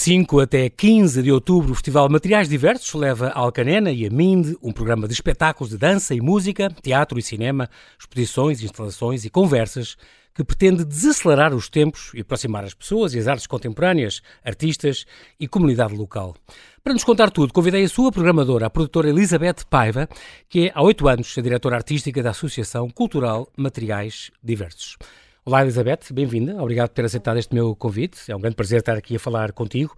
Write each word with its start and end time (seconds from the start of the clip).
5 0.00 0.40
até 0.40 0.70
15 0.70 1.22
de 1.22 1.30
outubro, 1.30 1.72
o 1.72 1.74
Festival 1.74 2.08
Materiais 2.08 2.48
Diversos 2.48 2.94
leva 2.94 3.28
a 3.34 3.38
Alcanena 3.38 3.92
e 3.92 4.06
a 4.06 4.10
Minde 4.10 4.56
um 4.62 4.72
programa 4.72 5.06
de 5.06 5.12
espetáculos 5.12 5.68
de 5.68 5.76
dança 5.76 6.14
e 6.14 6.22
música, 6.22 6.74
teatro 6.82 7.18
e 7.18 7.22
cinema, 7.22 7.68
exposições, 7.98 8.62
instalações 8.62 9.26
e 9.26 9.28
conversas 9.28 9.98
que 10.34 10.42
pretende 10.42 10.86
desacelerar 10.86 11.54
os 11.54 11.68
tempos 11.68 12.12
e 12.14 12.22
aproximar 12.22 12.64
as 12.64 12.72
pessoas 12.72 13.12
e 13.12 13.18
as 13.18 13.28
artes 13.28 13.46
contemporâneas, 13.46 14.22
artistas 14.42 15.04
e 15.38 15.46
comunidade 15.46 15.94
local. 15.94 16.34
Para 16.82 16.94
nos 16.94 17.04
contar 17.04 17.30
tudo, 17.30 17.52
convidei 17.52 17.84
a 17.84 17.88
sua 17.88 18.10
programadora, 18.10 18.64
a 18.64 18.70
produtora 18.70 19.10
Elizabeth 19.10 19.66
Paiva, 19.68 20.08
que 20.48 20.68
é 20.68 20.72
há 20.74 20.82
oito 20.82 21.08
anos 21.08 21.36
a 21.36 21.42
diretora 21.42 21.76
artística 21.76 22.22
da 22.22 22.30
Associação 22.30 22.88
Cultural 22.88 23.52
Materiais 23.54 24.30
Diversos. 24.42 24.96
Olá, 25.42 25.62
Elizabeth, 25.62 26.12
bem-vinda. 26.12 26.62
Obrigado 26.62 26.90
por 26.90 26.94
ter 26.96 27.04
aceitado 27.06 27.38
este 27.38 27.54
meu 27.54 27.74
convite. 27.74 28.30
É 28.30 28.36
um 28.36 28.40
grande 28.40 28.54
prazer 28.54 28.80
estar 28.80 28.94
aqui 28.94 29.16
a 29.16 29.18
falar 29.18 29.52
contigo. 29.52 29.96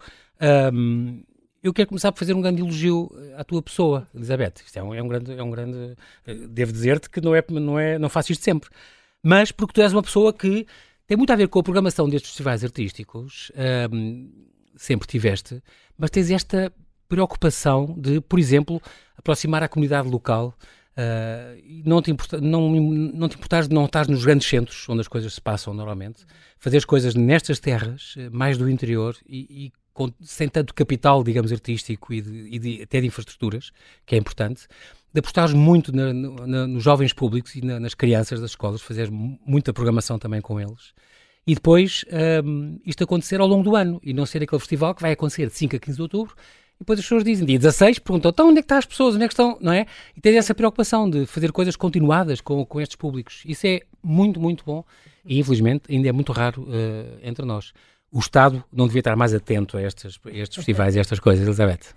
Um, 0.73 1.25
eu 1.61 1.73
quero 1.75 1.89
começar 1.89 2.13
por 2.13 2.21
fazer 2.21 2.33
um 2.33 2.41
grande 2.41 2.63
elogio 2.63 3.11
à 3.37 3.43
tua 3.43 3.61
pessoa, 3.61 4.07
Elizabeth. 4.15 4.63
Isto 4.65 4.79
é 4.79 4.83
um, 4.85 4.95
é 4.95 5.03
um 5.03 5.09
grande, 5.09 5.33
é 5.33 5.43
um 5.43 5.51
grande. 5.51 5.97
Eh, 6.25 6.35
devo 6.49 6.71
dizer-te 6.73 7.11
que 7.11 7.21
não 7.21 7.35
é, 7.35 7.45
não 7.51 7.79
é, 7.79 7.99
não 7.99 8.09
faço 8.09 8.31
isto 8.31 8.45
sempre, 8.45 8.71
mas 9.21 9.51
porque 9.51 9.73
tu 9.73 9.83
és 9.83 9.93
uma 9.93 10.03
pessoa 10.03 10.33
que 10.33 10.65
tem 11.09 11.17
muito 11.17 11.33
a 11.33 11.37
ver 11.37 11.49
com 11.49 11.59
a 11.59 11.63
programação 11.63 12.09
destes 12.09 12.31
festivais 12.31 12.63
artísticos. 12.63 13.51
Um, 13.91 14.31
sempre 14.77 15.09
tiveste, 15.09 15.61
mas 15.99 16.11
tens 16.11 16.31
esta 16.31 16.73
preocupação 17.09 17.97
de, 17.99 18.21
por 18.21 18.39
exemplo, 18.39 18.81
aproximar 19.17 19.63
a 19.63 19.69
comunidade 19.69 20.09
local 20.09 20.55
Uh, 20.93 21.83
não, 21.87 22.03
te 22.03 22.11
importa, 22.11 22.39
não, 22.39 22.71
não 22.71 23.27
te 23.27 23.37
importares 23.37 23.67
de 23.67 23.75
não 23.75 23.87
estar 23.87 24.07
nos 24.09 24.25
grandes 24.25 24.47
centros 24.47 24.87
onde 24.89 25.01
as 25.01 25.09
coisas 25.09 25.33
se 25.33 25.41
passam 25.41 25.73
normalmente, 25.73 26.25
fazer 26.59 26.77
as 26.77 26.85
coisas 26.85 27.15
nestas 27.15 27.59
terras, 27.59 28.15
eh, 28.19 28.29
mais 28.29 28.59
do 28.59 28.69
interior 28.69 29.17
e, 29.27 29.67
e 29.67 29.73
com, 29.95 30.13
sem 30.21 30.49
tanto 30.49 30.75
capital, 30.75 31.25
digamos, 31.25 31.51
artístico 31.51 32.13
e, 32.13 32.21
de, 32.21 32.49
e 32.51 32.59
de, 32.59 32.83
até 32.83 33.01
de 33.01 33.07
infraestruturas, 33.07 33.71
que 34.05 34.15
é 34.15 34.19
importante, 34.19 34.67
de 35.13 35.19
apostares 35.19 35.55
muito 35.55 35.95
na, 35.95 36.13
na, 36.13 36.67
nos 36.67 36.83
jovens 36.83 37.13
públicos 37.13 37.55
e 37.55 37.63
na, 37.63 37.81
nas 37.81 37.95
crianças 37.95 38.41
das 38.41 38.51
escolas, 38.51 38.83
fazer 38.83 39.11
muita 39.11 39.73
programação 39.73 40.19
também 40.19 40.41
com 40.41 40.61
eles. 40.61 40.93
E 41.47 41.55
depois 41.55 42.05
um, 42.45 42.79
isto 42.85 43.03
acontecer 43.03 43.41
ao 43.41 43.49
longo 43.49 43.65
do 43.65 43.75
ano 43.75 44.01
e 44.03 44.13
não 44.13 44.25
ser 44.25 44.43
aquele 44.43 44.61
festival 44.61 44.95
que 44.95 45.03
vai 45.03 45.13
acontecer 45.13 45.49
de 45.49 45.55
5 45.55 45.77
a 45.77 45.79
15 45.79 45.97
de 45.97 46.03
outubro 46.03 46.35
depois 46.83 46.99
as 46.99 47.05
pessoas 47.05 47.25
dizem, 47.25 47.47
dia 47.47 47.59
16, 47.59 47.99
perguntam, 48.01 48.31
então 48.31 48.49
onde 48.49 48.59
é 48.59 48.63
que 48.63 48.67
estão 48.67 48.79
as 48.79 48.87
pessoas, 48.87 49.15
onde 49.15 49.25
é 49.25 49.29
que 49.29 49.33
estão, 49.33 49.57
não 49.61 49.73
é? 49.73 49.87
E 50.17 50.21
tens 50.21 50.37
essa 50.37 50.55
preocupação 50.55 51.09
de 51.09 51.27
fazer 51.27 51.53
coisas 51.53 51.77
continuadas 51.77 52.41
com, 52.41 52.65
com 52.67 52.81
estes 52.81 52.97
públicos. 52.97 53.43
Isso 53.47 53.67
é 53.67 53.81
muito, 54.03 54.41
muito 54.41 54.65
bom 54.65 54.85
e 55.25 55.39
infelizmente 55.39 55.85
ainda 55.89 56.09
é 56.09 56.13
muito 56.13 56.33
raro 56.33 56.63
uh, 56.63 57.19
entre 57.23 57.45
nós. 57.45 57.73
O 58.11 58.19
Estado 58.19 58.63
não 58.73 58.87
devia 58.87 59.01
estar 59.01 59.17
mais 59.17 59.33
atento 59.33 59.77
a 59.79 59.83
estes, 59.83 60.19
a 60.25 60.31
estes 60.31 60.57
festivais 60.57 60.95
e 60.95 60.99
a 60.99 61.01
estas 61.01 61.19
coisas, 61.19 61.47
Elizabeth 61.47 61.95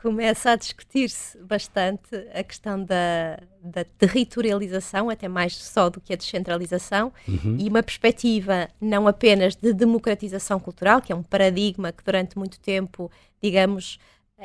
começa 0.00 0.52
a 0.52 0.56
discutir-se 0.56 1.36
bastante 1.38 2.14
a 2.32 2.42
questão 2.44 2.82
da, 2.82 3.40
da, 3.60 3.84
territorialização, 3.98 5.10
até 5.10 5.26
mais 5.26 5.56
só 5.56 5.90
do 5.90 6.00
que 6.00 6.12
a 6.12 6.16
descentralização, 6.16 7.12
uhum. 7.26 7.56
e 7.58 7.68
uma 7.68 7.82
perspectiva 7.82 8.68
não 8.80 9.08
apenas 9.08 9.56
de 9.56 9.72
democratização 9.72 10.60
cultural, 10.60 11.02
que 11.02 11.12
é 11.12 11.16
um 11.16 11.22
paradigma 11.22 11.90
que 11.90 12.04
durante 12.04 12.38
muito 12.38 12.60
tempo, 12.60 13.10
digamos, 13.42 13.98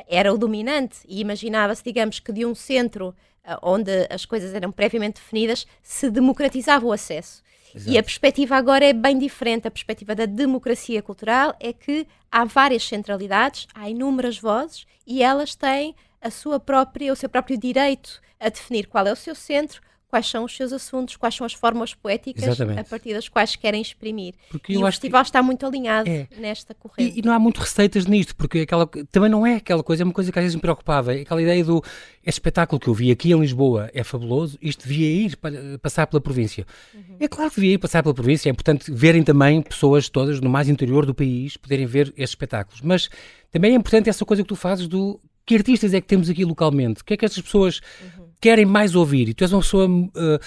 era 0.08 0.32
o 0.32 0.38
dominante 0.38 0.98
e 1.08 1.20
imaginava-se, 1.20 1.82
digamos, 1.82 2.18
que 2.18 2.32
de 2.32 2.44
um 2.44 2.54
centro 2.54 3.14
uh, 3.44 3.58
onde 3.62 4.06
as 4.10 4.24
coisas 4.24 4.54
eram 4.54 4.72
previamente 4.72 5.20
definidas 5.20 5.66
se 5.82 6.10
democratizava 6.10 6.84
o 6.84 6.92
acesso. 6.92 7.42
Exato. 7.74 7.90
E 7.90 7.98
a 7.98 8.02
perspectiva 8.02 8.56
agora 8.56 8.84
é 8.84 8.92
bem 8.92 9.18
diferente. 9.18 9.66
A 9.66 9.70
perspectiva 9.70 10.14
da 10.14 10.26
democracia 10.26 11.02
cultural 11.02 11.56
é 11.58 11.72
que 11.72 12.06
há 12.30 12.44
várias 12.44 12.84
centralidades, 12.84 13.66
há 13.74 13.88
inúmeras 13.88 14.38
vozes 14.38 14.86
e 15.06 15.22
elas 15.22 15.54
têm 15.54 15.94
a 16.20 16.30
sua 16.30 16.60
própria, 16.60 17.12
o 17.12 17.16
seu 17.16 17.28
próprio 17.28 17.58
direito 17.58 18.22
a 18.38 18.48
definir 18.48 18.86
qual 18.86 19.06
é 19.06 19.12
o 19.12 19.16
seu 19.16 19.34
centro, 19.34 19.80
quais 20.14 20.26
são 20.26 20.44
os 20.44 20.54
seus 20.54 20.72
assuntos, 20.72 21.16
quais 21.16 21.34
são 21.34 21.44
as 21.44 21.52
formas 21.52 21.92
poéticas 21.92 22.44
Exatamente. 22.44 22.78
a 22.78 22.84
partir 22.84 23.12
das 23.14 23.28
quais 23.28 23.56
querem 23.56 23.82
exprimir. 23.82 24.34
Porque 24.48 24.74
e 24.74 24.76
o 24.76 24.86
festival 24.86 25.22
que... 25.22 25.28
está 25.28 25.42
muito 25.42 25.66
alinhado 25.66 26.08
é. 26.08 26.28
nesta 26.38 26.72
corrente. 26.72 27.16
E, 27.16 27.18
e, 27.18 27.22
não 27.22 27.32
há 27.32 27.38
muito 27.40 27.58
receitas 27.58 28.06
nisto, 28.06 28.36
porque 28.36 28.60
aquela, 28.60 28.86
também 29.10 29.28
não 29.28 29.44
é 29.44 29.56
aquela 29.56 29.82
coisa, 29.82 30.04
é 30.04 30.04
uma 30.04 30.12
coisa 30.12 30.30
que 30.30 30.38
às 30.38 30.44
vezes 30.44 30.54
me 30.54 30.60
preocupava, 30.60 31.16
é 31.16 31.22
aquela 31.22 31.42
ideia 31.42 31.64
do 31.64 31.82
este 32.22 32.38
espetáculo 32.38 32.78
que 32.78 32.86
eu 32.86 32.94
vi 32.94 33.10
aqui 33.10 33.32
em 33.32 33.40
Lisboa 33.40 33.90
é 33.92 34.04
fabuloso, 34.04 34.56
isto 34.62 34.86
devia 34.86 35.26
ir 35.26 35.36
para, 35.36 35.80
passar 35.82 36.06
pela 36.06 36.20
província. 36.20 36.64
Uhum. 36.94 37.16
É 37.18 37.26
claro 37.26 37.50
que 37.50 37.56
devia 37.56 37.74
ir 37.74 37.78
passar 37.78 38.00
pela 38.00 38.14
província, 38.14 38.48
é 38.48 38.52
importante 38.52 38.92
verem 38.92 39.24
também 39.24 39.62
pessoas 39.62 40.08
todas 40.08 40.40
no 40.40 40.48
mais 40.48 40.68
interior 40.68 41.04
do 41.04 41.14
país 41.14 41.56
poderem 41.56 41.86
ver 41.86 42.06
estes 42.10 42.30
espetáculos, 42.30 42.80
mas 42.82 43.08
também 43.50 43.72
é 43.72 43.74
importante 43.74 44.08
essa 44.08 44.24
coisa 44.24 44.44
que 44.44 44.48
tu 44.48 44.54
fazes 44.54 44.86
do 44.86 45.20
que 45.44 45.56
artistas 45.56 45.92
é 45.92 46.00
que 46.00 46.06
temos 46.06 46.30
aqui 46.30 46.44
localmente? 46.44 47.02
O 47.02 47.04
que 47.04 47.14
é 47.14 47.16
que 47.16 47.24
estas 47.24 47.42
pessoas 47.42 47.80
uhum 48.00 48.23
querem 48.44 48.66
mais 48.66 48.94
ouvir 48.94 49.30
e 49.30 49.32
tu 49.32 49.42
és 49.42 49.50
uma 49.54 49.62
pessoa. 49.62 49.88
Uh, 49.88 50.38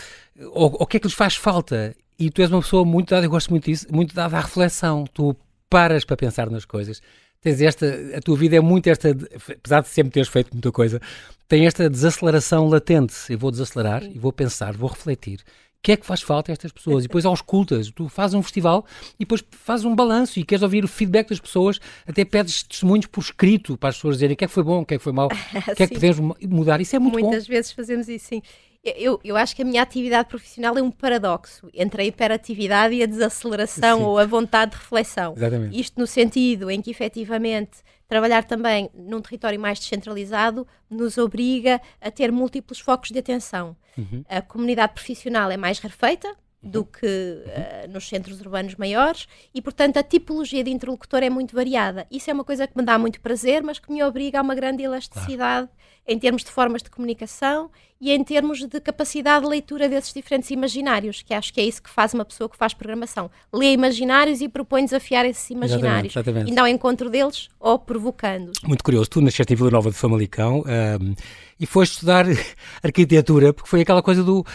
o 0.53 0.85
que 0.85 0.97
é 0.97 0.99
que 0.99 1.07
lhes 1.07 1.15
faz 1.15 1.35
falta? 1.35 1.95
E 2.19 2.29
tu 2.29 2.43
és 2.43 2.51
uma 2.51 2.61
pessoa 2.61 2.85
muito 2.85 3.09
dada, 3.09 3.25
eu 3.25 3.29
gosto 3.29 3.49
muito 3.49 3.65
disso, 3.65 3.87
muito 3.89 4.13
dada 4.13 4.37
à 4.37 4.39
reflexão. 4.39 5.03
Tu 5.11 5.35
paras 5.67 6.05
para 6.05 6.15
pensar 6.15 6.47
nas 6.47 6.63
coisas. 6.63 7.01
Tens 7.41 7.59
esta, 7.59 7.87
a 8.15 8.21
tua 8.21 8.37
vida 8.37 8.55
é 8.55 8.59
muito 8.59 8.85
esta, 8.85 9.09
apesar 9.09 9.81
de 9.81 9.87
sempre 9.87 10.11
teres 10.11 10.29
feito 10.29 10.51
muita 10.53 10.71
coisa, 10.71 11.01
tem 11.47 11.65
esta 11.65 11.89
desaceleração 11.89 12.67
latente. 12.67 13.15
Eu 13.29 13.39
vou 13.39 13.49
desacelerar 13.49 14.03
e 14.03 14.19
vou 14.19 14.31
pensar, 14.31 14.77
vou 14.77 14.89
refletir 14.89 15.39
que 15.81 15.91
é 15.93 15.97
que 15.97 16.05
faz 16.05 16.21
falta 16.21 16.51
a 16.51 16.53
estas 16.53 16.71
pessoas? 16.71 17.05
E 17.05 17.07
depois 17.07 17.25
aos 17.25 17.41
cultas, 17.41 17.89
tu 17.91 18.09
fazes 18.09 18.33
um 18.33 18.43
festival 18.43 18.85
e 19.15 19.19
depois 19.19 19.43
fazes 19.51 19.85
um 19.85 19.95
balanço 19.95 20.39
e 20.39 20.43
queres 20.43 20.63
ouvir 20.63 20.83
o 20.83 20.87
feedback 20.87 21.29
das 21.29 21.39
pessoas, 21.39 21.79
até 22.05 22.25
pedes 22.25 22.63
testemunhos 22.63 23.05
por 23.05 23.21
escrito 23.21 23.77
para 23.77 23.89
as 23.89 23.95
pessoas 23.95 24.15
dizerem 24.15 24.33
o 24.33 24.37
que 24.37 24.45
é 24.45 24.47
que 24.47 24.53
foi 24.53 24.63
bom, 24.63 24.81
o 24.81 24.85
que 24.85 24.95
é 24.95 24.97
que 24.97 25.03
foi 25.03 25.13
mau, 25.13 25.27
o 25.71 25.75
que 25.75 25.83
é 25.83 25.87
que 25.87 25.93
podemos 25.93 26.37
mudar. 26.43 26.81
Isso 26.81 26.95
é 26.95 26.99
muito 26.99 27.13
Muitas 27.13 27.27
bom. 27.27 27.31
Muitas 27.31 27.47
vezes 27.47 27.71
fazemos 27.71 28.09
isso, 28.09 28.27
sim. 28.27 28.41
Eu, 28.83 29.19
eu 29.23 29.35
acho 29.35 29.55
que 29.55 29.61
a 29.61 29.65
minha 29.65 29.81
atividade 29.81 30.29
profissional 30.29 30.77
é 30.77 30.81
um 30.81 30.91
paradoxo 30.91 31.67
entre 31.73 32.03
a 32.03 32.05
hiperatividade 32.05 32.95
e 32.95 33.03
a 33.03 33.05
desaceleração 33.05 33.99
Sim. 33.99 34.05
ou 34.05 34.17
a 34.17 34.25
vontade 34.25 34.71
de 34.71 34.77
reflexão. 34.77 35.33
Exatamente. 35.35 35.77
Isto 35.77 35.99
no 35.99 36.07
sentido 36.07 36.71
em 36.71 36.81
que, 36.81 36.91
efetivamente, 36.91 37.79
trabalhar 38.07 38.43
também 38.43 38.89
num 38.93 39.21
território 39.21 39.59
mais 39.59 39.79
descentralizado 39.79 40.65
nos 40.89 41.17
obriga 41.17 41.81
a 41.99 42.09
ter 42.09 42.31
múltiplos 42.31 42.79
focos 42.79 43.11
de 43.11 43.19
atenção. 43.19 43.75
Uhum. 43.97 44.23
A 44.29 44.41
comunidade 44.41 44.93
profissional 44.93 45.51
é 45.51 45.57
mais 45.57 45.79
rarefeita, 45.79 46.35
do 46.67 46.85
que 46.85 47.05
uh, 47.05 47.91
nos 47.91 48.07
centros 48.07 48.39
urbanos 48.41 48.75
maiores 48.75 49.27
e, 49.53 49.61
portanto, 49.61 49.97
a 49.97 50.03
tipologia 50.03 50.63
de 50.63 50.71
interlocutor 50.71 51.23
é 51.23 51.29
muito 51.29 51.55
variada. 51.55 52.05
Isso 52.11 52.29
é 52.29 52.33
uma 52.33 52.43
coisa 52.43 52.67
que 52.67 52.77
me 52.77 52.83
dá 52.83 52.97
muito 52.97 53.21
prazer, 53.21 53.63
mas 53.63 53.79
que 53.79 53.91
me 53.91 54.03
obriga 54.03 54.39
a 54.39 54.41
uma 54.41 54.55
grande 54.55 54.83
elasticidade 54.83 55.69
em 56.07 56.17
termos 56.17 56.43
de 56.43 56.51
formas 56.51 56.81
de 56.81 56.89
comunicação 56.89 57.69
e 57.99 58.11
em 58.11 58.23
termos 58.23 58.65
de 58.65 58.79
capacidade 58.79 59.43
de 59.43 59.49
leitura 59.49 59.89
desses 59.89 60.13
diferentes 60.13 60.49
imaginários, 60.51 61.21
que 61.21 61.33
acho 61.33 61.53
que 61.53 61.59
é 61.59 61.65
isso 61.65 61.81
que 61.81 61.89
faz 61.89 62.13
uma 62.13 62.23
pessoa 62.23 62.47
que 62.47 62.55
faz 62.55 62.73
programação. 62.73 63.29
Lê 63.51 63.73
imaginários 63.73 64.39
e 64.39 64.47
propõe 64.47 64.85
desafiar 64.85 65.25
esses 65.25 65.49
imaginários. 65.49 66.13
Exatamente, 66.13 66.29
exatamente. 66.29 66.51
Indo 66.51 66.59
ao 66.59 66.67
encontro 66.67 67.09
deles 67.09 67.49
ou 67.59 67.77
provocando-os. 67.77 68.59
Muito 68.61 68.83
curioso. 68.83 69.09
Tu 69.09 69.19
nasceste 69.19 69.51
em 69.51 69.55
Vila 69.55 69.71
Nova 69.71 69.89
de 69.89 69.97
Famalicão 69.97 70.59
um, 70.59 71.15
e 71.59 71.65
foste 71.65 71.93
estudar 71.93 72.25
arquitetura, 72.83 73.51
porque 73.51 73.69
foi 73.69 73.81
aquela 73.81 74.03
coisa 74.03 74.23
do 74.23 74.45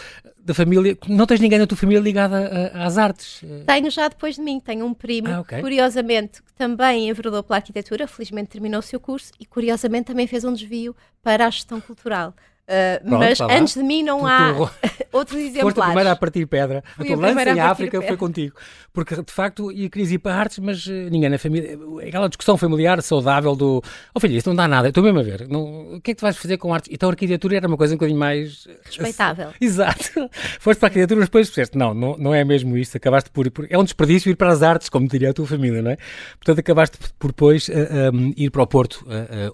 da 0.43 0.53
família, 0.53 0.97
não 1.07 1.25
tens 1.25 1.39
ninguém 1.39 1.57
na 1.57 1.65
tua 1.65 1.77
família 1.77 2.01
ligada 2.01 2.71
a, 2.73 2.85
às 2.85 2.97
artes? 2.97 3.41
Tenho 3.65 3.89
já 3.89 4.07
depois 4.09 4.35
de 4.35 4.41
mim, 4.41 4.59
tenho 4.59 4.85
um 4.85 4.93
primo, 4.93 5.29
ah, 5.29 5.39
okay. 5.39 5.61
curiosamente, 5.61 6.43
que 6.43 6.53
também 6.53 7.09
enveredou 7.09 7.41
pela 7.41 7.57
arquitetura, 7.57 8.07
felizmente 8.07 8.49
terminou 8.49 8.79
o 8.79 8.83
seu 8.83 8.99
curso 8.99 9.31
e 9.39 9.45
curiosamente 9.45 10.05
também 10.05 10.27
fez 10.27 10.43
um 10.43 10.53
desvio 10.53 10.95
para 11.21 11.47
a 11.47 11.49
gestão 11.49 11.79
cultural. 11.79 12.33
Uh, 12.63 13.05
Pronto, 13.05 13.19
mas 13.19 13.41
antes 13.41 13.73
de 13.73 13.83
mim 13.83 14.03
não 14.03 14.19
tu, 14.19 14.25
há 14.25 14.53
tu, 14.53 14.69
outros 15.11 15.37
exemplares. 15.37 15.63
Foste 15.75 15.81
a 15.81 15.85
primeira 15.85 16.11
a 16.13 16.15
partir 16.15 16.45
pedra. 16.45 16.81
Fui 16.95 17.11
a 17.11 17.17
tua 17.17 17.27
lança 17.27 17.49
em 17.49 17.59
África 17.59 18.01
foi 18.01 18.15
contigo. 18.15 18.55
Porque, 18.93 19.15
de 19.15 19.33
facto, 19.33 19.71
ia 19.71 19.89
querias 19.89 20.11
ir 20.11 20.19
para 20.19 20.35
artes, 20.35 20.59
mas 20.59 20.85
uh, 20.85 20.91
ninguém 21.11 21.29
na 21.29 21.37
família... 21.37 21.77
Aquela 22.07 22.29
discussão 22.29 22.55
familiar 22.55 23.01
saudável 23.01 23.55
do... 23.55 23.83
Oh 24.13 24.19
filho, 24.19 24.37
isto 24.37 24.47
não 24.47 24.55
dá 24.55 24.67
nada. 24.67 24.87
Estou 24.87 25.03
mesmo 25.03 25.19
a 25.19 25.23
ver. 25.23 25.47
Não, 25.49 25.95
o 25.95 26.01
que 26.01 26.11
é 26.11 26.13
que 26.13 26.19
tu 26.19 26.21
vais 26.21 26.37
fazer 26.37 26.57
com 26.57 26.73
artes? 26.73 26.89
Então 26.93 27.09
a 27.09 27.11
arquitetura 27.11 27.57
era 27.57 27.67
uma 27.67 27.75
coisa 27.75 27.95
um 27.95 27.97
bocadinho 27.97 28.19
mais... 28.19 28.65
Respeitável. 28.85 29.49
Exato. 29.59 30.29
Foste 30.59 30.79
para 30.79 30.87
a 30.87 30.89
arquitetura, 30.89 31.19
mas 31.19 31.27
depois 31.27 31.47
disseste, 31.47 31.77
não, 31.77 31.93
não, 31.93 32.17
não 32.17 32.33
é 32.33 32.45
mesmo 32.45 32.77
isto. 32.77 32.95
Acabaste 32.95 33.29
por, 33.29 33.49
por... 33.51 33.67
É 33.69 33.77
um 33.77 33.83
desperdício 33.83 34.29
ir 34.29 34.35
para 34.35 34.51
as 34.51 34.63
artes, 34.63 34.87
como 34.87 35.07
diria 35.07 35.31
a 35.31 35.33
tua 35.33 35.47
família, 35.47 35.81
não 35.81 35.91
é? 35.91 35.97
Portanto, 36.35 36.59
acabaste 36.59 36.97
por 37.19 37.31
depois 37.31 37.67
uh, 37.67 37.73
um, 38.13 38.31
ir 38.37 38.51
para 38.51 38.61
o 38.61 38.67
Porto, 38.67 39.05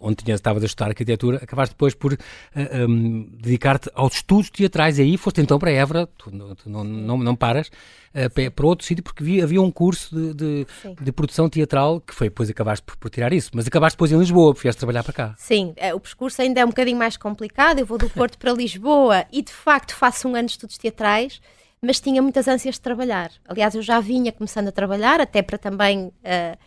onde 0.02 0.18
tinhas, 0.18 0.40
estavas 0.40 0.62
a 0.62 0.66
estudar 0.66 0.90
arquitetura. 0.90 1.38
Acabaste 1.38 1.74
depois 1.74 1.96
por 1.96 2.14
um, 2.14 2.99
dedicar 3.00 3.70
dedicar-te 3.70 3.90
aos 3.94 4.16
estudos 4.16 4.50
teatrais. 4.50 4.98
E 4.98 5.02
aí 5.02 5.18
foste 5.18 5.42
então 5.42 5.60
para 5.60 5.72
Évora, 5.72 6.08
tu, 6.18 6.32
tu 6.56 6.70
não, 6.70 6.84
não, 6.84 7.18
não 7.18 7.36
paras, 7.36 7.68
uh, 7.68 8.52
para 8.52 8.66
outro 8.66 8.86
sítio, 8.86 9.04
porque 9.04 9.24
havia, 9.24 9.44
havia 9.44 9.62
um 9.62 9.72
curso 9.72 10.16
de, 10.16 10.34
de, 10.34 10.68
de, 11.02 11.12
produção 11.12 11.50
teatral 11.50 12.02
que 12.02 12.14
foi, 12.14 12.30
depois 12.30 12.50
acabaste 12.50 12.84
por, 12.84 12.98
por, 12.98 13.10
tirar 13.10 13.34
isso, 13.34 13.52
mas 13.54 13.68
acabaste 13.68 13.96
depois 13.96 14.12
em 14.12 14.18
Lisboa, 14.18 14.54
porque 14.54 14.68
vieste 14.68 14.80
trabalhar 14.80 15.04
para 15.04 15.14
cá. 15.14 15.36
Sim, 15.38 15.74
é, 15.76 15.94
o 15.94 16.00
percurso 16.00 16.42
ainda 16.42 16.62
é 16.62 16.66
um 16.66 16.70
bocadinho 16.70 16.98
mais 16.98 17.18
complicado. 17.18 17.80
Eu 17.80 17.86
vou 17.86 17.98
do 17.98 18.10
Porto 18.10 18.38
para 18.38 18.52
Lisboa 18.52 19.26
e 19.32 19.42
de 19.42 19.52
facto 19.52 19.96
faço 19.96 20.28
um 20.28 20.36
ano 20.36 20.46
de 20.46 20.52
estudos 20.54 20.78
teatrais 20.78 21.42
mas 21.82 22.02
tinha 22.02 22.22
muitas 22.22 22.46
ânsias 22.46 22.76
de 22.76 22.82
trabalhar. 22.82 23.32
Aliás, 23.48 23.74
eu 23.74 23.82
já 23.82 24.02
vinha 24.02 24.34
começando 24.34 24.68
a 24.68 24.72
trabalhar, 24.72 25.22
até 25.22 25.42
para 25.42 25.58
também 25.58 26.08
uh, 26.08 26.58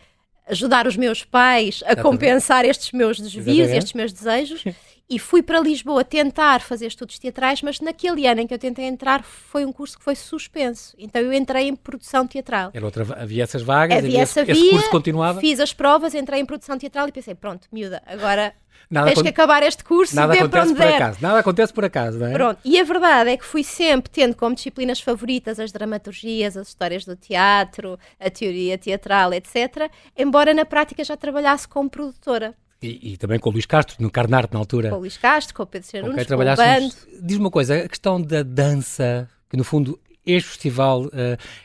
ajudar 0.48 0.86
os 0.86 0.96
meus 0.96 1.24
pais 1.24 1.82
a 1.86 1.94
compensar 1.96 2.64
estes 2.64 2.92
meus 2.92 3.20
desvios, 3.20 3.48
Exatamente. 3.48 3.78
estes 3.78 3.92
meus 3.92 4.12
desejos. 4.12 4.64
e 5.12 5.18
fui 5.18 5.42
para 5.42 5.60
Lisboa 5.60 6.02
tentar 6.02 6.62
fazer 6.62 6.86
estudos 6.86 7.18
teatrais, 7.18 7.60
mas 7.60 7.80
naquele 7.80 8.26
ano 8.26 8.40
em 8.40 8.46
que 8.46 8.54
eu 8.54 8.58
tentei 8.58 8.86
entrar 8.86 9.22
foi 9.22 9.66
um 9.66 9.70
curso 9.70 9.98
que 9.98 10.02
foi 10.02 10.16
suspenso. 10.16 10.96
Então 10.98 11.20
eu 11.20 11.34
entrei 11.34 11.68
em 11.68 11.76
produção 11.76 12.26
teatral. 12.26 12.70
Era 12.72 12.82
outra, 12.82 13.06
havia 13.20 13.42
essas 13.42 13.60
vagas, 13.60 13.98
havia, 13.98 14.08
havia 14.08 14.22
essa 14.22 14.40
esse, 14.40 14.70
curso 14.70 14.88
continuava? 14.88 15.38
Fiz 15.38 15.60
as 15.60 15.74
provas, 15.74 16.14
entrei 16.14 16.40
em 16.40 16.46
produção 16.46 16.78
teatral 16.78 17.08
e 17.08 17.12
pensei, 17.12 17.34
pronto, 17.34 17.68
miúda, 17.70 18.02
agora 18.06 18.54
Nada 18.90 19.12
tens 19.12 19.20
que 19.20 19.28
acabar 19.28 19.62
este 19.62 19.84
curso 19.84 20.16
nada 20.16 20.34
e 20.34 20.42
onde 20.42 20.48
por 20.48 20.58
acaso. 20.58 21.18
Nada 21.20 21.38
acontece 21.38 21.72
por 21.74 21.84
acaso, 21.84 22.18
não 22.18 22.28
é? 22.28 22.32
Pronto. 22.32 22.58
E 22.64 22.80
a 22.80 22.84
verdade 22.84 23.30
é 23.30 23.36
que 23.36 23.44
fui 23.44 23.62
sempre 23.62 24.10
tendo 24.10 24.34
como 24.34 24.54
disciplinas 24.54 24.98
favoritas 24.98 25.60
as 25.60 25.70
dramaturgias, 25.70 26.56
as 26.56 26.68
histórias 26.68 27.04
do 27.04 27.16
teatro, 27.16 27.98
a 28.18 28.30
teoria 28.30 28.78
teatral, 28.78 29.34
etc. 29.34 29.90
Embora 30.16 30.54
na 30.54 30.64
prática 30.64 31.04
já 31.04 31.16
trabalhasse 31.18 31.68
como 31.68 31.90
produtora. 31.90 32.54
E, 32.82 33.12
e, 33.12 33.16
também 33.16 33.38
com 33.38 33.48
o 33.48 33.52
Luís 33.52 33.66
Castro, 33.66 33.96
no 34.00 34.10
Carnarte, 34.10 34.52
na 34.52 34.58
altura. 34.58 34.90
Com 34.90 34.96
o 34.96 35.00
Luís 35.00 35.16
Castro, 35.16 35.54
com 35.54 35.62
o 35.62 35.66
Pedro 35.66 35.88
Cerunos, 35.88 36.26
com, 36.26 36.36
com 36.36 36.42
o 36.42 36.56
bando. 36.56 36.94
Diz 37.22 37.36
uma 37.36 37.50
coisa, 37.50 37.76
a 37.76 37.88
questão 37.88 38.20
da 38.20 38.42
dança, 38.42 39.28
que 39.48 39.56
no 39.56 39.62
fundo 39.62 39.98
este 40.24 40.50
festival 40.50 41.06
uh, 41.06 41.10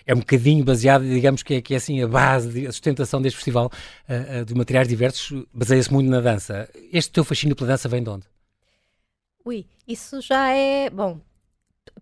é 0.05 0.13
um 0.13 0.19
bocadinho 0.19 0.63
baseado, 0.63 1.03
digamos 1.03 1.43
que 1.43 1.55
é, 1.55 1.61
que 1.61 1.73
é 1.73 1.77
assim 1.77 2.01
a 2.01 2.07
base, 2.07 2.65
a 2.65 2.71
sustentação 2.71 3.21
deste 3.21 3.37
festival 3.37 3.67
uh, 3.67 4.41
uh, 4.41 4.45
de 4.45 4.55
materiais 4.55 4.87
diversos, 4.87 5.45
baseia-se 5.53 5.91
muito 5.91 6.09
na 6.09 6.19
dança. 6.19 6.69
Este 6.91 7.11
teu 7.11 7.23
fascínio 7.23 7.55
pela 7.55 7.69
dança 7.69 7.87
vem 7.87 8.03
de 8.03 8.09
onde? 8.09 8.25
Ui, 9.45 9.65
isso 9.87 10.19
já 10.21 10.49
é, 10.51 10.89
bom, 10.89 11.19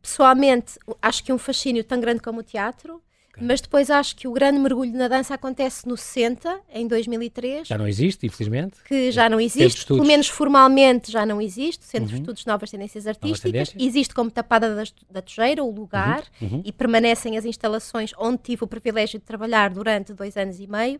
pessoalmente 0.02 0.80
acho 1.02 1.24
que 1.24 1.32
um 1.32 1.38
fascínio 1.38 1.84
tão 1.84 2.00
grande 2.00 2.22
como 2.22 2.40
o 2.40 2.44
teatro 2.44 3.02
mas 3.42 3.62
depois 3.62 3.90
acho 3.90 4.16
que 4.16 4.28
o 4.28 4.32
grande 4.32 4.60
mergulho 4.60 4.92
na 4.94 5.08
dança 5.08 5.34
acontece 5.34 5.88
no 5.88 5.98
SENTA, 5.98 6.60
em 6.74 6.88
2003. 6.88 7.68
Já 7.68 7.78
não 7.78 7.88
existe, 7.88 8.26
infelizmente. 8.26 8.78
Que 8.84 9.12
já 9.12 9.30
não 9.30 9.40
existe, 9.40 9.86
pelo 9.86 10.06
menos 10.06 10.28
formalmente 10.28 11.12
já 11.12 11.26
não 11.26 11.42
existe. 11.42 11.86
Centro 11.86 12.08
uhum. 12.08 12.16
de 12.16 12.22
Estudos 12.22 12.46
Novas 12.46 12.72
Tendências 12.72 13.08
Artísticas. 13.08 13.74
Existe 13.78 14.14
como 14.14 14.32
tapada 14.32 14.76
da, 14.76 14.84
da 15.10 15.22
Tojeira, 15.22 15.64
o 15.64 15.72
lugar, 15.72 16.24
uhum. 16.42 16.56
Uhum. 16.56 16.62
e 16.64 16.72
permanecem 16.72 17.38
as 17.38 17.46
instalações 17.46 18.12
onde 18.18 18.38
tive 18.38 18.64
o 18.64 18.68
privilégio 18.68 19.20
de 19.20 19.26
trabalhar 19.26 19.70
durante 19.70 20.14
dois 20.14 20.38
anos 20.38 20.60
e 20.60 20.68
meio. 20.68 21.00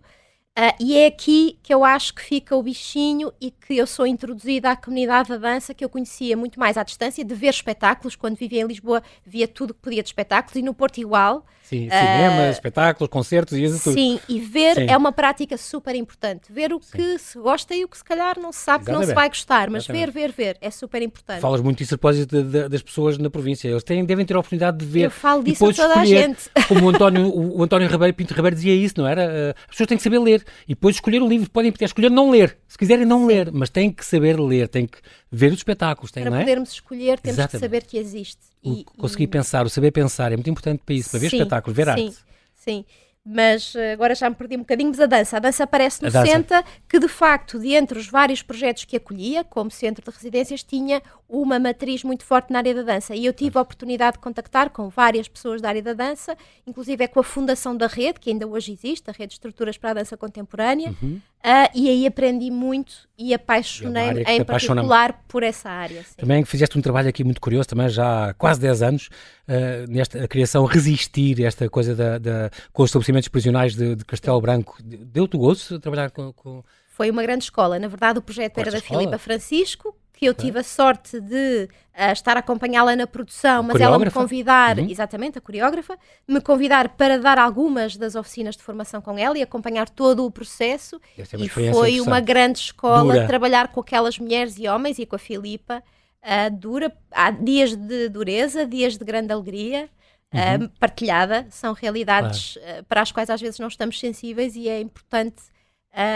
Uh, 0.58 0.72
e 0.80 0.98
é 0.98 1.08
aqui 1.08 1.60
que 1.62 1.74
eu 1.74 1.84
acho 1.84 2.14
que 2.14 2.22
fica 2.22 2.56
o 2.56 2.64
bichinho 2.64 3.30
e 3.42 3.52
que 3.52 3.76
eu 3.76 3.86
sou 3.86 4.08
introduzida 4.08 4.72
à 4.72 4.76
comunidade 4.76 5.28
da 5.28 5.38
dança 5.38 5.74
que 5.74 5.84
eu 5.84 5.90
conhecia 5.90 6.38
muito 6.38 6.58
mais 6.58 6.78
à 6.78 6.84
distância, 6.84 7.26
de 7.26 7.36
ver 7.36 7.50
espetáculos. 7.50 8.16
Quando 8.16 8.38
vivia 8.38 8.62
em 8.62 8.66
Lisboa, 8.66 9.04
via 9.26 9.50
tudo 9.50 9.74
que 9.74 9.82
podia 9.82 10.02
de 10.02 10.08
espetáculos 10.08 10.56
e 10.56 10.62
no 10.62 10.74
Porto 10.74 10.98
igual. 10.98 11.46
Sim, 11.62 11.90
cinema, 11.90 12.48
uh, 12.48 12.52
espetáculos, 12.52 13.10
concertos 13.10 13.58
e 13.58 13.64
isso 13.64 13.84
tudo. 13.84 13.96
Sim, 13.96 14.20
e 14.30 14.40
ver 14.40 14.76
Sim. 14.76 14.86
é 14.88 14.96
uma 14.96 15.12
prática 15.12 15.58
super 15.58 15.96
importante. 15.96 16.54
Ver 16.54 16.72
o 16.72 16.80
que 16.80 16.86
Sim. 16.86 17.18
se 17.18 17.40
gosta 17.40 17.76
e 17.76 17.84
o 17.84 17.88
que 17.90 17.98
se 17.98 18.04
calhar 18.04 18.40
não 18.40 18.54
se 18.54 18.60
sabe 18.60 18.84
Exatamente. 18.84 19.02
que 19.02 19.08
não 19.08 19.10
se 19.10 19.16
vai 19.16 19.28
gostar, 19.28 19.70
mas 19.70 19.84
Exatamente. 19.84 20.12
ver, 20.12 20.32
ver, 20.32 20.32
ver 20.32 20.58
é 20.62 20.70
super 20.70 21.02
importante. 21.02 21.42
Falas 21.42 21.62
muito 21.62 21.80
disso 21.80 21.96
a 21.96 21.98
propósito 21.98 22.44
das 22.70 22.82
pessoas 22.82 23.18
na 23.18 23.30
província. 23.30 23.68
Eles 23.68 23.84
têm, 23.84 24.06
devem 24.06 24.26
ter 24.26 24.36
a 24.36 24.40
oportunidade 24.40 24.78
de 24.78 24.86
ver. 24.86 25.06
Eu 25.06 25.12
falo 25.12 25.44
disso 25.44 25.66
a 25.66 25.74
toda 25.74 25.88
escolher, 25.96 26.00
a 26.00 26.06
gente. 26.06 26.50
Como 26.68 26.86
o 26.86 26.90
António, 26.90 27.26
o, 27.28 27.58
o 27.58 27.64
António 27.64 27.90
Ribeiro, 27.90 28.14
Pinto 28.14 28.34
Ribeiro 28.34 28.56
dizia 28.56 28.76
isso, 28.76 28.94
não 28.98 29.08
era? 29.08 29.26
Uh, 29.26 29.60
as 29.62 29.72
pessoas 29.72 29.88
têm 29.88 29.98
que 29.98 30.04
saber 30.04 30.20
ler 30.20 30.45
e 30.68 30.70
depois 30.70 30.96
escolher 30.96 31.22
o 31.22 31.28
livro. 31.28 31.50
Podem 31.50 31.70
até 31.70 31.86
escolher 31.86 32.10
não 32.10 32.30
ler, 32.30 32.58
se 32.68 32.78
quiserem 32.78 33.06
não 33.06 33.22
Sim. 33.22 33.28
ler, 33.28 33.52
mas 33.52 33.70
têm 33.70 33.92
que 33.92 34.06
saber 34.06 34.40
ler, 34.40 34.68
têm 34.68 34.88
que 34.88 34.98
ver 35.32 35.52
os 35.52 35.60
espetáculos. 35.60 36.12
Têm, 36.12 36.24
Para 36.24 36.38
é? 36.38 36.40
podermos 36.40 36.72
escolher, 36.72 37.20
temos 37.20 37.40
Exatamente. 37.40 37.52
que 37.52 37.60
saber 37.60 37.84
que 37.86 37.98
existe. 37.98 38.42
O, 38.64 38.84
conseguir 38.98 39.26
e... 39.26 39.28
pensar, 39.28 39.66
o 39.66 39.70
saber 39.70 39.92
pensar 39.92 40.32
é 40.32 40.36
muito 40.36 40.50
importante 40.50 40.82
para 40.86 40.96
isso, 40.96 41.12
para 41.12 41.20
ver 41.20 41.28
espetáculos, 41.28 41.76
ver 41.76 41.90
arte. 41.90 42.14
Sim, 42.56 42.86
mas 43.26 43.74
eh, 43.76 43.94
agora 43.94 44.14
já 44.14 44.30
me 44.30 44.36
perdi 44.36 44.56
um 44.56 44.60
bocadinho, 44.60 44.90
mas 44.90 45.00
a 45.00 45.08
dança. 45.08 45.38
A 45.38 45.40
dança 45.40 45.64
aparece 45.64 46.04
no 46.04 46.12
Senta, 46.12 46.64
que 46.88 47.00
de 47.00 47.08
facto, 47.08 47.58
de 47.58 47.74
entre 47.74 47.98
os 47.98 48.08
vários 48.08 48.44
projetos 48.44 48.86
que 48.86 48.96
acolhia, 48.96 49.44
como 49.44 49.72
centro 49.72 50.06
de 50.06 50.16
residências, 50.16 50.62
tinha 50.62 51.02
uma 51.28 51.58
matriz 51.58 52.04
muito 52.04 52.24
forte 52.24 52.54
na 52.54 52.60
área 52.60 52.76
da 52.76 52.84
dança. 52.84 53.16
E 53.16 53.26
eu 53.26 53.34
tive 53.34 53.58
a 53.58 53.62
oportunidade 53.62 54.18
de 54.18 54.20
contactar 54.20 54.70
com 54.70 54.90
várias 54.90 55.28
pessoas 55.28 55.60
da 55.60 55.70
área 55.70 55.82
da 55.82 55.94
dança, 55.94 56.38
inclusive 56.68 57.04
é 57.04 57.08
com 57.08 57.20
a 57.20 57.24
fundação 57.24 57.76
da 57.76 57.88
rede, 57.88 58.20
que 58.20 58.30
ainda 58.30 58.46
hoje 58.46 58.72
existe, 58.74 59.10
a 59.10 59.14
Rede 59.14 59.30
de 59.30 59.34
Estruturas 59.34 59.76
para 59.76 59.90
a 59.90 59.94
Dança 59.96 60.16
Contemporânea, 60.16 60.94
uhum. 61.02 61.20
Uh, 61.46 61.70
e 61.74 61.88
aí 61.88 62.08
aprendi 62.08 62.50
muito 62.50 63.08
e 63.18 63.34
apaixonei-me 63.34 64.24
em 64.24 64.44
particular 64.44 65.24
por 65.28 65.44
essa 65.44 65.70
área. 65.70 66.04
Sim. 66.04 66.16
Também 66.18 66.44
fizeste 66.44 66.78
um 66.78 66.82
trabalho 66.82 67.08
aqui 67.08 67.24
muito 67.24 67.40
curioso, 67.40 67.70
também 67.70 67.88
já 67.88 68.30
há 68.30 68.34
quase 68.34 68.60
10 68.60 68.82
anos, 68.82 69.10
uh, 69.48 69.90
nesta 69.90 70.24
a 70.24 70.28
criação 70.28 70.66
Resistir, 70.66 71.44
esta 71.44 71.70
coisa 71.70 71.96
da, 71.96 72.18
da, 72.18 72.50
com 72.74 72.84
os 72.84 72.90
estabelecimentos 72.90 73.30
prisionais 73.30 73.76
de, 73.76 73.96
de 73.96 74.04
Castelo 74.04 74.42
Branco. 74.42 74.78
Deu-te 74.84 75.38
gosto 75.38 75.80
trabalhar 75.80 76.10
com, 76.10 76.34
com... 76.34 76.64
Foi 76.90 77.12
uma 77.12 77.22
grande 77.22 77.44
escola. 77.44 77.78
Na 77.78 77.88
verdade, 77.88 78.20
o 78.20 78.22
projeto 78.22 78.58
era 78.58 78.72
da 78.72 78.82
Filipa 78.82 79.18
Francisco, 79.18 79.96
que 80.16 80.26
eu 80.26 80.34
tive 80.34 80.60
a 80.60 80.64
sorte 80.64 81.20
de 81.20 81.68
uh, 81.94 82.12
estar 82.12 82.38
a 82.38 82.40
acompanhá-la 82.40 82.96
na 82.96 83.06
produção, 83.06 83.62
mas 83.62 83.82
ela 83.82 84.00
me 84.00 84.10
convidar, 84.10 84.80
uhum. 84.80 84.90
exatamente, 84.90 85.38
a 85.38 85.42
coreógrafa, 85.42 85.98
me 86.28 86.40
convidar 86.40 86.90
para 86.90 87.20
dar 87.20 87.38
algumas 87.38 87.98
das 87.98 88.16
oficinas 88.16 88.56
de 88.56 88.64
formação 88.64 89.02
com 89.02 89.18
ela 89.18 89.38
e 89.38 89.42
acompanhar 89.42 89.90
todo 89.90 90.26
o 90.26 90.32
processo. 90.32 91.02
E 91.38 91.50
foi 91.50 92.00
uma 92.00 92.20
grande 92.20 92.60
escola 92.60 93.14
Dura. 93.14 93.28
trabalhar 93.28 93.68
com 93.70 93.82
aquelas 93.82 94.18
mulheres 94.18 94.58
e 94.58 94.68
homens 94.68 95.00
e 95.00 95.06
com 95.06 95.16
a 95.16 95.20
Filipa. 95.20 95.84
Uh, 96.24 96.50
dura, 96.56 96.92
há 97.12 97.30
dias 97.30 97.76
de 97.76 98.10
dureza, 98.10 98.66
dias 98.66 98.98
de 98.98 99.06
grande 99.06 99.32
alegria. 99.34 99.90
Uhum. 100.34 100.66
Uh, 100.66 100.70
partilhada, 100.80 101.46
são 101.50 101.74
realidades 101.74 102.58
claro. 102.58 102.84
para 102.86 103.02
as 103.02 103.12
quais 103.12 103.30
às 103.30 103.40
vezes 103.40 103.60
não 103.60 103.68
estamos 103.68 104.00
sensíveis 104.00 104.56
e 104.56 104.68
é 104.68 104.82
importante 104.82 105.38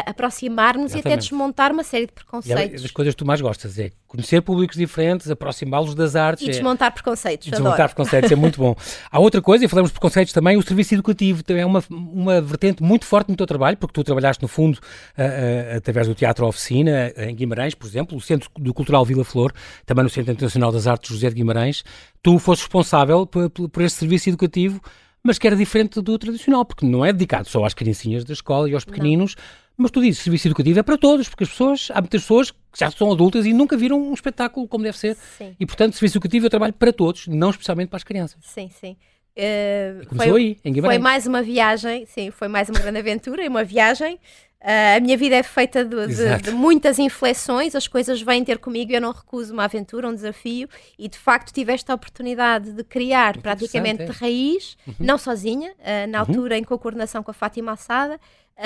aproximar-nos 0.06 0.94
e 0.94 1.00
até 1.00 1.16
desmontar 1.16 1.72
uma 1.72 1.84
série 1.84 2.06
de 2.06 2.12
preconceitos. 2.12 2.74
E 2.74 2.76
é 2.76 2.82
das 2.82 2.92
coisas 2.92 3.14
que 3.14 3.20
tu 3.20 3.26
mais 3.26 3.40
gostas 3.40 3.80
é 3.80 3.92
conhecer 4.08 4.42
públicos 4.42 4.76
diferentes, 4.76 5.30
aproximá-los 5.30 5.96
das 5.96 6.16
artes. 6.16 6.46
E 6.46 6.52
desmontar 6.52 6.90
é... 6.90 6.92
preconceitos. 6.92 7.48
E 7.48 7.52
desmontar 7.52 7.74
adoro. 7.76 7.90
preconceitos, 7.90 8.32
é 8.32 8.36
muito 8.36 8.60
bom. 8.60 8.76
Há 9.10 9.20
outra 9.20 9.42
coisa, 9.42 9.64
e 9.64 9.68
falamos 9.68 9.92
de 9.92 9.94
preconceitos 9.94 10.34
também, 10.34 10.58
o 10.58 10.62
serviço 10.62 10.96
educativo 10.96 11.44
é 11.48 11.66
uma, 11.66 11.82
uma 11.90 12.42
vertente 12.42 12.84
muito 12.84 13.06
forte 13.06 13.30
no 13.30 13.38
teu 13.38 13.46
trabalho, 13.46 13.78
porque 13.78 13.94
tu 13.94 14.04
trabalhaste 14.04 14.42
no 14.42 14.48
fundo 14.50 14.76
uh, 14.76 15.22
uh, 15.22 15.78
através 15.78 16.08
do 16.08 16.16
Teatro 16.16 16.46
Oficina, 16.46 17.14
em 17.16 17.34
Guimarães, 17.36 17.74
por 17.74 17.88
exemplo, 17.88 18.18
o 18.18 18.22
Centro 18.22 18.50
do 18.58 18.74
Cultural 18.74 19.06
Vila 19.06 19.24
Flor, 19.24 19.54
também 19.86 20.04
no 20.04 20.10
Centro 20.10 20.32
Internacional 20.32 20.72
das 20.72 20.88
Artes 20.88 21.10
José 21.10 21.30
de 21.30 21.36
Guimarães. 21.36 21.84
Tu 22.22 22.38
foste 22.40 22.62
responsável 22.62 23.26
por, 23.26 23.50
por 23.50 23.84
este 23.84 24.00
serviço 24.00 24.30
educativo, 24.30 24.82
mas 25.24 25.38
que 25.38 25.48
era 25.48 25.56
diferente 25.56 26.02
do 26.02 26.18
tradicional, 26.18 26.66
porque 26.66 26.86
não 26.86 27.06
é 27.06 27.14
dedicado 27.14 27.48
só 27.48 27.64
às 27.64 27.74
criancinhas 27.74 28.24
da 28.24 28.34
escola 28.34 28.70
e 28.70 28.74
aos 28.74 28.86
pequeninos, 28.86 29.36
não 29.36 29.40
mas 29.80 29.92
tu 29.92 30.02
dizes, 30.02 30.22
serviço 30.22 30.48
educativo 30.48 30.78
é 30.80 30.84
para 30.84 30.98
todos, 30.98 31.30
porque 31.30 31.46
as 31.46 31.50
pessoas, 31.50 31.90
há 31.94 32.02
muitas 32.02 32.22
pessoas 32.22 32.52
que 32.52 32.58
já 32.76 32.92
são 32.92 33.12
adultas 33.12 33.46
e 33.46 33.54
nunca 33.54 33.78
viram 33.78 34.00
um 34.02 34.14
espetáculo 34.14 34.68
como 34.68 34.84
deve 34.84 34.98
ser. 34.98 35.16
Sim. 35.38 35.56
E, 35.58 35.66
portanto, 35.66 35.94
serviço 35.94 36.18
educativo 36.18 36.48
é 36.48 36.50
trabalho 36.50 36.74
para 36.74 36.92
todos, 36.92 37.28
não 37.28 37.50
especialmente 37.50 37.88
para 37.88 37.98
as 37.98 38.04
crianças. 38.04 38.38
Sim, 38.42 38.70
sim. 38.70 38.98
Uh, 39.38 40.06
começou 40.08 40.34
foi, 40.34 40.42
aí, 40.42 40.58
em 40.66 40.74
Guimarães. 40.74 40.98
Foi 40.98 41.04
mais 41.04 41.26
uma 41.26 41.42
viagem, 41.42 42.06
sim, 42.06 42.30
foi 42.30 42.50
mais 42.50 42.68
uma 42.68 42.80
grande 42.80 43.00
aventura 43.00 43.44
e 43.44 43.48
uma 43.48 43.64
viagem. 43.64 44.20
Uh, 44.62 44.98
a 44.98 45.00
minha 45.00 45.16
vida 45.16 45.38
é 45.38 45.44
feita 45.44 45.86
de, 45.86 46.08
de, 46.08 46.42
de, 46.42 46.52
muitas 46.52 47.00
inflexões, 47.00 47.74
as 47.74 47.88
coisas 47.88 48.22
vêm 48.22 48.44
ter 48.44 48.58
comigo 48.58 48.92
e 48.92 48.96
eu 48.96 49.00
não 49.00 49.14
recuso 49.14 49.54
uma 49.54 49.64
aventura, 49.64 50.10
um 50.10 50.14
desafio, 50.14 50.68
e 50.98 51.08
de 51.08 51.18
facto 51.18 51.54
tive 51.54 51.72
esta 51.72 51.94
oportunidade 51.94 52.74
de 52.74 52.84
criar 52.84 53.36
Muito 53.36 53.44
praticamente 53.44 54.04
de 54.04 54.12
raiz, 54.12 54.76
uhum. 54.86 54.94
não 55.00 55.18
sozinha, 55.18 55.72
uh, 55.72 56.10
na 56.10 56.22
uhum. 56.22 56.28
altura 56.28 56.58
em 56.58 56.64
coordenação 56.66 57.24
com 57.24 57.32
a 57.32 57.34
Fátima 57.34 57.72
Assada, 57.72 58.20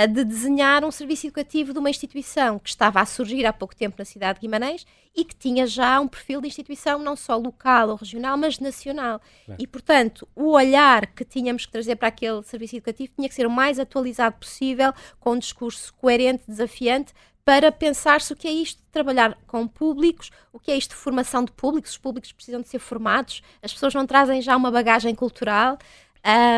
de 0.08 0.24
desenhar 0.24 0.84
um 0.84 0.90
serviço 0.90 1.28
educativo 1.28 1.72
de 1.72 1.78
uma 1.78 1.90
instituição 1.90 2.58
que 2.58 2.68
estava 2.70 3.00
a 3.00 3.06
surgir 3.06 3.46
há 3.46 3.54
pouco 3.54 3.76
tempo 3.76 3.96
na 4.00 4.04
cidade 4.04 4.40
de 4.40 4.42
Guimarães 4.42 4.88
e 5.16 5.24
que 5.24 5.36
tinha 5.36 5.68
já 5.68 6.00
um 6.00 6.08
perfil 6.08 6.42
de 6.42 6.48
instituição 6.48 6.98
não 6.98 7.16
só 7.16 7.38
local 7.38 7.90
ou 7.90 7.96
regional, 7.96 8.36
mas 8.36 8.58
nacional. 8.58 9.22
E, 9.60 9.68
portanto, 9.68 10.28
o 10.36 10.54
olhar 10.54 11.06
que 11.06 11.24
tínhamos 11.24 11.68
que 11.68 11.72
trazer 11.72 11.96
para 11.96 12.08
aquele 12.08 12.42
serviço 12.42 12.76
educativo 12.76 13.14
tinha 13.16 13.30
que 13.30 13.36
ser 13.36 13.46
o 13.46 13.52
mais 13.52 13.78
atualizado 13.78 14.36
possível, 14.38 14.92
com 15.20 15.34
um 15.34 15.40
discurso 15.40 15.94
coerente, 15.94 16.44
desafiante, 16.48 17.14
para 17.46 17.72
pensar-se 17.72 18.34
o 18.34 18.36
que 18.36 18.48
é 18.48 18.52
isto 18.52 18.78
de 18.78 18.90
trabalhar 18.92 19.38
com 19.46 19.68
públicos, 19.68 20.32
o 20.52 20.60
que 20.60 20.72
é 20.72 20.76
isto 20.76 20.92
de 20.92 20.96
formação 20.96 21.44
de 21.44 21.52
públicos, 21.52 21.92
os 21.92 21.98
públicos 21.98 22.32
precisam 22.32 22.62
de 22.62 22.68
ser 22.68 22.80
formados, 22.80 23.44
as 23.62 23.72
pessoas 23.72 23.94
não 23.94 24.08
trazem 24.08 24.42
já 24.42 24.56
uma 24.58 24.72
bagagem 24.72 25.14
cultural. 25.14 25.78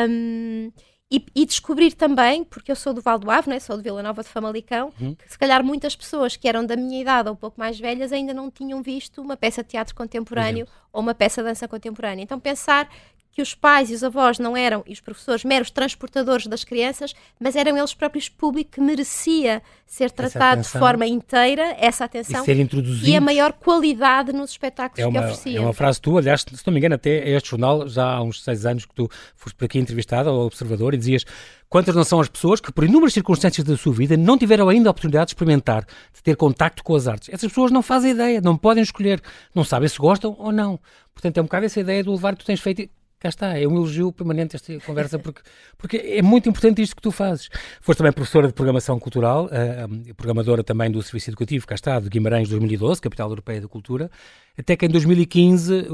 Um, 0.08 0.72
e, 1.12 1.24
e, 1.36 1.46
descobrir 1.46 1.94
também, 1.94 2.44
porque 2.44 2.72
eu 2.72 2.76
sou 2.76 2.92
do 2.92 3.00
Val 3.00 3.20
do 3.20 3.30
Ave, 3.30 3.48
né? 3.48 3.60
sou 3.60 3.78
de 3.78 3.84
Vila 3.84 4.02
Nova 4.02 4.24
de 4.24 4.30
Famalicão, 4.30 4.92
uhum. 5.00 5.14
que 5.14 5.32
se 5.32 5.38
calhar 5.38 5.64
muitas 5.64 5.96
pessoas 5.96 6.36
que 6.36 6.48
eram 6.48 6.66
da 6.66 6.76
minha 6.76 7.00
idade 7.00 7.30
ou 7.30 7.36
um 7.36 7.38
pouco 7.38 7.60
mais 7.60 7.80
velhas 7.80 8.12
ainda 8.12 8.34
não 8.34 8.50
tinham 8.50 8.82
visto 8.82 9.22
uma 9.22 9.38
peça 9.38 9.62
de 9.62 9.70
teatro 9.70 9.94
contemporâneo 9.94 10.68
ou 10.92 11.02
uma 11.02 11.14
peça 11.14 11.44
de 11.44 11.50
dança 11.50 11.68
contemporânea. 11.68 12.24
Então 12.24 12.40
pensar 12.40 12.90
que 13.36 13.42
os 13.42 13.54
pais 13.54 13.92
e 13.92 13.94
os 13.94 14.02
avós 14.02 14.40
não 14.40 14.56
eram, 14.56 14.82
e 14.88 14.94
os 14.94 15.02
professores, 15.02 15.44
meros 15.44 15.70
transportadores 15.70 16.48
das 16.48 16.64
crianças, 16.64 17.14
mas 17.38 17.58
eram 17.58 17.78
eles 17.78 17.94
próprios 17.94 18.30
público 18.30 18.72
que 18.72 18.82
merecia 18.82 19.62
ser 19.86 20.10
tratado 20.10 20.62
de 20.62 20.70
forma 20.70 21.06
inteira, 21.06 21.76
essa 21.78 22.06
atenção, 22.06 22.42
e, 22.42 22.46
ser 22.46 22.58
introduzido. 22.58 23.10
e 23.10 23.14
a 23.14 23.20
maior 23.20 23.52
qualidade 23.52 24.32
nos 24.32 24.52
espetáculos 24.52 25.00
é 25.00 25.06
uma, 25.06 25.20
que 25.20 25.26
oferecia. 25.26 25.58
É 25.58 25.62
uma 25.62 25.74
frase 25.74 26.00
tua, 26.00 26.22
aliás, 26.22 26.44
se 26.50 26.66
não 26.66 26.72
me 26.72 26.80
engano, 26.80 26.96
até 26.96 27.30
este 27.30 27.50
jornal, 27.50 27.90
já 27.90 28.06
há 28.06 28.24
uns 28.24 28.42
seis 28.42 28.66
anos 28.66 28.86
que 28.86 28.96
tu 28.96 29.10
foste 29.36 29.58
por 29.58 29.66
aqui 29.66 29.80
entrevistado 29.80 30.30
ao 30.30 30.46
Observador 30.46 30.94
e 30.94 30.98
dizias 30.98 31.26
quantas 31.68 31.94
não 31.94 32.06
são 32.06 32.22
as 32.22 32.30
pessoas 32.30 32.62
que, 32.62 32.72
por 32.72 32.86
inúmeras 32.86 33.12
circunstâncias 33.12 33.68
da 33.68 33.76
sua 33.76 33.92
vida, 33.92 34.16
não 34.16 34.38
tiveram 34.38 34.70
ainda 34.70 34.88
a 34.88 34.92
oportunidade 34.92 35.26
de 35.26 35.32
experimentar, 35.32 35.86
de 36.14 36.24
ter 36.24 36.38
contacto 36.38 36.82
com 36.86 36.96
as 36.96 37.06
artes. 37.06 37.28
Essas 37.28 37.50
pessoas 37.50 37.70
não 37.70 37.82
fazem 37.82 38.12
ideia, 38.12 38.40
não 38.40 38.56
podem 38.56 38.82
escolher, 38.82 39.22
não 39.54 39.66
sabem 39.66 39.90
se 39.90 39.98
gostam 39.98 40.38
ou 40.40 40.54
não. 40.54 40.80
Portanto, 41.14 41.38
é 41.38 41.42
um 41.42 41.46
bocado 41.46 41.66
essa 41.66 41.82
ideia 41.82 42.02
do 42.02 42.14
levar 42.14 42.34
que 42.34 42.44
tu 42.44 42.46
tens 42.46 42.62
feito 42.62 42.90
cá 43.26 43.30
está, 43.30 43.60
é 43.60 43.68
um 43.68 43.76
elogio 43.76 44.12
permanente 44.12 44.56
esta 44.56 44.78
conversa, 44.82 45.18
porque, 45.18 45.42
porque 45.78 45.98
é 45.98 46.22
muito 46.22 46.48
importante 46.48 46.82
isto 46.82 46.96
que 46.96 47.02
tu 47.02 47.12
fazes. 47.12 47.50
Foste 47.82 47.98
também 47.98 48.14
professora 48.14 48.48
de 48.48 48.54
programação 48.54 49.00
cultural, 49.00 49.46
uh, 49.46 50.14
programadora 50.16 50.64
também 50.64 50.92
do 50.92 51.02
Serviço 51.02 51.32
Educativo, 51.32 51.66
cá 51.66 51.74
está, 51.74 52.00
de 52.00 52.08
Guimarães 52.08 52.48
2012, 52.50 53.02
Capital 53.02 53.30
Europeia 53.30 53.62
da 53.62 53.68
Cultura, 53.68 54.12
até 54.58 54.76
que 54.76 54.86
em 54.86 54.90
2015 54.90 55.88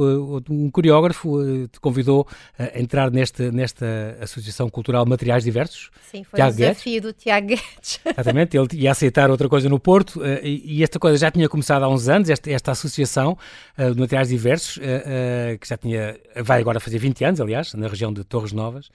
um 0.49 0.69
coreógrafo 0.69 1.41
eh, 1.41 1.67
te 1.71 1.79
convidou 1.79 2.27
a 2.57 2.79
entrar 2.79 3.11
nesta, 3.11 3.51
nesta 3.51 4.17
Associação 4.21 4.69
Cultural 4.69 5.05
Materiais 5.05 5.43
Diversos. 5.43 5.89
Sim, 6.11 6.23
foi 6.23 6.37
Tiago 6.37 6.53
o 6.53 6.57
desafio 6.57 6.93
Guedes. 6.93 7.01
do 7.01 7.13
Tiago 7.13 7.47
Guedes. 7.47 7.99
Exatamente, 8.05 8.57
ele 8.57 8.67
ia 8.73 8.91
aceitar 8.91 9.29
outra 9.29 9.49
coisa 9.49 9.67
no 9.67 9.79
Porto 9.79 10.23
eh, 10.23 10.41
e 10.43 10.83
esta 10.83 10.99
coisa 10.99 11.17
já 11.17 11.31
tinha 11.31 11.49
começado 11.49 11.83
há 11.83 11.89
uns 11.89 12.07
anos, 12.07 12.29
esta, 12.29 12.51
esta 12.51 12.71
associação 12.71 13.37
eh, 13.77 13.89
de 13.89 13.99
materiais 13.99 14.29
diversos, 14.29 14.79
que 15.59 15.67
já 15.67 15.77
tinha, 15.77 16.17
vai 16.43 16.59
agora 16.59 16.79
fazer 16.79 16.97
20 16.97 17.23
anos, 17.25 17.41
aliás, 17.41 17.73
na 17.73 17.87
região 17.87 18.11
de 18.13 18.23
Torres 18.23 18.51
Novas 18.51 18.89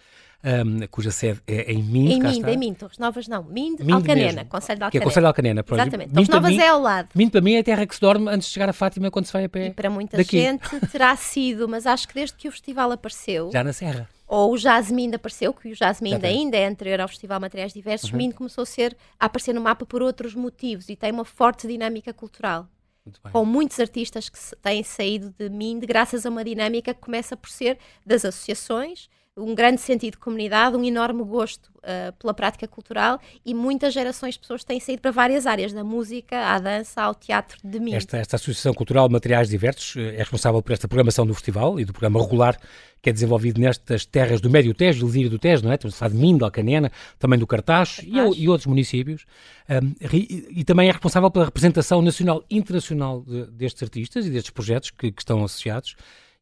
um, 0.45 0.87
cuja 0.89 1.11
sede 1.11 1.41
é 1.47 1.73
em 1.73 1.83
Mind. 1.83 2.11
Em 2.13 2.21
Mind, 2.21 2.49
em 2.49 2.57
Mind, 2.57 2.77
Torres 2.77 2.99
Novas 2.99 3.27
não, 3.27 3.43
Mind, 3.43 3.81
Mind 3.81 3.91
Alcanena, 3.91 4.33
mesmo, 4.33 4.45
Conselho 4.47 4.79
de 4.79 4.85
Alcanena. 4.85 4.91
Que 4.91 4.99
é 4.99 5.01
Conselho 5.01 5.25
de 5.25 5.27
Alcanena. 5.27 5.63
Pronto. 5.63 5.81
Exatamente, 5.81 6.13
Torres 6.13 6.29
Novas 6.29 6.51
mim, 6.51 6.61
é 6.61 6.69
ao 6.69 6.81
lado. 6.81 7.09
Mind 7.15 7.31
para 7.31 7.41
mim 7.41 7.55
é 7.55 7.59
a 7.61 7.65
terra 7.65 7.87
que 7.87 7.95
se 7.95 8.01
dorme 8.01 8.29
antes 8.29 8.49
de 8.49 8.55
chegar 8.55 8.69
a 8.69 8.73
Fátima 8.73 9.11
quando 9.11 9.27
se 9.27 9.33
vai 9.33 9.45
a 9.45 9.49
pé 9.49 9.67
E 9.67 9.71
para 9.71 9.91
muita 9.91 10.17
daqui. 10.17 10.39
gente 10.39 10.69
terá 10.93 11.15
sido, 11.17 11.69
mas 11.69 11.87
acho 11.87 12.07
que 12.07 12.15
desde 12.15 12.37
que 12.37 12.49
o 12.49 12.53
festival 12.53 12.93
apareceu... 12.93 13.51
Já 13.53 13.65
na 13.65 13.73
Serra. 13.73 14.09
Ou 14.29 14.53
o 14.53 14.59
Jasmine 14.59 15.15
apareceu, 15.15 15.53
que 15.55 15.71
o 15.71 15.75
Jasmine 15.75 16.25
ainda 16.27 16.57
é 16.57 16.67
anterior 16.67 17.01
ao 17.01 17.07
Festival 17.07 17.39
Materiais 17.39 17.73
Diversos, 17.73 18.11
uhum. 18.11 18.19
Mind 18.19 18.35
começou 18.35 18.63
a, 18.63 18.67
ser, 18.67 18.97
a 19.21 19.27
aparecer 19.27 19.53
no 19.53 19.61
mapa 19.61 19.87
por 19.87 20.03
outros 20.03 20.35
motivos 20.35 20.89
e 20.89 20.97
tem 20.97 21.13
uma 21.13 21.25
forte 21.25 21.69
dinâmica 21.69 22.13
cultural. 22.13 22.69
Muito 23.05 23.21
com 23.21 23.45
muitos 23.45 23.79
artistas 23.79 24.29
que 24.29 24.39
têm 24.61 24.83
saído 24.83 25.33
de 25.39 25.49
Mind 25.49 25.85
graças 25.85 26.27
a 26.27 26.29
uma 26.29 26.45
dinâmica 26.45 26.93
que 26.93 27.01
começa 27.01 27.37
por 27.37 27.49
ser 27.49 27.79
das 28.05 28.25
associações 28.25 29.09
um 29.37 29.55
grande 29.55 29.81
sentido 29.81 30.13
de 30.13 30.19
comunidade, 30.19 30.77
um 30.77 30.85
enorme 30.85 31.23
gosto 31.23 31.67
uh, 31.79 32.13
pela 32.19 32.33
prática 32.33 32.67
cultural 32.67 33.21
e 33.45 33.53
muitas 33.53 33.93
gerações 33.93 34.35
de 34.35 34.41
pessoas 34.41 34.65
têm 34.65 34.81
saído 34.81 35.03
para 35.03 35.11
várias 35.11 35.47
áreas, 35.47 35.75
da 35.75 35.85
música 35.85 36.39
à 36.47 36.59
dança, 36.59 37.03
ao 37.03 37.15
teatro 37.15 37.59
de 37.63 37.79
mim. 37.79 37.95
Esta, 37.95 38.17
esta 38.17 38.37
Associação 38.37 38.73
Cultural 38.73 39.09
Materiais 39.11 39.51
Diversos 39.51 39.95
eh, 39.97 40.15
é 40.15 40.19
responsável 40.19 40.63
por 40.63 40.73
esta 40.73 40.89
programação 40.89 41.27
do 41.27 41.35
festival 41.35 41.79
e 41.79 41.85
do 41.85 41.93
programa 41.93 42.23
regular 42.23 42.59
que 43.03 43.11
é 43.11 43.13
desenvolvido 43.13 43.61
nestas 43.61 44.05
terras 44.05 44.41
do 44.41 44.51
Médio 44.51 44.75
Tejo, 44.75 45.07
Lesírio 45.07 45.31
do 45.31 45.39
Tejo, 45.39 45.63
não 45.63 45.71
é? 45.71 45.77
Estamos 45.77 45.95
a 45.95 45.99
falar 45.99 46.11
de 46.11 46.17
Mindo, 46.17 46.45
Alcanena, 46.45 46.91
também 47.21 47.39
do 47.39 47.47
Cartacho 47.47 48.03
e, 48.05 48.43
e, 48.43 48.49
outros 48.49 48.67
municípios. 48.67 49.27
Um, 49.71 49.95
e, 50.13 50.61
e, 50.61 50.65
também 50.65 50.89
é 50.89 50.91
responsável 50.91 51.31
pela 51.31 51.45
representação 51.45 52.03
nacional 52.03 52.43
e 52.51 52.57
internacional 52.57 53.23
de, 53.23 53.47
destes 53.53 53.83
artistas 53.85 54.27
e 54.27 54.31
destes 54.31 54.51
projetos 54.51 54.91
que, 54.91 55.13
que 55.13 55.23
estão 55.23 55.45
associados 55.45 55.95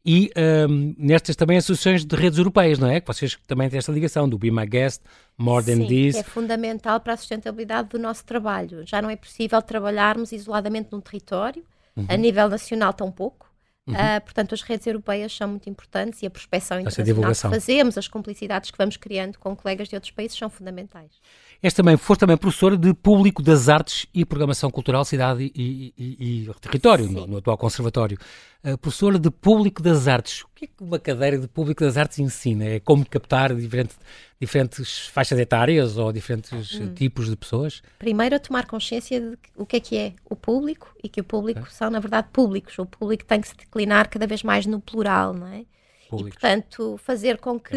e 0.06 0.30
um, 0.68 0.94
nestas 0.98 1.34
também 1.34 1.56
associações 1.56 2.04
de 2.04 2.14
redes 2.14 2.38
europeias, 2.38 2.78
não 2.78 2.88
é? 2.88 3.00
Que 3.00 3.06
vocês 3.06 3.38
também 3.46 3.70
têm 3.70 3.78
esta 3.78 3.90
ligação 3.90 4.28
do 4.28 4.36
Be 4.36 4.50
My 4.50 4.66
Guest, 4.66 5.00
More 5.38 5.64
Than 5.64 5.76
Sim, 5.76 5.86
This. 5.86 6.16
é 6.16 6.22
fundamental 6.22 7.00
para 7.00 7.14
a 7.14 7.16
sustentabilidade 7.16 7.88
do 7.88 7.98
nosso 7.98 8.22
trabalho. 8.24 8.86
Já 8.86 9.00
não 9.00 9.08
é 9.08 9.16
possível 9.16 9.62
trabalharmos 9.62 10.30
isoladamente 10.30 10.90
num 10.92 11.00
território, 11.00 11.64
uhum. 11.96 12.06
a 12.06 12.16
nível 12.16 12.48
nacional 12.50 12.92
tão 12.92 13.10
pouco. 13.10 13.50
Uhum. 13.86 13.94
Uh, 13.94 14.20
portanto, 14.22 14.54
as 14.54 14.62
redes 14.62 14.86
europeias 14.86 15.34
são 15.34 15.48
muito 15.48 15.68
importantes 15.68 16.22
e 16.22 16.26
a 16.26 16.30
prospecção 16.30 16.80
internacional 16.80 17.32
que 17.32 17.40
fazemos, 17.40 17.98
as 17.98 18.08
complicidades 18.08 18.70
que 18.70 18.78
vamos 18.78 18.96
criando 18.96 19.38
com 19.38 19.54
colegas 19.54 19.88
de 19.88 19.94
outros 19.94 20.10
países 20.10 20.36
são 20.36 20.48
fundamentais. 20.48 21.12
És 21.62 21.72
também, 21.72 21.96
foste 21.96 22.20
também 22.20 22.36
professora 22.36 22.76
de 22.76 22.92
Público 22.92 23.42
das 23.42 23.68
Artes 23.68 24.06
e 24.12 24.24
Programação 24.24 24.70
Cultural, 24.70 25.04
Cidade 25.04 25.50
e, 25.54 25.94
e, 25.96 26.44
e 26.46 26.54
Território, 26.60 27.08
no, 27.10 27.26
no, 27.26 27.38
atual 27.38 27.56
Conservatório. 27.56 28.18
Uh, 28.62 28.78
professora 28.78 29.18
de 29.18 29.30
Público 29.30 29.82
das 29.82 30.08
Artes. 30.08 30.42
O 30.42 30.48
que 30.54 30.64
é 30.64 30.68
que 30.68 30.82
uma 30.82 30.98
cadeira 30.98 31.38
de 31.38 31.46
Público 31.46 31.84
das 31.84 31.96
Artes 31.96 32.18
ensina? 32.18 32.64
É 32.64 32.80
como 32.80 33.04
captar 33.06 33.54
diferente, 33.54 33.94
diferentes 34.40 35.06
faixas 35.08 35.38
etárias 35.38 35.96
ou 35.96 36.12
diferentes 36.12 36.74
hum. 36.80 36.94
tipos 36.94 37.28
de 37.28 37.36
pessoas? 37.36 37.82
Primeiro, 37.98 38.36
a 38.36 38.38
tomar 38.38 38.66
consciência 38.66 39.20
de 39.20 39.38
o 39.56 39.66
que 39.66 39.76
é 39.76 39.80
que 39.80 39.96
é 39.96 40.12
o 40.24 40.36
público 40.36 40.94
e 41.02 41.08
que 41.08 41.20
o 41.20 41.24
público 41.24 41.60
é. 41.60 41.70
são, 41.70 41.90
na 41.90 42.00
verdade, 42.00 42.28
públicos. 42.32 42.78
O 42.78 42.86
público 42.86 43.24
tem 43.24 43.40
que 43.40 43.48
se 43.48 43.56
declinar 43.56 44.08
cada 44.08 44.26
vez 44.26 44.42
mais 44.42 44.64
no 44.66 44.80
plural, 44.80 45.34
não 45.34 45.46
é? 45.46 45.64
Públicos. 46.16 46.38
E, 46.38 46.40
portanto, 46.40 46.98
fazer 46.98 47.38
com 47.38 47.58
que, 47.58 47.76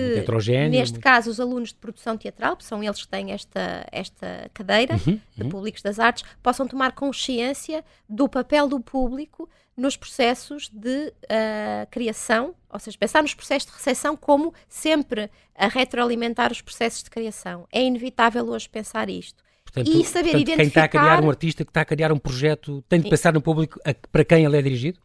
é 0.52 0.70
neste 0.70 0.94
muito... 0.94 1.04
caso, 1.04 1.30
os 1.30 1.40
alunos 1.40 1.70
de 1.70 1.76
produção 1.76 2.18
teatral, 2.18 2.56
que 2.56 2.64
são 2.64 2.84
eles 2.84 3.02
que 3.02 3.08
têm 3.08 3.32
esta, 3.32 3.86
esta 3.92 4.50
cadeira 4.54 4.96
uhum, 4.96 5.20
de 5.36 5.44
uhum. 5.44 5.50
públicos 5.50 5.82
das 5.82 6.00
artes, 6.00 6.24
possam 6.42 6.68
tomar 6.68 6.92
consciência 6.94 7.84
do 8.08 8.28
papel 8.28 8.68
do 8.68 8.80
público 8.80 9.50
nos 9.76 9.96
processos 9.96 10.70
de 10.70 11.08
uh, 11.10 11.88
criação, 11.92 12.56
ou 12.70 12.80
seja, 12.80 12.98
pensar 12.98 13.22
nos 13.22 13.36
processos 13.36 13.70
de 13.70 13.78
recepção 13.78 14.18
como 14.18 14.54
sempre 14.68 15.30
a 15.56 15.68
retroalimentar 15.68 16.52
os 16.52 16.62
processos 16.62 17.04
de 17.04 17.10
criação. 17.12 17.68
É 17.72 17.84
inevitável 17.84 18.48
hoje 18.50 18.68
pensar 18.68 19.08
isto. 19.08 19.44
Portanto, 19.64 19.88
e 19.88 20.04
saber 20.04 20.32
portanto, 20.32 20.42
identificar... 20.42 20.58
Quem 20.58 20.68
está 20.68 20.84
a 20.84 20.88
criar 20.88 21.24
um 21.24 21.30
artista, 21.30 21.64
que 21.64 21.70
está 21.70 21.82
a 21.82 21.86
criar 21.86 22.12
um 22.12 22.18
projeto, 22.18 22.84
tem 22.90 23.00
de 23.02 23.10
pensar 23.10 23.34
no 23.34 23.42
público 23.42 23.80
a, 23.86 23.94
para 23.94 24.26
quem 24.26 24.46
ele 24.46 24.58
é 24.58 24.62
dirigido? 24.62 25.00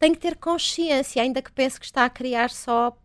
Tem 0.00 0.14
que 0.14 0.20
ter 0.20 0.36
consciência, 0.36 1.22
ainda 1.22 1.42
que 1.42 1.52
pense 1.52 1.78
que 1.78 1.84
está 1.84 2.06
a 2.06 2.10
criar 2.10 2.50
só 2.50 2.96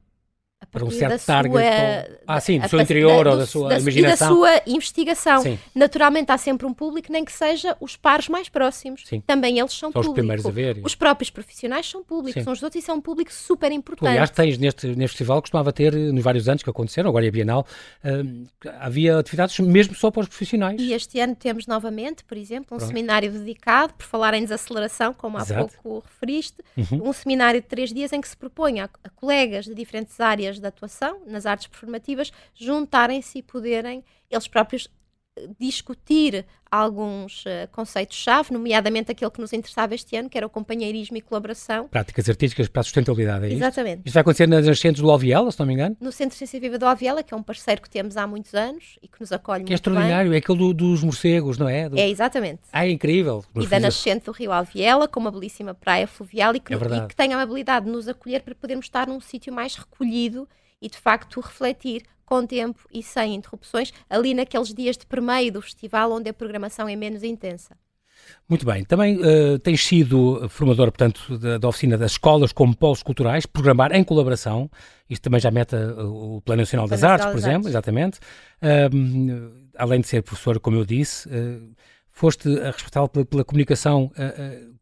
para 0.76 0.86
um 0.86 0.92
certo 0.92 1.26
target. 1.26 1.54
Sua, 1.54 2.20
ah, 2.28 2.40
sim, 2.40 2.60
do 2.60 2.70
seu 2.70 2.80
interior 2.82 3.24
da, 3.24 3.32
ou 3.32 3.38
da 3.38 3.46
sua 3.46 3.70
da, 3.70 3.80
imaginação. 3.80 4.28
E 4.28 4.30
da 4.30 4.36
sua 4.36 4.62
investigação. 4.68 5.42
Sim. 5.42 5.60
Naturalmente 5.74 6.32
há 6.32 6.38
sempre 6.38 6.66
um 6.66 6.74
público, 6.74 7.12
nem 7.12 7.24
que 7.24 7.32
seja 7.32 7.76
os 7.80 7.96
pares 7.96 8.28
mais 8.28 8.50
próximos. 8.50 9.04
Sim. 9.06 9.22
Também 9.26 9.60
eles 9.60 9.72
são, 9.72 9.92
são 9.92 10.02
público. 10.02 10.12
os 10.12 10.16
primeiros 10.16 10.46
a 10.46 10.52
ver. 10.52 10.82
Os 10.84 10.96
próprios 10.96 11.30
profissionais 11.30 11.90
são 11.90 12.04
públicos, 12.04 12.44
são 12.44 12.54
os 12.54 12.62
outros 12.62 12.84
e 12.84 12.86
são 12.86 12.98
um 12.98 13.02
público 13.02 13.32
super 13.32 13.72
importante. 13.72 14.10
aliás, 14.10 14.30
tens 14.30 14.58
neste, 14.58 14.88
neste 14.88 15.16
festival, 15.16 15.42
costumava 15.42 15.72
ter, 15.72 15.94
nos 15.94 16.24
vários 16.24 16.50
anos 16.50 16.62
que 16.62 16.70
aconteceram, 16.70 17.10
agora 17.10 17.26
é 17.26 17.32
Bienal, 17.32 17.66
uh, 18.04 18.48
havia 18.80 19.20
atividades 19.20 19.58
mesmo 19.60 19.96
só 19.96 20.12
para 20.12 20.22
os 20.22 20.28
profissionais. 20.28 20.82
E 20.82 20.94
este 20.94 21.20
ano 21.20 21.36
temos 21.36 21.68
novamente, 21.68 22.24
por 22.24 22.38
exemplo, 22.38 22.76
um 22.76 22.78
Pronto. 22.78 22.88
seminário 22.88 23.32
dedicado, 23.32 23.94
por 23.94 24.06
falar 24.06 24.34
em 24.34 24.44
desaceleração, 24.44 25.14
como 25.14 25.38
há 25.38 25.42
Exato. 25.42 25.74
pouco 25.82 26.08
referiste, 26.08 26.58
uhum. 26.76 27.10
um 27.10 27.14
seminário 27.14 27.62
de 27.62 27.68
três 27.68 27.94
dias 27.94 28.12
em 28.12 28.22
que 28.22 28.28
se 28.28 28.36
propõe 28.36 28.80
a, 28.80 28.90
a 29.04 29.10
colegas 29.10 29.66
de 29.66 29.74
diferentes 29.74 30.20
áreas 30.20 30.60
da 30.66 30.70
atuação, 30.70 31.22
nas 31.26 31.46
artes 31.46 31.68
performativas, 31.68 32.32
juntarem-se 32.56 33.38
e 33.38 33.44
poderem 33.44 34.04
eles 34.30 34.48
próprios 34.48 34.90
discutir 35.60 36.46
alguns 36.72 37.46
uh, 37.46 37.68
conceitos-chave, 37.72 38.52
nomeadamente 38.54 39.12
aquele 39.12 39.32
que 39.32 39.40
nos 39.40 39.54
interessava 39.54 39.94
este 39.94 40.16
ano, 40.16 40.30
que 40.30 40.38
era 40.38 40.46
o 40.48 40.50
companheirismo 40.50 41.18
e 41.18 41.22
colaboração. 41.22 41.88
Práticas 41.88 42.30
artísticas 42.30 42.68
para 42.68 42.82
a 42.82 42.84
sustentabilidade, 42.84 43.46
é 43.46 43.54
Exatamente. 43.54 43.98
Isto? 44.00 44.08
isto 44.08 44.14
vai 44.14 44.22
acontecer 44.22 44.48
nas 44.48 44.66
nascentes 44.66 45.02
do 45.02 45.10
Alviela, 45.10 45.52
se 45.52 45.60
não 45.60 45.66
me 45.66 45.74
engano? 45.74 45.96
No 46.00 46.12
Centro 46.12 46.32
de 46.32 46.38
Ciência 46.38 46.60
Viva 46.60 46.78
do 46.78 46.86
Alviela, 46.86 47.24
que 47.24 47.34
é 47.34 47.38
um 47.38 47.44
parceiro 47.44 47.82
que 47.82 47.90
temos 47.90 48.18
há 48.18 48.26
muitos 48.26 48.54
anos 48.54 48.98
e 49.02 49.08
que 49.08 49.20
nos 49.20 49.32
acolhe 49.32 49.60
que 49.60 49.64
muito 49.64 49.72
é 49.72 49.76
extraordinário, 49.76 50.32
bem. 50.32 50.38
é 50.38 50.40
aquele 50.40 50.58
do, 50.58 50.74
dos 50.74 51.04
morcegos, 51.04 51.58
não 51.58 51.68
é? 51.68 51.90
Do... 51.90 51.98
É, 51.98 52.10
exatamente. 52.10 52.62
Ah, 52.72 52.86
é 52.86 52.92
incrível. 52.92 53.44
E 53.56 53.68
da 53.68 53.80
nascente 53.80 54.26
do 54.26 54.32
Rio 54.32 54.52
Alviela, 54.52 55.08
com 55.08 55.20
uma 55.20 55.32
belíssima 55.32 55.74
praia 55.74 56.08
fluvial 56.08 56.56
e 56.56 56.60
que, 56.60 56.74
é 56.74 56.78
e 56.78 57.08
que 57.08 57.16
tem 57.16 57.34
a 57.34 57.42
habilidade 57.42 57.86
de 57.86 57.92
nos 57.92 58.08
acolher 58.08 58.42
para 58.42 58.56
podermos 58.56 58.86
estar 58.86 59.08
num 59.08 59.20
sítio 59.20 59.54
mais 59.54 59.76
recolhido 59.76 60.48
e 60.82 60.90
de 60.90 60.98
facto 60.98 61.40
refletir 61.40 62.04
com 62.26 62.46
tempo 62.46 62.80
e 62.92 63.04
sem 63.04 63.36
interrupções, 63.36 63.94
ali 64.10 64.34
naqueles 64.34 64.74
dias 64.74 64.98
de 64.98 65.06
permeio 65.06 65.52
do 65.52 65.62
festival 65.62 66.12
onde 66.12 66.30
a 66.30 66.34
programação 66.34 66.88
é 66.88 66.96
menos 66.96 67.24
intensa. 67.24 67.76
Muito 68.48 68.66
bem. 68.66 68.84
Também 68.84 69.18
uh, 69.18 69.60
tens 69.60 69.84
sido 69.84 70.48
formador, 70.50 70.92
portanto, 70.92 71.38
da, 71.38 71.58
da, 71.58 71.68
oficina 71.68 71.98
das 71.98 72.14
escolas 72.14 72.52
como 72.52 72.76
polos 72.76 73.04
culturais, 73.04 73.46
programar 73.46 73.92
em 73.94 74.04
colaboração. 74.04 74.70
Isto 75.10 75.24
também 75.24 75.40
já 75.40 75.52
mete 75.52 75.76
uh, 75.76 76.36
o 76.38 76.42
Plano 76.42 76.62
Nacional 76.62 76.88
das 76.88 77.04
Artes, 77.04 77.28
por 77.28 77.38
exemplo, 77.38 77.56
Artes. 77.56 77.70
exatamente. 77.70 78.20
Uh, 78.62 79.68
além 79.78 80.02
de 80.02 80.08
ser 80.08 80.24
professor, 80.24 80.60
como 80.60 80.78
eu 80.78 80.86
disse, 80.86 81.28
uh, 81.30 81.76
foste 82.12 82.50
responsável 82.50 83.10
pela, 83.10 83.26
pela 83.26 83.44
comunicação 83.44 84.12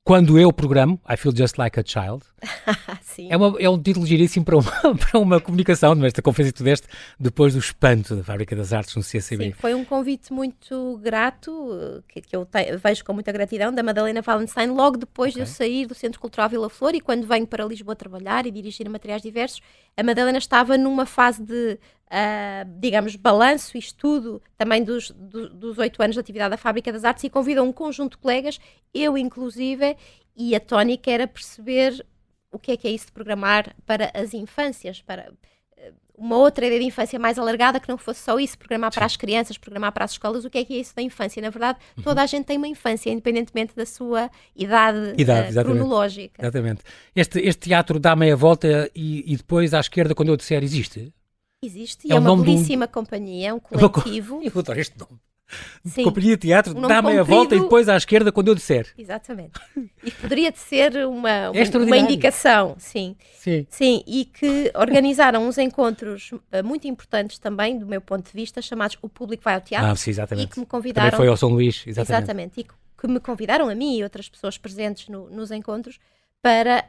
Quando 0.05 0.37
Eu 0.37 0.51
Programo, 0.51 0.99
I 1.09 1.15
Feel 1.15 1.33
Just 1.33 1.57
Like 1.57 1.79
a 1.79 1.83
Child. 1.85 2.25
é, 3.29 3.37
uma, 3.37 3.55
é 3.57 3.69
um 3.69 3.81
título 3.81 4.05
giríssimo 4.05 4.43
para 4.43 4.57
uma, 4.57 4.71
para 4.99 5.17
uma 5.17 5.39
comunicação, 5.39 5.95
nesta 5.95 6.21
conferência 6.21 6.51
que 6.51 6.57
tu 6.57 6.63
deste, 6.65 6.89
depois 7.17 7.53
do 7.53 7.59
espanto 7.59 8.13
da 8.13 8.21
Fábrica 8.21 8.53
das 8.53 8.73
Artes 8.73 8.93
no 8.97 9.01
CCB. 9.01 9.45
Sim, 9.45 9.51
foi 9.53 9.73
um 9.73 9.85
convite 9.85 10.33
muito 10.33 10.99
grato, 11.01 12.03
que, 12.09 12.19
que 12.19 12.35
eu 12.35 12.45
te, 12.45 12.75
vejo 12.75 13.05
com 13.05 13.13
muita 13.13 13.31
gratidão, 13.31 13.73
da 13.73 13.81
Madalena 13.81 14.21
Valenstein, 14.21 14.71
logo 14.71 14.97
depois 14.97 15.31
okay. 15.31 15.41
de 15.41 15.49
eu 15.49 15.53
sair 15.53 15.85
do 15.85 15.95
Centro 15.95 16.19
Cultural 16.19 16.49
Vila 16.49 16.69
Flor 16.69 16.93
e 16.93 16.99
quando 16.99 17.25
venho 17.25 17.47
para 17.47 17.63
Lisboa 17.63 17.95
trabalhar 17.95 18.45
e 18.45 18.51
dirigir 18.51 18.89
materiais 18.89 19.21
diversos, 19.21 19.61
a 19.95 20.03
Madalena 20.03 20.37
estava 20.37 20.77
numa 20.77 21.05
fase 21.05 21.41
de 21.41 21.79
uh, 22.13 22.79
digamos, 22.79 23.15
balanço 23.15 23.75
e 23.75 23.79
estudo 23.79 24.41
também 24.57 24.83
dos, 24.83 25.09
do, 25.11 25.49
dos 25.49 25.77
oito 25.79 26.01
anos 26.01 26.13
de 26.13 26.19
atividade 26.19 26.51
da 26.51 26.57
Fábrica 26.57 26.91
das 26.91 27.03
Artes 27.03 27.23
e 27.23 27.29
convida 27.29 27.63
um 27.63 27.73
conjunto 27.73 28.11
de 28.11 28.17
colegas, 28.19 28.59
eu 28.93 29.17
inclusive, 29.17 29.97
e 30.35 30.55
a 30.55 30.59
tónica 30.59 31.09
era 31.09 31.27
perceber 31.27 32.05
o 32.51 32.59
que 32.59 32.71
é 32.71 32.77
que 32.77 32.87
é 32.87 32.91
isso 32.91 33.07
de 33.07 33.11
programar 33.11 33.75
para 33.85 34.11
as 34.13 34.33
infâncias, 34.33 35.01
para 35.01 35.33
ah, 35.75 35.91
uma 36.15 36.37
outra 36.37 36.67
ideia 36.67 36.79
de 36.79 36.85
infância 36.85 37.17
mais 37.17 37.39
alargada 37.39 37.79
que 37.79 37.89
não 37.89 37.97
fosse 37.97 38.21
só 38.21 38.39
isso, 38.39 38.59
programar 38.59 38.93
para 38.93 39.05
as 39.05 39.17
crianças, 39.17 39.57
programar 39.57 39.91
para 39.91 40.05
as 40.05 40.11
escolas, 40.11 40.45
o 40.45 40.51
que 40.51 40.59
é 40.59 40.63
que 40.63 40.75
é 40.75 40.77
isso 40.77 40.95
da 40.95 41.01
infância? 41.01 41.41
Na 41.41 41.49
verdade, 41.49 41.79
uhum. 41.97 42.03
toda 42.03 42.21
a 42.21 42.27
gente 42.27 42.45
tem 42.45 42.57
uma 42.57 42.67
infância, 42.67 43.09
independentemente 43.09 43.75
da 43.75 43.87
sua 43.87 44.29
idade, 44.55 45.15
idade 45.17 45.57
uh, 45.57 45.63
cronológica. 45.63 46.43
Exatamente. 46.43 46.83
Este, 47.15 47.39
este 47.39 47.69
teatro 47.69 47.99
dá 47.99 48.15
meia 48.15 48.35
volta 48.35 48.91
e, 48.95 49.33
e, 49.33 49.35
depois 49.35 49.73
à 49.73 49.79
esquerda, 49.79 50.13
quando 50.13 50.29
eu 50.29 50.37
disser 50.37 50.63
existe? 50.63 51.11
Existe, 51.65 52.11
é, 52.11 52.15
é 52.15 52.19
uma 52.19 52.35
belíssima 52.35 52.87
companhia, 52.87 53.49
é 53.49 53.53
um 53.53 53.59
coletivo. 53.61 54.41
Eu 54.43 54.51
adoro 54.59 54.79
este 54.79 54.97
nome. 54.97 55.19
Sim. 55.85 56.03
Companhia 56.03 56.31
de 56.31 56.47
Teatro, 56.47 56.75
um 56.77 56.81
dá 56.81 57.01
meia 57.01 57.23
volta 57.23 57.55
e 57.55 57.59
depois 57.59 57.87
à 57.87 57.95
esquerda 57.95 58.31
quando 58.31 58.47
eu 58.47 58.55
disser. 58.55 58.87
Exatamente. 58.97 59.59
E 60.03 60.09
poderia 60.11 60.51
ser 60.55 61.05
uma, 61.05 61.29
é 61.53 61.77
uma 61.77 61.97
indicação, 61.97 62.75
sim. 62.79 63.15
sim. 63.35 63.67
Sim, 63.69 64.03
e 64.07 64.25
que 64.25 64.71
organizaram 64.75 65.47
uns 65.47 65.57
encontros 65.57 66.31
uh, 66.31 66.63
muito 66.63 66.87
importantes 66.87 67.37
também, 67.37 67.77
do 67.77 67.85
meu 67.85 68.01
ponto 68.01 68.25
de 68.25 68.33
vista, 68.33 68.61
chamados 68.61 68.97
O 69.01 69.09
Público 69.09 69.43
Vai 69.43 69.55
ao 69.55 69.61
Teatro. 69.61 69.91
Ah, 69.91 69.95
sim, 69.95 70.09
exatamente. 70.09 70.47
E 70.47 70.53
que 70.53 70.59
me 70.59 70.65
convidaram. 70.65 71.11
Também 71.11 71.17
foi 71.17 71.27
ao 71.27 71.37
São 71.37 71.49
Luís, 71.49 71.83
exatamente. 71.85 72.23
Exatamente. 72.23 72.59
E 72.61 72.63
que 72.63 73.07
me 73.07 73.19
convidaram 73.19 73.69
a 73.69 73.75
mim 73.75 73.97
e 73.97 74.03
outras 74.03 74.29
pessoas 74.29 74.57
presentes 74.57 75.09
no, 75.09 75.29
nos 75.29 75.51
encontros 75.51 75.99
para 76.41 76.85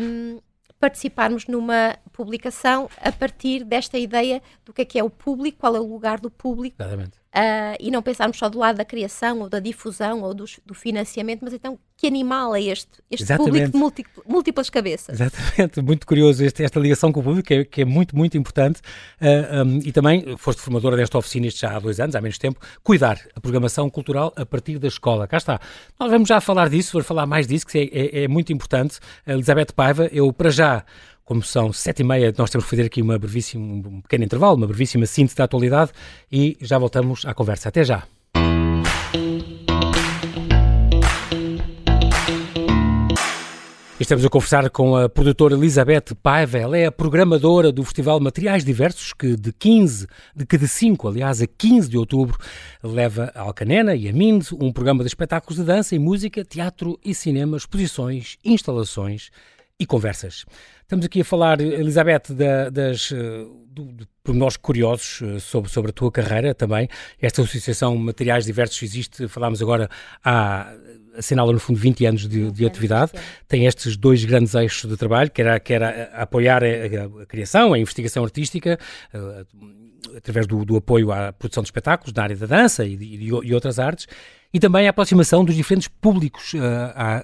um, 0.00 0.40
participarmos 0.78 1.46
numa 1.46 1.96
publicação 2.12 2.88
a 3.00 3.10
partir 3.10 3.64
desta 3.64 3.98
ideia 3.98 4.42
do 4.64 4.72
que 4.72 4.82
é 4.82 4.84
que 4.84 4.98
é 4.98 5.04
o 5.04 5.10
público, 5.10 5.58
qual 5.58 5.76
é 5.76 5.80
o 5.80 5.86
lugar 5.86 6.20
do 6.20 6.30
público. 6.30 6.76
Exatamente 6.80 7.25
uh, 7.36 7.76
e 7.78 7.90
não 7.90 8.02
pensarmos 8.02 8.38
só 8.38 8.48
do 8.48 8.58
lado 8.58 8.76
da 8.76 8.84
criação 8.84 9.40
ou 9.40 9.48
da 9.48 9.60
difusão 9.60 10.22
ou 10.22 10.32
do, 10.32 10.44
do 10.64 10.74
financiamento, 10.74 11.40
mas 11.42 11.52
então 11.52 11.78
que 11.98 12.06
animal 12.06 12.54
é 12.54 12.62
este, 12.62 12.90
este 13.10 13.36
público 13.36 13.70
de 13.70 13.78
múltiplas, 13.78 14.26
múltiplas 14.26 14.70
cabeças? 14.70 15.18
Exatamente, 15.18 15.80
muito 15.80 16.06
curioso 16.06 16.44
este, 16.44 16.62
esta 16.62 16.78
ligação 16.78 17.12
com 17.12 17.20
o 17.20 17.22
público, 17.22 17.46
que 17.46 17.54
é, 17.54 17.64
que 17.64 17.82
é 17.82 17.84
muito, 17.84 18.16
muito 18.16 18.36
importante. 18.36 18.80
Uh, 19.20 19.60
ah, 19.60 19.62
um, 19.64 19.78
e 19.78 19.92
também 19.92 20.36
foste 20.36 20.60
formadora 20.60 20.96
desta 20.96 21.16
oficina 21.16 21.48
já 21.50 21.76
há 21.76 21.78
dois 21.78 22.00
anos, 22.00 22.14
há 22.14 22.20
menos 22.20 22.38
tempo, 22.38 22.60
cuidar 22.82 23.18
a 23.34 23.40
programação 23.40 23.88
cultural 23.88 24.32
a 24.36 24.44
partir 24.44 24.78
da 24.78 24.88
escola. 24.88 25.26
Cá 25.26 25.38
está. 25.38 25.60
Nós 25.98 26.10
vamos 26.10 26.28
já 26.28 26.40
falar 26.40 26.68
disso, 26.68 26.92
vamos 26.92 27.06
falar 27.06 27.26
mais 27.26 27.46
disso, 27.46 27.66
que 27.66 27.78
é, 27.78 28.20
é, 28.20 28.24
é 28.24 28.28
muito 28.28 28.52
importante. 28.52 28.98
Elizabeth 29.26 29.72
Paiva, 29.74 30.08
eu 30.12 30.32
para 30.32 30.50
já 30.50 30.84
como 31.26 31.42
são 31.42 31.72
sete 31.72 32.00
e 32.00 32.04
meia, 32.04 32.32
nós 32.38 32.48
temos 32.48 32.64
que 32.64 32.70
fazer 32.70 32.84
aqui 32.84 33.02
uma 33.02 33.18
brevíssima, 33.18 33.62
um 33.62 34.00
pequeno 34.00 34.24
intervalo, 34.24 34.56
uma 34.56 34.66
brevíssima 34.66 35.04
síntese 35.06 35.36
da 35.36 35.44
atualidade 35.44 35.90
e 36.30 36.56
já 36.60 36.78
voltamos 36.78 37.26
à 37.26 37.34
conversa. 37.34 37.68
Até 37.68 37.84
já. 37.84 38.04
Estamos 43.98 44.24
a 44.24 44.28
conversar 44.28 44.70
com 44.70 44.94
a 44.94 45.08
produtora 45.08 45.54
Elizabeth 45.54 46.14
Paiva. 46.22 46.58
Ela 46.58 46.78
é 46.78 46.86
a 46.86 46.92
programadora 46.92 47.72
do 47.72 47.82
Festival 47.82 48.20
Materiais 48.20 48.64
Diversos, 48.64 49.12
que 49.12 49.34
de 49.34 49.52
15, 49.52 50.06
de 50.36 50.46
que 50.46 50.56
de 50.56 50.68
5, 50.68 51.08
aliás, 51.08 51.42
a 51.42 51.46
15 51.46 51.88
de 51.88 51.98
outubro, 51.98 52.38
leva 52.84 53.32
a 53.34 53.40
Alcanena 53.40 53.96
e 53.96 54.08
a 54.08 54.12
Mind 54.12 54.52
um 54.60 54.70
programa 54.70 55.02
de 55.02 55.08
espetáculos 55.08 55.58
de 55.58 55.64
dança 55.64 55.96
e 55.96 55.98
música, 55.98 56.44
teatro 56.44 57.00
e 57.04 57.12
cinema, 57.12 57.56
exposições, 57.56 58.36
instalações 58.44 59.30
e 59.78 59.84
conversas. 59.84 60.44
Estamos 60.82 61.04
aqui 61.04 61.20
a 61.20 61.24
falar, 61.24 61.60
Elizabeth, 61.60 62.30
da, 62.30 62.70
das, 62.70 63.12
eh, 63.12 63.46
do, 63.68 63.92
de 63.92 64.06
pormenores 64.24 64.56
curiosos 64.56 65.20
eh, 65.22 65.38
sobre, 65.38 65.70
sobre 65.70 65.90
a 65.90 65.92
tua 65.92 66.10
carreira 66.10 66.54
também. 66.54 66.88
Esta 67.20 67.42
associação 67.42 67.94
Materiais 67.96 68.46
Diversos 68.46 68.82
existe, 68.82 69.28
falámos 69.28 69.60
agora, 69.60 69.90
há, 70.24 70.72
assinala 71.16 71.52
no 71.52 71.58
fundo 71.58 71.78
20 71.78 72.06
anos 72.06 72.28
de, 72.28 72.50
de 72.50 72.64
atividade. 72.64 73.12
Tem 73.46 73.66
estes 73.66 73.98
dois 73.98 74.24
grandes 74.24 74.54
eixos 74.54 74.88
de 74.88 74.96
trabalho, 74.96 75.30
que 75.30 75.42
era, 75.42 75.60
que 75.60 75.74
era 75.74 76.04
apoiar 76.14 76.64
a, 76.64 77.22
a 77.22 77.26
criação, 77.26 77.74
a 77.74 77.78
investigação 77.78 78.24
artística, 78.24 78.78
eh, 79.12 79.44
através 80.16 80.46
do, 80.46 80.64
do, 80.64 80.76
apoio 80.76 81.12
à 81.12 81.34
produção 81.34 81.62
de 81.62 81.66
espetáculos 81.66 82.14
na 82.14 82.22
área 82.22 82.36
da 82.36 82.46
dança 82.46 82.86
e, 82.86 82.94
e, 82.94 83.24
e 83.26 83.52
outras 83.54 83.78
artes, 83.78 84.06
e 84.54 84.58
também 84.58 84.86
a 84.86 84.90
aproximação 84.90 85.44
dos 85.44 85.54
diferentes 85.54 85.88
públicos 85.88 86.54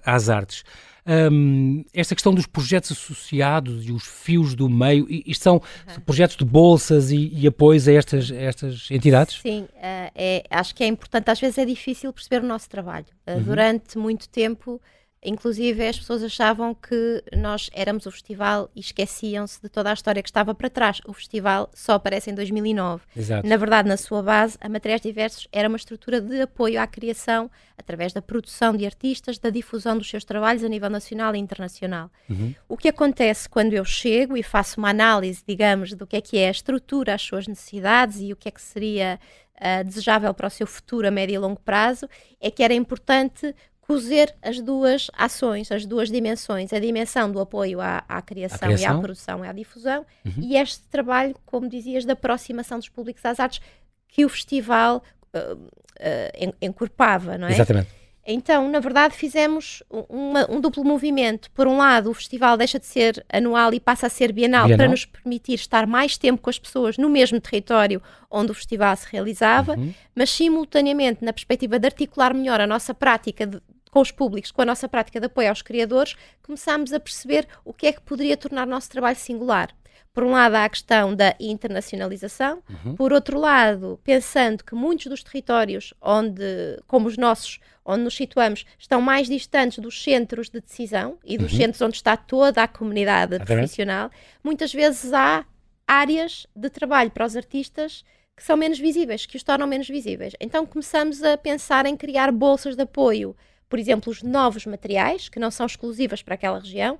às 0.05 0.29
artes 0.29 0.65
um, 1.07 1.85
esta 1.93 2.15
questão 2.15 2.33
dos 2.33 2.47
projetos 2.47 2.93
associados 2.93 3.87
e 3.87 3.93
os 3.93 4.05
fios 4.05 4.55
do 4.55 4.69
meio, 4.69 5.07
isto 5.09 5.43
são 5.43 5.55
uhum. 5.55 6.01
projetos 6.07 6.37
de 6.37 6.45
bolsas 6.45 7.11
e, 7.11 7.31
e 7.33 7.47
apoios 7.47 7.89
a 7.89 7.93
estas, 7.93 8.31
a 8.31 8.37
estas 8.37 8.89
entidades? 8.91 9.41
Sim, 9.41 9.63
uh, 9.63 9.69
é, 10.15 10.45
acho 10.51 10.75
que 10.75 10.85
é 10.85 10.87
importante, 10.87 11.31
às 11.31 11.41
vezes 11.41 11.59
é 11.59 11.65
difícil 11.65 12.13
perceber 12.13 12.45
o 12.45 12.47
nosso 12.47 12.69
trabalho. 12.69 13.07
Uh, 13.27 13.33
uhum. 13.33 13.43
Durante 13.43 13.99
muito 13.99 14.29
tempo 14.29 14.81
Inclusive, 15.25 15.87
as 15.87 15.99
pessoas 15.99 16.23
achavam 16.25 16.75
que 16.75 17.23
nós 17.37 17.71
éramos 17.73 18.07
o 18.07 18.11
festival 18.11 18.69
e 18.75 18.81
esqueciam-se 18.81 19.63
de 19.63 19.69
toda 19.69 19.91
a 19.91 19.93
história 19.93 20.21
que 20.21 20.29
estava 20.29 20.53
para 20.53 20.69
trás. 20.69 21.01
O 21.07 21.13
festival 21.13 21.71
só 21.73 21.93
aparece 21.93 22.31
em 22.31 22.35
2009. 22.35 23.05
Exato. 23.17 23.47
Na 23.47 23.57
verdade, 23.57 23.89
na 23.89 23.97
sua 23.97 24.21
base, 24.21 24.59
a 24.61 24.69
Materiais 24.69 25.01
Diversos 25.01 25.47
era 25.53 25.69
uma 25.69 25.77
estrutura 25.77 26.21
de 26.21 26.41
apoio 26.41 26.81
à 26.81 26.87
criação 26.89 27.49
através 27.79 28.13
da 28.13 28.21
produção 28.21 28.77
de 28.77 28.85
artistas, 28.85 29.39
da 29.39 29.49
difusão 29.49 29.97
dos 29.97 30.11
seus 30.11 30.25
trabalhos 30.25 30.65
a 30.65 30.69
nível 30.69 30.91
nacional 30.91 31.37
e 31.37 31.39
internacional. 31.39 32.11
Uhum. 32.29 32.53
O 32.69 32.77
que 32.77 32.89
acontece 32.89 33.49
quando 33.49 33.75
eu 33.75 33.85
chego 33.85 34.37
e 34.37 34.43
faço 34.43 34.81
uma 34.81 34.91
análise, 34.91 35.43
digamos, 35.47 35.95
do 35.95 36.05
que 36.05 36.17
é 36.17 36.21
que 36.21 36.37
é 36.37 36.49
a 36.49 36.51
estrutura, 36.51 37.15
as 37.15 37.23
suas 37.23 37.47
necessidades 37.47 38.21
e 38.21 38.33
o 38.33 38.37
que 38.37 38.49
é 38.49 38.51
que 38.51 38.61
seria 38.61 39.21
uh, 39.57 39.85
desejável 39.85 40.35
para 40.35 40.49
o 40.49 40.51
seu 40.51 40.67
futuro 40.67 41.07
a 41.07 41.11
médio 41.11 41.35
e 41.35 41.39
longo 41.39 41.61
prazo, 41.61 42.09
é 42.41 42.51
que 42.51 42.63
era 42.63 42.75
importante 42.75 43.55
cozer 43.83 44.35
as 44.41 44.61
duas 44.61 45.11
ações, 45.13 45.71
as 45.71 45.85
duas 45.85 46.11
dimensões, 46.11 46.73
a 46.73 46.79
dimensão 46.79 47.31
do 47.31 47.41
apoio 47.41 47.81
à, 47.81 48.03
à, 48.09 48.23
criação, 48.23 48.69
criação, 48.69 48.95
e 48.95 48.97
à 48.97 49.01
produção 49.01 49.45
e 49.45 49.49
à 49.49 49.53
difusão, 49.53 50.07
uhum. 50.25 50.33
e 50.41 50.57
este 50.57 50.83
trabalho, 50.89 51.35
como 51.45 51.69
dizias, 51.69 52.05
da 52.05 52.15
aproximação 52.15 52.79
dos 52.79 52.89
públicos 52.89 53.25
às 53.25 53.39
artes 53.39 53.61
que 54.09 54.25
o 54.25 54.29
festival 54.29 55.03
uh, 55.35 55.55
uh, 55.55 56.55
encorpava, 56.61 57.37
não 57.37 57.49
é? 57.49 57.53
Exatamente. 57.53 58.02
Então, 58.25 58.69
na 58.69 58.79
verdade, 58.79 59.15
fizemos 59.15 59.83
uma, 59.91 60.49
um 60.49 60.61
duplo 60.61 60.85
movimento. 60.85 61.51
Por 61.51 61.67
um 61.67 61.77
lado, 61.77 62.11
o 62.11 62.15
festival 62.15 62.57
deixa 62.57 62.79
de 62.79 62.87
ser 62.87 63.25
anual 63.33 63.75
e 63.75 63.81
passa 63.81 64.07
a 64.07 64.11
ser 64.11 64.33
bienal, 64.33 64.67
bienal, 64.67 64.79
para 64.79 64.89
nos 64.89 65.05
permitir 65.05 65.55
estar 65.55 65.87
mais 65.89 66.17
tempo 66.17 66.41
com 66.41 66.49
as 66.49 66.59
pessoas 66.59 66.97
no 66.97 67.11
mesmo 67.11 67.41
território 67.41 68.01
onde 68.31 68.53
o 68.53 68.55
festival 68.55 68.97
se 68.97 69.07
realizava, 69.11 69.75
uhum. 69.75 69.93
mas 70.15 70.31
simultaneamente, 70.31 71.25
na 71.25 71.33
perspectiva 71.33 71.79
de 71.79 71.87
articular 71.87 72.33
melhor 72.33 72.61
a 72.61 72.67
nossa 72.67 72.95
prática 72.95 73.45
de, 73.45 73.61
com 73.91 74.01
os 74.01 74.13
públicos, 74.13 74.53
com 74.53 74.63
a 74.63 74.65
nossa 74.65 74.89
prática 74.89 75.19
de 75.19 75.27
apoio 75.27 75.49
aos 75.49 75.61
criadores, 75.61 76.15
começámos 76.43 76.93
a 76.93 77.01
perceber 77.01 77.47
o 77.65 77.75
que 77.75 77.89
é 77.89 77.93
que 77.93 78.01
poderia 78.01 78.37
tornar 78.37 78.67
o 78.67 78.71
nosso 78.71 78.89
trabalho 78.89 79.17
singular. 79.17 79.69
Por 80.13 80.25
um 80.25 80.33
lado, 80.33 80.55
há 80.57 80.65
a 80.65 80.69
questão 80.69 81.15
da 81.15 81.35
internacionalização, 81.41 82.63
uhum. 82.85 82.95
por 82.95 83.13
outro 83.13 83.39
lado, 83.39 83.99
pensando 84.05 84.63
que 84.63 84.75
muitos 84.75 85.07
dos 85.07 85.23
territórios 85.23 85.95
onde, 86.03 86.43
como 86.87 87.09
os 87.09 87.17
nossos, 87.17 87.61
onde 87.85 88.05
nos 88.05 88.15
situamos, 88.15 88.67
estão 88.79 89.01
mais 89.01 89.27
distantes 89.27 89.79
dos 89.79 90.03
centros 90.03 90.51
de 90.51 90.61
decisão 90.61 91.19
e 91.25 91.39
dos 91.39 91.53
uhum. 91.53 91.59
centros 91.59 91.81
onde 91.81 91.97
está 91.97 92.17
toda 92.17 92.63
a 92.63 92.69
comunidade 92.69 93.39
profissional, 93.41 94.11
muitas 94.45 94.73
vezes 94.73 95.13
há 95.13 95.47
áreas 95.87 96.47
de 96.55 96.69
trabalho 96.69 97.11
para 97.11 97.25
os 97.25 97.37
artistas 97.37 98.05
que 98.37 98.43
são 98.43 98.57
menos 98.57 98.79
visíveis, 98.79 99.27
que 99.27 99.37
os 99.37 99.43
tornam 99.43 99.67
menos 99.67 99.89
visíveis. 99.89 100.35
Então 100.41 100.67
começamos 100.67 101.23
a 101.23 101.37
pensar 101.37 101.87
em 101.87 101.97
criar 101.97 102.31
bolsas 102.33 102.77
de 102.77 102.83
apoio 102.83 103.35
por 103.73 103.79
exemplo, 103.79 104.11
os 104.11 104.23
novos 104.23 104.67
materiais, 104.67 105.31
que 105.31 105.41
não 105.41 105.51
são 105.51 105.65
exclusivas 105.65 106.23
para 106.23 106.35
aquela 106.35 106.59
região, 106.59 106.99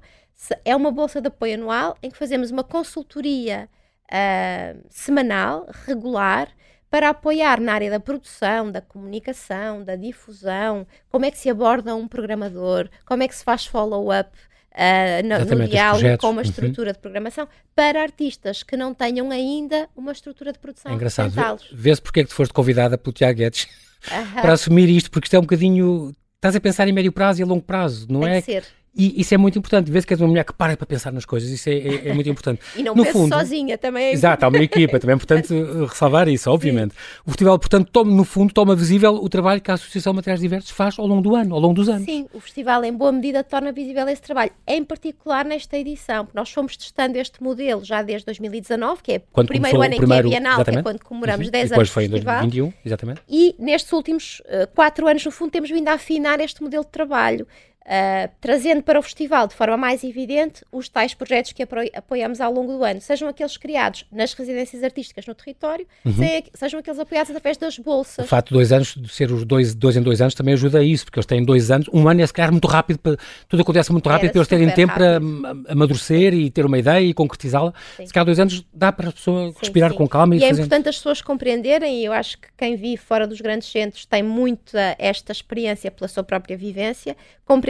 é 0.65 0.75
uma 0.75 0.91
bolsa 0.91 1.21
de 1.21 1.29
apoio 1.29 1.55
anual 1.55 1.97
em 2.03 2.11
que 2.11 2.17
fazemos 2.17 2.51
uma 2.51 2.65
consultoria 2.65 3.69
uh, 4.11 4.81
semanal, 4.91 5.67
regular, 5.87 6.49
para 6.91 7.09
apoiar 7.09 7.59
na 7.59 7.73
área 7.73 7.91
da 7.91 7.99
produção, 7.99 8.71
da 8.71 8.83
comunicação, 8.83 9.83
da 9.83 9.97
difusão, 9.97 10.87
como 11.09 11.25
é 11.25 11.31
que 11.31 11.39
se 11.39 11.49
aborda 11.49 11.95
um 11.95 12.07
programador, 12.07 12.89
como 13.07 13.23
é 13.23 13.29
que 13.29 13.35
se 13.35 13.43
faz 13.43 13.65
follow-up 13.65 14.31
uh, 14.73 15.27
no, 15.27 15.57
no 15.57 15.69
diálogo 15.69 16.19
com 16.19 16.31
uma 16.31 16.43
estrutura 16.43 16.89
uhum. 16.89 16.93
de 16.93 16.99
programação, 16.99 17.49
para 17.75 18.03
artistas 18.03 18.63
que 18.63 18.77
não 18.77 18.93
tenham 18.93 19.31
ainda 19.31 19.89
uma 19.97 20.13
estrutura 20.13 20.53
de 20.53 20.59
produção. 20.59 20.93
É 20.93 20.95
engraçado. 20.95 21.33
Vê-se 21.73 22.03
porque 22.03 22.21
é 22.21 22.23
que 22.25 22.29
tu 22.29 22.35
foste 22.35 22.53
convidada 22.53 22.99
pelo 22.99 23.15
Tiago 23.15 23.39
Guedes 23.39 23.69
para 24.41 24.53
assumir 24.53 24.91
isto, 24.91 25.11
porque 25.11 25.27
isto 25.27 25.35
é 25.35 25.39
um 25.39 25.43
bocadinho 25.43 26.15
estás 26.43 26.57
a 26.57 26.61
pensar 26.61 26.89
em 26.89 26.93
médio 26.93 27.13
prazo 27.13 27.41
e 27.41 27.45
a 27.45 27.47
longo 27.47 27.63
prazo, 27.63 28.07
não 28.11 28.21
Tem 28.21 28.33
é? 28.33 28.43
que 28.43 28.53
ser. 28.53 28.65
E 28.95 29.21
isso 29.23 29.33
é 29.33 29.39
muito 29.39 29.59
importante. 29.59 29.91
Vê-se 29.91 30.07
que 30.07 30.13
és 30.13 30.21
uma 30.21 30.29
mulher 30.29 30.45
que 30.45 30.53
para 30.53 30.77
para 30.77 30.87
pensar 30.87 31.11
nas 31.13 31.25
coisas. 31.25 31.49
Isso 31.49 31.69
é, 31.71 31.73
é, 31.79 32.09
é 32.09 32.13
muito 32.15 32.29
importante. 32.29 32.61
E 32.77 32.83
não 32.83 32.95
no 32.95 33.05
fundo, 33.07 33.35
sozinha, 33.35 33.79
também 33.79 34.05
é 34.07 34.13
Exato, 34.13 34.45
há 34.45 34.49
uma 34.49 34.59
equipa. 34.59 34.99
Também 35.01 35.15
é 35.15 35.17
importante 35.17 35.53
uh, 35.55 35.87
ressalvar 35.89 36.29
isso, 36.29 36.51
obviamente. 36.51 36.95
O 37.25 37.31
festival, 37.31 37.59
portanto, 37.59 37.89
toma, 37.91 38.13
no 38.13 38.25
fundo, 38.25 38.53
toma 38.53 38.75
visível 38.77 39.15
o 39.15 39.29
trabalho 39.29 39.61
que 39.63 39.71
a 39.71 39.75
Associação 39.75 40.13
Materiais 40.13 40.41
Diversos 40.41 40.71
faz 40.71 40.99
ao 40.99 41.07
longo 41.07 41.23
do 41.23 41.35
ano, 41.35 41.55
ao 41.55 41.61
longo 41.61 41.75
dos 41.75 41.89
anos. 41.89 42.05
Sim, 42.05 42.27
o 42.35 42.41
festival 42.41 42.85
em 42.85 42.93
boa 42.93 43.11
medida 43.13 43.43
torna 43.43 43.73
visível 43.73 44.07
esse 44.09 44.21
trabalho, 44.21 44.51
em 44.67 44.85
particular 44.85 45.45
nesta 45.45 45.79
edição, 45.79 46.27
porque 46.27 46.39
nós 46.39 46.51
fomos 46.53 46.77
testando 46.77 47.17
este 47.19 47.43
modelo 47.43 47.83
já 47.85 48.03
desde 48.03 48.27
2019, 48.27 49.03
que 49.03 49.13
é 49.13 49.23
Quando 49.33 49.47
o 49.47 49.49
primeiro 49.49 49.81
ano 49.81 49.91
o 49.91 49.95
em 49.95 49.97
primeiro- 49.97 50.29
que 50.29 50.35
é 50.35 50.39
bienal, 50.41 50.65
que 50.65 50.71
é 50.71 50.83
quando 50.83 51.03
comemoramos 51.03 51.47
Uhum. 51.47 51.53
10 51.53 51.65
e 51.67 51.69
depois 51.71 51.79
anos 51.79 51.89
do 51.89 51.93
foi 51.95 52.05
em 52.05 52.09
festival. 52.11 52.41
2021, 52.41 52.73
exatamente. 52.85 53.23
E 53.29 53.55
nestes 53.59 53.91
últimos 53.93 54.41
uh, 54.41 54.69
quatro 54.75 55.07
anos, 55.09 55.25
no 55.25 55.31
fundo, 55.31 55.51
temos 55.51 55.71
vindo 55.71 55.89
a 55.89 55.95
afinar 55.95 56.41
este 56.41 56.63
modelo 56.63 56.85
de 56.85 56.91
trabalho, 56.91 57.47
uh, 57.87 58.31
trazendo 58.41 58.83
para 58.83 58.99
o 58.99 59.03
festival 59.03 59.47
de 59.47 59.55
forma 59.55 59.77
mais 59.77 60.03
evidente 60.05 60.65
os 60.73 60.89
tais 60.89 61.15
projetos 61.15 61.53
que 61.53 61.63
apoiamos 61.95 62.41
ao 62.41 62.53
longo 62.53 62.73
do 62.77 62.85
ano, 62.85 63.01
sejam 63.01 63.29
aqueles 63.29 63.57
criados 63.57 64.05
nas 64.11 64.33
residências 64.35 64.83
artísticas 64.83 65.27
no 65.27 65.35
território, 65.35 65.87
se- 66.05 66.45
sejam 66.55 66.81
aqueles 66.81 66.99
apoiados 66.99 67.31
através 67.31 67.57
das 67.57 67.77
Uhum. 67.79 67.83
O 67.83 67.85
bolsas. 67.85 68.29
facto 68.29 68.49
de 68.49 68.55
dois 68.55 68.73
anos, 68.73 68.95
de 68.97 69.09
ser 69.09 69.31
os 69.33 69.45
dois, 69.45 69.75
dois 69.75 69.97
em 69.97 70.03
dois 70.03 70.21
anos, 70.21 70.35
também 70.35 70.55
ajuda 70.55 70.79
a 70.79 70.83
isso, 70.83 71.05
porque 71.05 71.19
eles 71.19 71.27
têm 71.27 71.45
dois 71.45 71.71
anos. 71.71 71.89
Um 71.93 72.09
ano 72.09 72.21
é 72.23 72.27
se 72.27 72.33
calhar 72.33 72.51
muito 72.51 72.67
rápido, 72.69 72.99
para, 72.99 73.17
tudo 73.49 73.63
acontece 73.63 73.91
muito 73.93 74.09
rápido 74.09 74.25
Era 74.25 74.33
para 74.33 74.39
eles 74.39 74.49
terem 74.49 74.71
tempo 74.71 74.95
para 74.95 75.13
rápido. 75.15 75.47
am- 75.47 75.65
amadurecer 75.69 76.33
e 76.35 76.51
ter 76.51 76.65
uma 76.65 76.79
ideia 76.79 77.01
e 77.05 77.13
concretizá-la. 77.13 77.73
Se 77.97 78.13
calhar 78.13 78.25
dois 78.25 78.39
anos 78.39 78.65
dá 78.73 78.93
para 78.93 79.09
a 79.09 79.13
pessoa 79.13 79.51
Sim, 79.51 79.57
respirar 79.61 79.91
sim. 79.91 79.97
com 79.97 80.09
calma 80.09 80.35
e, 80.37 80.39
E 80.39 80.45
é 80.45 80.49
fazer. 80.49 80.61
importante 80.63 80.89
as 80.89 80.97
pessoas 80.97 81.21
compreenderem, 81.23 82.01
e 82.01 82.05
eu 82.05 82.13
acho 82.13 82.39
que 82.39 82.49
quem 82.57 82.77
vive 82.77 82.97
fora 82.99 83.27
dos 83.27 83.41
grandes 83.41 83.69
centros 83.71 84.05
tem 84.07 84.23
muita 84.23 84.95
esta 84.99 85.33
experiência 85.33 85.91
pela 85.91 86.09
sua 86.09 86.23
própria 86.23 86.57
vivência, 86.57 87.17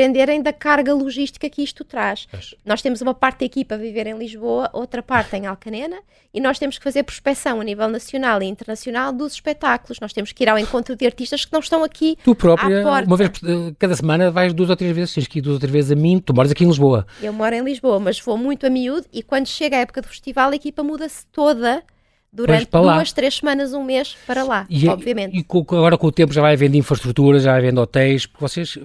compreenderem 0.02 0.42
da 0.42 0.52
carga 0.52 0.92
logística 0.92 1.48
que 1.48 1.62
isto 1.62 1.84
traz. 1.84 2.26
Pois. 2.30 2.54
Nós 2.64 2.82
temos 2.82 3.00
uma 3.00 3.14
parte 3.14 3.40
da 3.40 3.46
equipa 3.46 3.74
a 3.74 3.78
viver 3.78 4.06
em 4.06 4.18
Lisboa, 4.18 4.68
outra 4.72 5.02
parte 5.02 5.36
em 5.36 5.46
Alcanena, 5.46 5.98
e 6.34 6.40
nós 6.40 6.58
temos 6.58 6.78
que 6.78 6.84
fazer 6.84 7.02
prospecção 7.04 7.60
a 7.60 7.64
nível 7.64 7.88
nacional 7.88 8.42
e 8.42 8.46
internacional 8.46 9.12
dos 9.12 9.34
espetáculos. 9.34 10.00
Nós 10.00 10.12
temos 10.12 10.32
que 10.32 10.42
ir 10.42 10.48
ao 10.48 10.58
encontro 10.58 10.96
de 10.96 11.06
artistas 11.06 11.44
que 11.44 11.52
não 11.52 11.60
estão 11.60 11.84
aqui 11.84 12.16
Tu 12.24 12.34
própria, 12.34 12.84
uma 13.06 13.16
vez 13.16 13.30
eh, 13.44 13.74
cada 13.78 13.94
semana, 13.94 14.30
vais 14.30 14.52
duas 14.52 14.70
ou 14.70 14.76
três 14.76 14.94
vezes, 14.94 15.14
tens 15.14 15.26
que 15.26 15.38
ir 15.38 15.42
duas 15.42 15.54
ou 15.54 15.60
três 15.60 15.72
vezes 15.72 15.92
a 15.92 15.94
mim, 15.94 16.18
tu 16.18 16.34
moras 16.34 16.50
aqui 16.50 16.64
em 16.64 16.68
Lisboa. 16.68 17.06
Eu 17.22 17.32
moro 17.32 17.54
em 17.54 17.62
Lisboa, 17.62 18.00
mas 18.00 18.18
vou 18.18 18.36
muito 18.36 18.66
a 18.66 18.70
miúdo 18.70 19.06
e 19.12 19.22
quando 19.22 19.46
chega 19.46 19.76
a 19.76 19.80
época 19.80 20.02
do 20.02 20.08
festival 20.08 20.50
a 20.50 20.56
equipa 20.56 20.82
muda-se 20.82 21.26
toda 21.26 21.82
durante 22.32 22.68
duas, 22.70 23.12
três 23.12 23.34
semanas, 23.36 23.72
um 23.74 23.84
mês 23.84 24.16
para 24.26 24.42
lá, 24.42 24.66
E, 24.70 24.86
é- 24.88 24.90
obviamente. 24.90 25.36
e 25.36 25.44
agora 25.48 25.98
com 25.98 26.06
o 26.06 26.12
tempo 26.12 26.32
já 26.32 26.40
vai 26.40 26.54
havendo 26.54 26.76
infraestrutura, 26.76 27.38
já 27.38 27.50
vai 27.52 27.60
havendo 27.60 27.80
hotéis, 27.80 28.24
porque 28.26 28.40
vocês, 28.42 28.78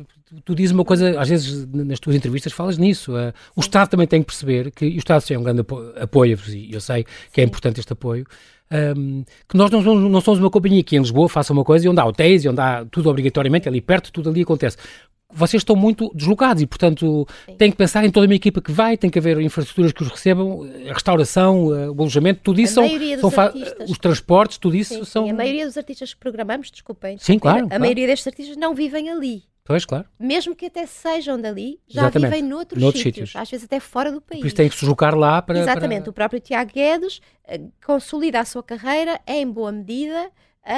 tu, 0.43 0.53
dizes 0.53 0.73
uma 0.73 0.83
coisa, 0.83 1.19
às 1.19 1.29
vezes 1.29 1.65
nas 1.73 1.99
tuas 1.99 2.15
entrevistas 2.15 2.51
falas 2.51 2.77
nisso, 2.77 3.17
eh, 3.17 3.33
o 3.55 3.62
Estado 3.62 3.89
também 3.89 4.05
tem 4.07 4.19
que 4.21 4.25
perceber 4.27 4.71
que, 4.71 4.86
e 4.86 4.95
o 4.95 4.99
Estado 4.99 5.23
é 5.29 5.38
um 5.39 5.43
grande 5.43 5.62
apo- 5.62 5.93
apoio-vos, 5.99 6.53
e 6.53 6.69
eu 6.71 6.81
sei 6.81 7.05
que 7.31 7.39
é 7.39 7.43
importante 7.43 7.79
este 7.79 7.93
apoio, 7.93 8.25
ehm, 8.69 9.23
que 9.47 9.55
nós 9.55 9.71
não 9.71 9.81
somos, 9.81 10.12
não 10.12 10.19
somos 10.21 10.39
uma 10.41 10.49
companhia 10.49 10.81
aqui 10.81 10.97
em 10.97 10.99
Lisboa, 10.99 11.29
faça 11.29 11.53
uma 11.53 11.63
coisa 11.63 11.86
e 11.86 11.89
onde 11.89 12.01
há 12.01 12.05
hotéis 12.05 12.43
e 12.43 12.49
onde 12.49 12.60
há 12.60 12.86
tudo 12.91 13.10
obrigatoriamente 13.10 13.67
ali 13.69 13.79
perto, 13.79 14.12
tudo 14.12 14.29
ali 14.29 14.41
acontece. 14.41 14.75
Vocês 15.33 15.59
estão 15.61 15.75
muito 15.75 16.09
deslocados 16.15 16.63
e, 16.63 16.65
portanto, 16.65 17.27
têm 17.57 17.69
que 17.69 17.75
pensar 17.77 18.03
em 18.05 18.09
toda 18.09 18.25
uma 18.25 18.33
equipa 18.35 18.61
que 18.61 18.71
vai, 18.71 18.95
tem 18.95 19.09
que 19.09 19.19
haver 19.19 19.39
infraestruturas 19.41 19.91
que 19.91 20.01
os 20.01 20.07
recebam, 20.09 20.61
a 20.89 20.93
restauração, 20.93 21.75
eh, 21.75 21.89
o 21.89 21.99
alojamento, 21.99 22.39
tudo 22.41 22.61
isso 22.61 22.79
A 22.79 22.87
são, 22.87 23.29
são 23.29 23.43
artistas. 23.43 23.89
os 23.89 23.97
transportes, 23.97 24.57
tudo 24.57 24.75
isso 24.77 24.93
Sim, 24.93 25.03
são. 25.03 25.25
sim, 25.25 25.31
A 25.31 25.33
maioria 25.33 25.65
dos 25.65 25.77
artistas 25.77 26.13
que 26.13 26.19
programamos, 26.19 26.71
desculpem, 26.71 27.17
Sim, 27.19 27.37
claro, 27.39 27.65
a 27.65 27.67
claro. 27.67 27.81
maioria 27.81 28.07
destes 28.07 28.27
artistas 28.27 28.55
não 28.55 28.73
vivem 28.73 29.09
ali. 29.09 29.43
Pois, 29.65 29.83
claro. 29.83 30.05
Mesmo 30.17 30.55
que 30.55 30.67
até 30.67 30.85
sejam 30.85 31.37
dali, 31.41 31.77
já 31.89 32.03
Exatamente. 32.03 32.29
vivem 32.31 32.49
noutros, 32.49 32.81
Noutros 32.81 33.03
sítios, 33.03 33.27
sítios. 33.31 33.41
às 33.41 33.49
vezes 33.51 33.65
até 33.65 33.81
fora 33.81 34.09
do 34.13 34.21
país. 34.21 34.39
Por 34.39 34.47
isso 34.47 34.55
tem 34.55 34.69
que 34.69 34.75
se 34.75 34.79
deslocar 34.79 35.13
lá 35.13 35.41
para. 35.41 35.59
Exatamente, 35.59 36.03
para- 36.03 36.09
o 36.09 36.13
próprio 36.13 36.39
Tiago 36.39 36.71
Guedes 36.73 37.19
eh, 37.45 37.59
consolida 37.85 38.39
a 38.39 38.45
sua 38.45 38.63
carreira 38.63 39.19
em 39.27 39.45
boa 39.45 39.73
medida, 39.73 40.13
eh, 40.23 40.29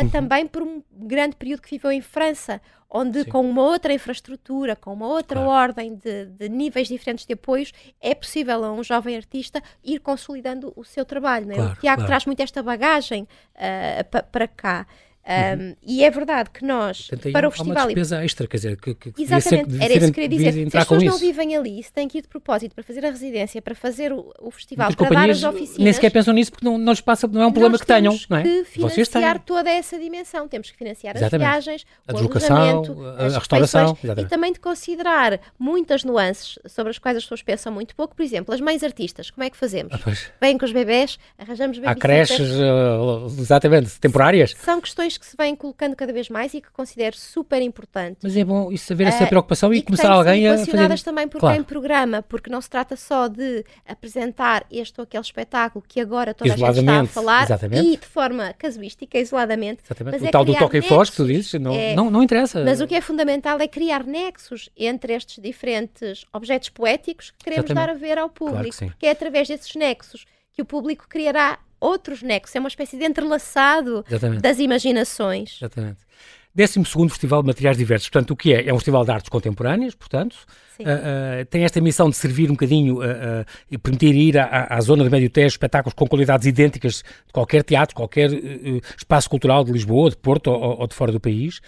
Uhum. 0.02 0.10
também 0.10 0.46
por 0.48 0.62
um 0.62 0.82
grande 0.92 1.36
período 1.36 1.62
que 1.62 1.72
viveu 1.72 1.92
em 1.92 2.02
França, 2.02 2.62
onde 2.90 3.24
Sim. 3.24 3.30
com 3.30 3.42
uma 3.48 3.62
outra 3.62 3.94
infraestrutura, 3.94 4.76
com 4.76 4.94
uma 4.94 5.08
outra 5.08 5.40
Claro. 5.40 5.50
ordem 5.52 5.96
de, 5.96 6.26
de 6.26 6.50
níveis 6.50 6.88
diferentes 6.88 7.26
de 7.26 7.34
apoios, 7.34 7.72
é 8.02 8.14
possível 8.16 8.64
a 8.66 8.72
um 8.72 8.84
jovem 8.84 9.16
artista 9.16 9.62
ir 9.84 10.00
consolidando 10.00 10.74
o 10.76 10.84
seu 10.84 11.06
trabalho. 11.06 11.46
não 11.48 11.54
é? 11.54 11.56
Claro, 11.58 11.72
o 11.72 11.76
Tiago 11.76 11.96
claro. 11.98 12.08
traz 12.08 12.26
muito 12.26 12.42
esta 12.42 12.62
bagagem 12.64 13.28
pa- 14.12 14.24
para 14.24 14.48
cá. 14.48 14.88
Um, 15.30 15.76
E 15.86 16.04
é 16.04 16.10
verdade 16.10 16.50
que 16.50 16.66
nós, 16.66 17.08
Portanto, 17.08 17.32
para 17.32 17.48
o 17.48 17.52
há 17.52 17.54
uma 17.54 17.58
festival, 17.66 17.86
despesa 17.88 18.24
extra, 18.26 18.48
quer 18.48 18.58
dizer, 18.58 18.78
que, 18.78 18.96
que 18.96 19.14
Exatamente, 19.22 19.72
ser, 19.78 19.84
era 19.84 19.94
isso 19.94 20.06
que 20.08 20.12
queria 20.14 20.30
dizer. 20.30 20.54
Se 20.72 20.78
as 20.78 20.84
pessoas 20.86 21.04
não 21.04 21.10
isso. 21.16 21.20
vivem 21.20 21.56
ali, 21.56 21.84
se 21.84 21.94
têm 21.94 22.08
que 22.08 22.18
ir 22.18 22.22
de 22.22 22.28
propósito 22.28 22.74
para 22.74 22.84
fazer 22.84 23.06
a 23.06 23.12
residência, 23.12 23.62
para 23.62 23.76
fazer 23.76 24.12
o, 24.12 24.34
o 24.40 24.50
festival, 24.50 24.88
Muitas 24.88 25.08
para 25.08 25.20
dar 25.20 25.30
as 25.30 25.44
oficinas, 25.44 25.78
nem 25.78 25.94
sequer 25.94 26.12
pensam 26.12 26.34
nisso 26.34 26.52
porque 26.52 26.66
não, 26.66 26.78
não 26.80 26.92
lhes 26.92 27.02
passa, 27.02 27.28
não 27.28 27.42
é 27.44 27.46
um 27.46 27.52
problema 27.52 27.78
que 27.78 27.86
tenham, 27.86 28.18
temos 28.18 28.28
é? 28.32 28.42
que 28.44 28.50
têm. 28.50 28.66
financiar 28.66 29.40
toda 29.40 29.70
essa 29.70 30.00
dimensão. 30.00 30.48
Temos 30.48 30.72
que 30.72 30.78
financiar 30.78 31.16
Exatamente. 31.16 31.48
as 31.48 31.64
viagens, 31.66 31.86
A 32.08 32.12
o 32.12 32.16
deslocação, 32.16 32.58
alojamento, 32.58 33.04
a- 33.06 33.26
a 33.36 33.40
restauração, 33.40 33.98
e 34.18 34.26
também 34.26 34.52
de 34.52 34.60
considerar 34.60 35.40
muitas 35.60 36.04
nuances 36.04 36.58
sobre 36.66 36.90
as 36.90 36.98
quais 36.98 37.18
as 37.18 37.24
pessoas 37.24 37.44
pensam 37.44 37.72
muito 37.72 37.96
pouco. 37.96 38.16
Por 38.16 38.24
exemplo, 38.24 38.54
as 38.54 38.60
mães 38.62 38.84
artistas, 38.84 39.30
como 39.30 39.44
é 39.44 39.50
que 39.52 39.58
fazemos? 39.58 39.94
Ah. 39.94 40.12
Vêm 40.42 40.58
com 40.58 40.66
os 40.66 40.72
bebés, 40.72 41.20
arranjamos 41.38 41.78
Há 41.80 41.94
babysitters. 41.94 42.28
creches, 42.30 42.50
eh, 42.60 43.42
exatamente, 43.42 44.00
temporárias. 44.00 44.56
São 44.64 44.82
questões 44.82 45.19
que 45.20 45.26
se 45.26 45.36
vêm 45.38 45.56
colocando 45.56 45.96
cada 45.96 46.12
vez 46.14 46.30
mais 46.30 46.54
e 46.54 46.62
que 46.62 46.72
considero 46.72 47.16
super 47.18 47.62
importante. 47.62 48.18
Mas 48.24 48.36
é 48.38 48.44
bom 48.44 48.72
isso 48.72 48.92
haver 48.94 49.08
essa 49.08 49.26
Ah, 49.26 49.28
preocupação 49.28 49.74
e, 49.74 49.82
que 49.82 49.88
começar 49.88 50.08
que 50.08 50.14
alguém 50.14 50.48
a 50.48 50.58
fazer. 50.58 51.04
também 51.04 51.28
por 51.28 51.40
Claro. 51.40 51.56
quem 51.56 51.64
programa, 51.64 52.22
porque 52.24 52.50
não 52.50 52.62
se 52.62 52.70
trata 52.70 52.96
só 52.96 53.28
de 53.28 53.64
apresentar 53.86 54.66
este 54.72 55.00
ou 55.00 55.04
aquele 55.04 55.22
espetáculo 55.22 55.84
que 55.88 56.00
agora 56.00 56.34
toda 56.34 56.54
a 56.54 56.56
gente 56.58 56.80
está 56.80 57.02
a 57.02 57.06
falar 57.06 57.44
exatamente. 57.44 57.88
e 57.88 57.98
de 57.98 58.06
forma 58.06 58.54
casuística, 58.58 59.18
isoladamente. 59.18 59.82
Exatamente. 59.86 60.14
Mas 60.16 60.22
o 60.24 60.26
é 60.28 60.32
tal 60.32 60.46
do 60.46 60.56
toque 60.56 60.78
e 60.78 60.82
foz 60.82 61.10
que 61.10 61.18
tu 61.18 61.26
dizes, 61.28 61.54
não, 61.60 61.74
É. 61.74 61.94
não, 61.96 62.10
não 62.10 62.24
interessa. 62.24 62.64
Mas 62.64 62.80
o 62.82 62.88
que 62.88 62.96
é 62.96 63.02
fundamental 63.02 63.60
é 63.60 63.68
criar 63.68 64.04
nexos 64.06 64.70
entre 64.78 65.14
estes 65.14 65.42
diferentes 65.42 66.26
objetos 66.32 66.70
poéticos 66.70 67.32
que 67.32 67.44
queremos 67.44 67.66
Exatamente. 67.70 67.88
dar 67.88 67.94
a 67.94 67.98
ver 68.00 68.18
ao 68.18 68.30
Claro 68.30 68.54
público, 68.56 68.70
que 68.72 68.76
sim. 68.76 68.88
porque 68.88 69.06
é 69.08 69.12
através 69.12 69.48
desses 69.48 69.76
nexos 69.76 70.26
que 70.54 70.62
o 70.62 70.66
público 70.66 71.06
criará 71.08 71.60
outros 71.80 72.22
nexos, 72.22 72.56
é 72.56 72.60
uma 72.60 72.70
espécie 72.70 72.98
de 72.98 73.06
entrelaçado 73.06 74.04
Exatamente. 74.08 74.42
das 74.42 74.60
imaginações. 74.60 75.58
Exatamente. 75.60 76.00
12 76.56 76.84
Festival 77.10 77.42
de 77.42 77.48
Materiais 77.48 77.78
Diversos. 77.78 78.10
Portanto, 78.10 78.32
o 78.32 78.36
que 78.36 78.54
é? 78.54 78.68
É 78.68 78.74
um 78.74 78.78
festival 78.78 79.06
de 79.06 79.12
artes 79.12 79.30
contemporâneas, 79.30 79.96
portanto. 79.96 80.36
Ah, 80.84 81.42
ah, 81.42 81.46
tem 81.46 81.64
esta 81.64 81.80
missão 81.82 82.10
de 82.10 82.16
servir 82.16 82.50
um 82.50 82.54
bocadinho 82.54 83.02
ah, 83.02 83.46
e 83.70 83.78
permitir 83.78 84.16
ir 84.16 84.38
à, 84.38 84.46
à- 84.46 84.78
à 84.78 84.82
zona 84.82 85.04
do 85.04 85.12
Médio 85.12 85.30
Tejo 85.30 85.48
espetáculos 85.48 85.94
com 85.94 86.08
qualidades 86.08 86.48
idênticas 86.48 86.96
de 87.28 87.34
qualquer 87.34 87.64
teatro, 87.64 87.96
qualquer 87.96 88.34
eh, 88.34 88.38
eh, 88.38 88.82
espaço 88.98 89.30
cultural 89.30 89.64
de 89.64 89.72
Lisboa, 89.72 90.10
de 90.10 90.18
Porto 90.18 90.48
ou, 90.50 90.80
ou 90.82 90.88
de 90.88 90.96
fora 90.96 91.12
do 91.12 91.20
país. 91.20 91.60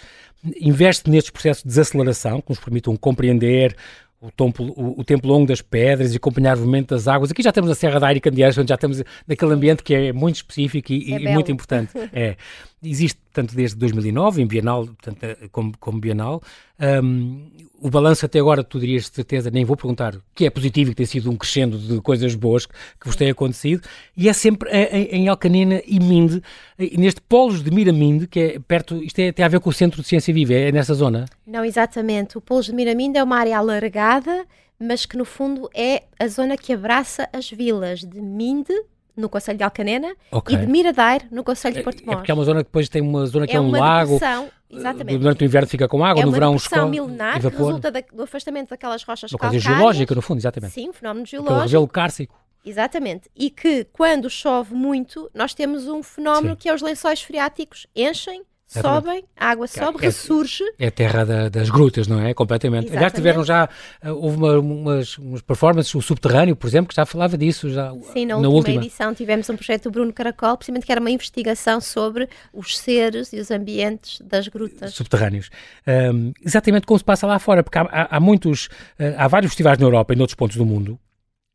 Investe 0.60 1.08
nestes 1.08 1.30
processos 1.30 1.62
de 1.62 1.68
desaceleração 1.68 2.40
que 2.40 2.50
nos 2.50 2.58
permitam 2.58 2.96
compreender 2.96 3.76
o 4.22 4.30
tempo, 4.30 4.62
o, 4.62 5.00
o 5.00 5.04
tempo 5.04 5.26
longo 5.26 5.46
das 5.46 5.60
pedras 5.60 6.14
e 6.14 6.16
acompanhar 6.16 6.56
o 6.56 6.60
movimento 6.60 6.90
das 6.90 7.08
águas. 7.08 7.32
Aqui 7.32 7.42
já 7.42 7.50
temos 7.50 7.68
a 7.68 7.74
Serra 7.74 7.98
da 7.98 8.06
Aire 8.06 8.18
e 8.18 8.20
Candeeiros, 8.20 8.56
onde 8.56 8.68
já 8.68 8.76
estamos 8.76 9.02
naquele 9.26 9.52
ambiente 9.52 9.82
que 9.82 9.92
é 9.92 10.12
muito 10.12 10.36
específico 10.36 10.92
e, 10.92 11.12
É 11.12 11.18
e 11.18 11.28
muito 11.34 11.50
importante. 11.50 11.92
É. 12.12 12.36
Existe, 12.82 13.18
portanto, 13.32 13.54
desde 13.54 13.76
2009, 13.76 14.42
em 14.42 14.46
Bienal, 14.46 14.86
portanto, 14.86 15.22
eh, 15.22 15.36
como, 15.52 15.72
como 15.78 16.00
Bienal. 16.00 16.42
Um, 16.80 17.48
o 17.80 17.90
balanço 17.90 18.26
até 18.26 18.38
agora, 18.38 18.62
tu 18.62 18.78
dirias 18.78 19.04
de 19.04 19.16
certeza, 19.16 19.50
nem 19.50 19.64
vou 19.64 19.76
perguntar, 19.76 20.16
que 20.34 20.46
é 20.46 20.50
positivo 20.50 20.90
e 20.90 20.92
que 20.92 20.98
tem 20.98 21.06
sido 21.06 21.30
um 21.30 21.36
crescendo 21.36 21.78
de 21.78 22.00
coisas 22.00 22.34
boas 22.34 22.64
que, 22.64 22.72
que 23.00 23.06
vos 23.06 23.16
têm 23.16 23.30
acontecido, 23.30 23.82
e 24.16 24.28
é 24.28 24.32
sempre 24.32 24.70
em, 24.70 25.22
em 25.22 25.28
Alcanena 25.28 25.82
e 25.84 25.98
Minde, 25.98 26.42
e 26.78 26.96
neste 26.96 27.20
Polos 27.20 27.62
de 27.62 27.70
Miraminde, 27.70 28.26
que 28.26 28.40
é 28.40 28.58
perto, 28.58 29.02
isto 29.02 29.18
é, 29.18 29.32
tem 29.32 29.44
a 29.44 29.48
ver 29.48 29.60
com 29.60 29.70
o 29.70 29.72
Centro 29.72 30.00
de 30.00 30.08
Ciência 30.08 30.32
Viva, 30.32 30.54
é 30.54 30.70
nessa 30.70 30.94
zona? 30.94 31.26
Não, 31.46 31.64
exatamente. 31.64 32.38
O 32.38 32.40
Poulos 32.40 32.66
de 32.66 32.72
Miraminde 32.72 33.18
é 33.18 33.22
uma 33.22 33.36
área 33.36 33.58
alargada, 33.58 34.44
mas 34.78 35.06
que 35.06 35.16
no 35.16 35.24
fundo 35.24 35.68
é 35.74 36.04
a 36.18 36.26
zona 36.28 36.56
que 36.56 36.72
abraça 36.72 37.28
as 37.32 37.50
vilas 37.50 38.00
de 38.00 38.20
Minde, 38.20 38.74
no 39.16 39.28
Conselho 39.28 39.58
de 39.58 39.64
Alcanena, 39.64 40.14
Ok. 40.30 40.54
e 40.54 40.58
de 40.58 40.66
Miradaire, 40.66 41.26
no 41.30 41.44
Conselho 41.44 41.76
de 41.76 41.82
Porto 41.82 42.02
É 42.02 42.06
Mós. 42.06 42.16
porque 42.16 42.30
é 42.30 42.34
uma 42.34 42.44
zona 42.44 42.60
que 42.62 42.68
depois 42.68 42.88
tem 42.88 43.02
uma 43.02 43.26
zona 43.26 43.46
que 43.46 43.52
é, 43.52 43.56
É 43.56 43.60
um 43.60 43.68
uma 43.68 43.78
lago, 43.78 44.12
depressão, 44.14 44.48
exatamente. 44.70 45.18
durante 45.18 45.42
o 45.42 45.44
inverno 45.44 45.68
fica 45.68 45.86
com 45.88 46.04
água, 46.04 46.20
é 46.20 46.24
no 46.24 46.30
uma 46.30 46.34
verão 46.34 46.56
escorre, 46.56 46.88
milenar 46.90 47.40
que 47.40 47.48
resulta 47.48 47.90
da- 47.90 48.02
do 48.12 48.22
afastamento 48.22 48.70
daquelas 48.70 49.02
rochas 49.02 49.30
Uma 49.32 49.38
coisa 49.38 49.52
calcárias. 49.54 49.78
geológica, 49.78 50.14
no 50.14 50.22
fundo, 50.22 50.38
exatamente. 50.38 50.72
Sim, 50.72 50.88
um 50.88 50.92
fenómeno 50.92 51.24
Aquele 51.24 51.42
geológico. 51.42 51.64
revelo 51.66 51.88
cárcico. 51.88 52.42
Exatamente. 52.64 53.28
E 53.36 53.50
que 53.50 53.84
quando 53.92 54.30
chove 54.30 54.72
muito, 54.74 55.28
nós 55.34 55.52
temos 55.52 55.88
um 55.88 56.02
fenómeno 56.02 56.50
Sim. 56.54 56.56
que 56.60 56.68
é 56.68 56.74
os 56.74 56.80
lençóis 56.80 57.20
freáticos 57.20 57.86
enchem, 57.94 58.42
sobem, 58.80 59.24
a 59.36 59.50
água 59.50 59.66
sobe, 59.66 59.98
é, 59.98 60.06
ressurge. 60.06 60.64
É 60.78 60.86
a 60.86 60.90
terra 60.90 61.24
da, 61.24 61.48
das 61.48 61.68
grutas, 61.68 62.06
não 62.06 62.20
é? 62.20 62.32
Completamente. 62.32 62.86
Exatamente. 62.86 62.96
Aliás, 62.96 63.12
tiveram 63.12 63.44
já, 63.44 63.68
uh, 64.04 64.10
houve 64.10 64.36
uma, 64.36 64.58
umas, 64.58 65.18
umas 65.18 65.42
performances, 65.42 65.94
o 65.94 66.00
Subterrâneo, 66.00 66.56
por 66.56 66.66
exemplo, 66.66 66.88
que 66.88 66.94
já 66.94 67.04
falava 67.04 67.36
disso. 67.36 67.70
Já, 67.70 67.92
Sim, 68.12 68.26
na, 68.26 68.34
na 68.34 68.48
última, 68.48 68.56
última, 68.56 68.84
edição 68.84 69.14
tivemos 69.14 69.48
um 69.50 69.56
projeto 69.56 69.84
do 69.84 69.90
Bruno 69.90 70.12
Caracol, 70.12 70.56
precisamente 70.56 70.86
que 70.86 70.92
era 70.92 71.00
uma 71.00 71.10
investigação 71.10 71.80
sobre 71.80 72.28
os 72.52 72.78
seres 72.78 73.32
e 73.32 73.40
os 73.40 73.50
ambientes 73.50 74.20
das 74.20 74.48
grutas. 74.48 74.94
Subterrâneos. 74.94 75.50
Um, 75.86 76.32
exatamente 76.44 76.86
como 76.86 76.98
se 76.98 77.04
passa 77.04 77.26
lá 77.26 77.38
fora, 77.38 77.62
porque 77.62 77.78
há, 77.78 77.82
há, 77.82 78.16
há 78.16 78.20
muitos, 78.20 78.66
uh, 78.98 79.14
há 79.16 79.28
vários 79.28 79.52
festivais 79.52 79.78
na 79.78 79.86
Europa 79.86 80.12
e 80.12 80.16
noutros 80.16 80.34
pontos 80.34 80.56
do 80.56 80.64
mundo 80.64 80.98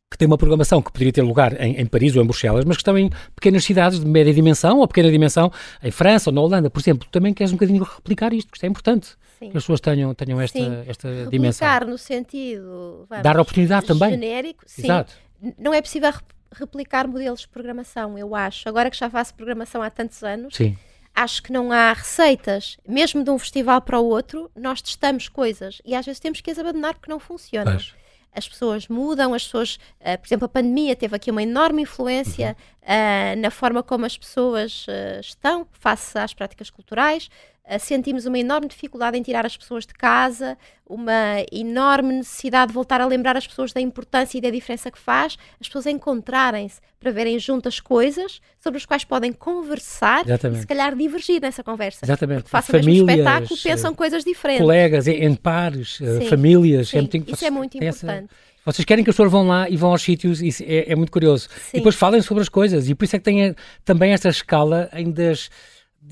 que 0.10 0.18
tem 0.18 0.26
uma 0.26 0.38
programação 0.38 0.82
que 0.82 0.92
poderia 0.92 1.12
ter 1.12 1.22
lugar 1.22 1.60
em, 1.62 1.82
em, 1.82 1.86
Paris 1.86 2.16
ou 2.16 2.24
em 2.24 2.26
Bruxelas, 2.26 2.64
mas 2.64 2.78
que 2.78 2.82
estão 2.82 2.98
em 2.98 3.10
pequenas 3.36 3.64
cidades 3.64 4.00
de 4.00 4.06
média 4.06 4.34
dimensão 4.34 4.80
ou 4.80 4.88
pequena 4.88 5.12
dimensão, 5.12 5.52
em 5.84 5.92
França 5.92 6.30
ou 6.30 6.34
na 6.34 6.42
Holanda, 6.42 6.70
por 6.70 6.80
exemplo. 6.80 7.08
Também 7.12 7.34
queres 7.34 7.52
um 7.52 7.56
bocadinho 7.56 7.84
replicar 7.84 8.34
isto, 8.34 8.48
porque 8.48 8.58
isto 8.58 8.64
é 8.64 8.68
importante. 8.68 9.08
Sim. 9.38 9.52
Que 9.52 9.58
as 9.58 9.64
pessoas 9.64 9.82
tenham, 9.82 10.14
tenham 10.16 10.40
esta, 10.40 10.60
esta 10.88 11.08
replicar 11.08 11.30
dimensão. 11.30 11.68
Replicar 11.68 11.92
no 11.92 11.98
sentido. 11.98 13.06
Vamos, 13.10 13.24
Dar 13.24 13.40
oportunidade 13.40 13.86
também. 13.86 14.12
Genérico, 14.12 14.64
sim. 14.66 14.84
Exato. 14.84 15.14
Não 15.60 15.74
é 15.74 15.82
possível 15.82 16.12
replicar 16.54 17.08
modelos 17.08 17.42
de 17.42 17.48
programação, 17.50 18.18
eu 18.18 18.34
acho. 18.34 18.68
Agora 18.68 18.90
que 18.90 18.98
já 18.98 19.10
faço 19.10 19.36
programação 19.36 19.82
há 19.82 19.90
tantos 19.90 20.24
anos. 20.24 20.56
Sim 20.56 20.76
acho 21.18 21.42
que 21.42 21.52
não 21.52 21.72
há 21.72 21.94
receitas, 21.94 22.78
mesmo 22.88 23.24
de 23.24 23.32
um 23.32 23.40
festival 23.40 23.82
para 23.82 24.00
o 24.00 24.06
outro, 24.06 24.52
nós 24.56 24.84
testamos 24.84 25.28
coisas 25.28 25.82
e 25.84 25.96
às 25.96 26.06
vezes 26.06 26.20
temos 26.20 26.42
que 26.42 26.52
as 26.52 26.60
abandonar 26.60 26.94
porque 26.94 27.12
não 27.12 27.20
funcionam. 27.20 27.74
Mas 27.74 27.96
as 28.38 28.48
pessoas 28.48 28.88
mudam, 28.88 29.34
as 29.34 29.44
pessoas, 29.44 29.80
uh, 30.00 30.18
por 30.20 30.28
exemplo, 30.28 30.46
a 30.46 30.50
pandemia 30.50 30.96
teve 30.96 31.16
aqui 31.16 31.32
uma 31.32 31.42
enorme 31.42 31.82
influência 31.82 32.56
uh, 32.88 33.40
na 33.40 33.52
forma 33.52 33.84
como 33.84 34.06
as 34.06 34.18
pessoas 34.18 34.86
uh, 34.88 35.20
estão 35.20 35.68
face 35.74 36.18
às 36.18 36.34
práticas 36.34 36.70
culturais. 36.70 37.30
sentimos 37.82 38.26
uma 38.26 38.40
enorme 38.40 38.68
dificuldade 38.68 39.18
em 39.18 39.22
tirar 39.22 39.46
as 39.46 39.58
pessoas 39.58 39.86
de 39.86 39.94
casa, 39.94 40.58
uma 40.86 41.44
enorme 41.52 42.14
necessidade 42.14 42.70
de 42.70 42.74
voltar 42.74 43.02
a 43.02 43.06
lembrar 43.06 43.36
as 43.36 43.46
pessoas 43.46 43.74
da 43.74 43.82
importância 43.82 44.38
e 44.38 44.42
da 44.42 44.50
diferença 44.50 44.90
que 44.90 44.98
faz, 44.98 45.38
as 45.60 45.68
pessoas 45.68 45.86
encontrarem-se 45.86 46.80
para 46.98 47.12
verem 47.12 47.38
juntas 47.38 47.82
coisas 47.82 48.42
sobre 48.58 48.78
as 48.78 48.86
quais 48.86 49.04
podem 49.04 49.34
conversar 49.34 50.26
Exatamente. 50.26 50.60
e 50.60 50.62
se 50.62 50.68
calhar 50.68 50.96
divergir 50.96 51.42
nessa 51.42 51.62
conversa. 51.62 52.06
Exatamente. 52.06 52.44
Porque 52.44 52.52
façam 52.52 52.80
famílias, 52.80 53.04
o 53.04 53.06
mesmo 53.06 53.22
espetáculo, 53.22 53.60
pensam 53.62 53.94
coisas 53.94 54.24
diferentes. 54.24 54.62
Colegas, 54.62 55.08
em 55.08 55.36
pares, 55.36 55.98
sim, 55.98 56.30
famílias. 56.30 56.88
É 56.88 56.92
sim, 56.92 56.98
é 56.98 57.02
muito, 57.02 57.34
isso 57.34 57.46
é 57.46 57.52
muito 57.52 57.78
importante. 57.78 58.30
Vocês 58.68 58.84
querem 58.84 59.02
que 59.02 59.10
as 59.10 59.16
pessoas 59.16 59.32
vão 59.32 59.48
lá 59.48 59.70
e 59.70 59.78
vão 59.78 59.92
aos 59.92 60.02
sítios, 60.02 60.42
isso 60.42 60.62
é, 60.68 60.92
é 60.92 60.96
muito 60.96 61.10
curioso. 61.10 61.48
Sim. 61.50 61.70
E 61.76 61.78
depois 61.78 61.96
falem 61.96 62.22
sobre 62.22 62.42
as 62.42 62.50
coisas. 62.50 62.90
E 62.90 62.94
por 62.94 63.06
isso 63.06 63.16
é 63.16 63.20
que 63.20 63.24
tem 63.24 63.56
também 63.86 64.12
esta 64.12 64.28
escala 64.28 64.90
em 64.92 65.10
das 65.10 65.50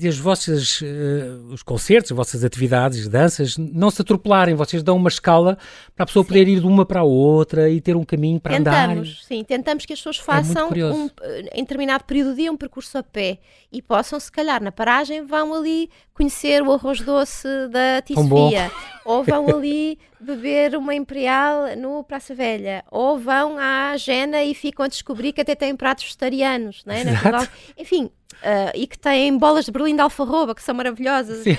as 0.04 0.18
vossas, 0.18 0.80
uh, 0.80 1.52
os 1.52 1.62
concertos, 1.62 2.10
as 2.10 2.16
vossas 2.16 2.44
atividades, 2.44 3.08
danças, 3.08 3.56
não 3.56 3.90
se 3.90 4.02
atropelarem, 4.02 4.54
vocês 4.54 4.82
dão 4.82 4.96
uma 4.96 5.08
escala 5.08 5.56
para 5.94 6.02
a 6.02 6.06
pessoa 6.06 6.24
sim. 6.24 6.28
poder 6.28 6.48
ir 6.48 6.60
de 6.60 6.66
uma 6.66 6.84
para 6.84 7.00
a 7.00 7.04
outra 7.04 7.70
e 7.70 7.80
ter 7.80 7.96
um 7.96 8.04
caminho 8.04 8.40
para 8.40 8.56
tentamos, 8.56 8.76
andar. 8.76 8.88
Tentamos, 8.88 9.24
sim, 9.24 9.44
tentamos 9.44 9.86
que 9.86 9.92
as 9.92 9.98
pessoas 9.98 10.18
é 10.18 10.22
façam 10.22 10.70
é 10.74 10.84
um, 10.84 11.08
em 11.54 11.62
determinado 11.62 12.04
período 12.04 12.30
de 12.30 12.42
dia 12.42 12.52
um 12.52 12.56
percurso 12.56 12.98
a 12.98 13.02
pé 13.02 13.38
e 13.72 13.80
possam, 13.80 14.18
se 14.18 14.30
calhar, 14.30 14.62
na 14.62 14.72
paragem, 14.72 15.24
vão 15.24 15.54
ali 15.54 15.88
conhecer 16.12 16.62
o 16.62 16.72
arroz 16.72 17.00
doce 17.00 17.46
da 17.70 18.02
Tisfia, 18.02 18.70
ou 19.04 19.22
vão 19.22 19.48
ali 19.48 19.98
beber 20.18 20.74
uma 20.76 20.94
Imperial 20.94 21.76
no 21.76 22.02
Praça 22.02 22.34
Velha, 22.34 22.84
ou 22.90 23.18
vão 23.18 23.58
à 23.58 23.96
Gena 23.96 24.42
e 24.42 24.54
ficam 24.54 24.84
a 24.84 24.88
descobrir 24.88 25.32
que 25.32 25.40
até 25.40 25.54
têm 25.54 25.76
pratos 25.76 26.04
vegetarianos, 26.04 26.84
né? 26.84 27.04
Enfim, 27.76 28.10
Uh, 28.42 28.70
e 28.74 28.86
que 28.86 28.98
têm 28.98 29.36
bolas 29.36 29.64
de 29.64 29.72
Berlim 29.72 29.94
de 29.94 30.02
alfarroba, 30.02 30.54
que 30.54 30.62
são 30.62 30.74
maravilhosas. 30.74 31.44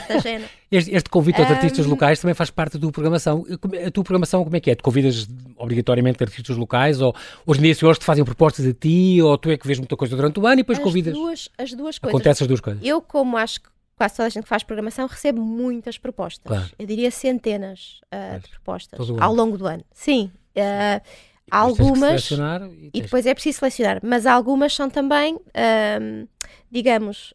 Este, 0.70 0.94
este 0.94 1.10
convite 1.10 1.40
aos 1.40 1.50
um... 1.50 1.54
artistas 1.54 1.86
locais 1.86 2.20
também 2.20 2.34
faz 2.34 2.50
parte 2.50 2.74
da 2.74 2.82
tua 2.82 2.92
programação. 2.92 3.46
A 3.86 3.90
tua 3.90 4.04
programação, 4.04 4.44
como 4.44 4.54
é 4.54 4.60
que 4.60 4.70
é? 4.70 4.76
Tu 4.76 4.84
convidas 4.84 5.26
obrigatoriamente 5.56 6.22
artistas 6.22 6.58
locais? 6.58 7.00
Ou 7.00 7.16
hoje 7.46 7.62
em 7.62 7.64
dia, 7.64 7.74
se 7.74 7.86
hoje 7.86 8.00
te 8.00 8.06
fazem 8.06 8.26
propostas 8.26 8.66
a 8.66 8.74
ti, 8.74 9.22
ou 9.22 9.38
tu 9.38 9.50
é 9.50 9.56
que 9.56 9.66
vês 9.66 9.80
muita 9.80 9.96
coisa 9.96 10.14
durante 10.14 10.38
o 10.42 10.46
ano 10.46 10.56
e 10.56 10.58
depois 10.58 10.78
as 10.78 10.84
convidas? 10.84 11.14
Duas, 11.14 11.50
as 11.58 11.74
duas 11.74 11.98
coisas. 11.98 12.14
Acontece 12.14 12.44
as 12.44 12.48
duas 12.50 12.60
coisas. 12.60 12.84
Eu, 12.84 13.02
como 13.02 13.38
acho 13.38 13.62
que 13.62 13.70
quase 13.98 14.16
toda 14.16 14.28
a 14.28 14.30
gente 14.30 14.44
que 14.44 14.50
faz 14.50 14.64
programação 14.64 15.08
recebe 15.08 15.40
muitas 15.40 15.98
propostas. 15.98 16.46
Claro. 16.46 16.70
Eu 16.78 16.86
diria 16.86 17.10
centenas 17.10 18.02
uh, 18.14 18.40
de 18.40 18.50
propostas 18.50 19.10
ao 19.20 19.34
longo 19.34 19.58
do 19.58 19.66
ano. 19.66 19.84
Sim. 19.92 20.32
Uh, 20.56 21.02
algumas 21.50 22.30
e, 22.32 22.90
e, 22.94 23.02
depois 23.02 23.26
é 23.26 23.34
preciso 23.34 23.60
selecionar, 23.60 24.00
mas 24.04 24.26
algumas 24.26 24.74
são 24.74 24.90
também, 24.90 25.36
uh, 25.36 26.28
digamos, 26.70 27.34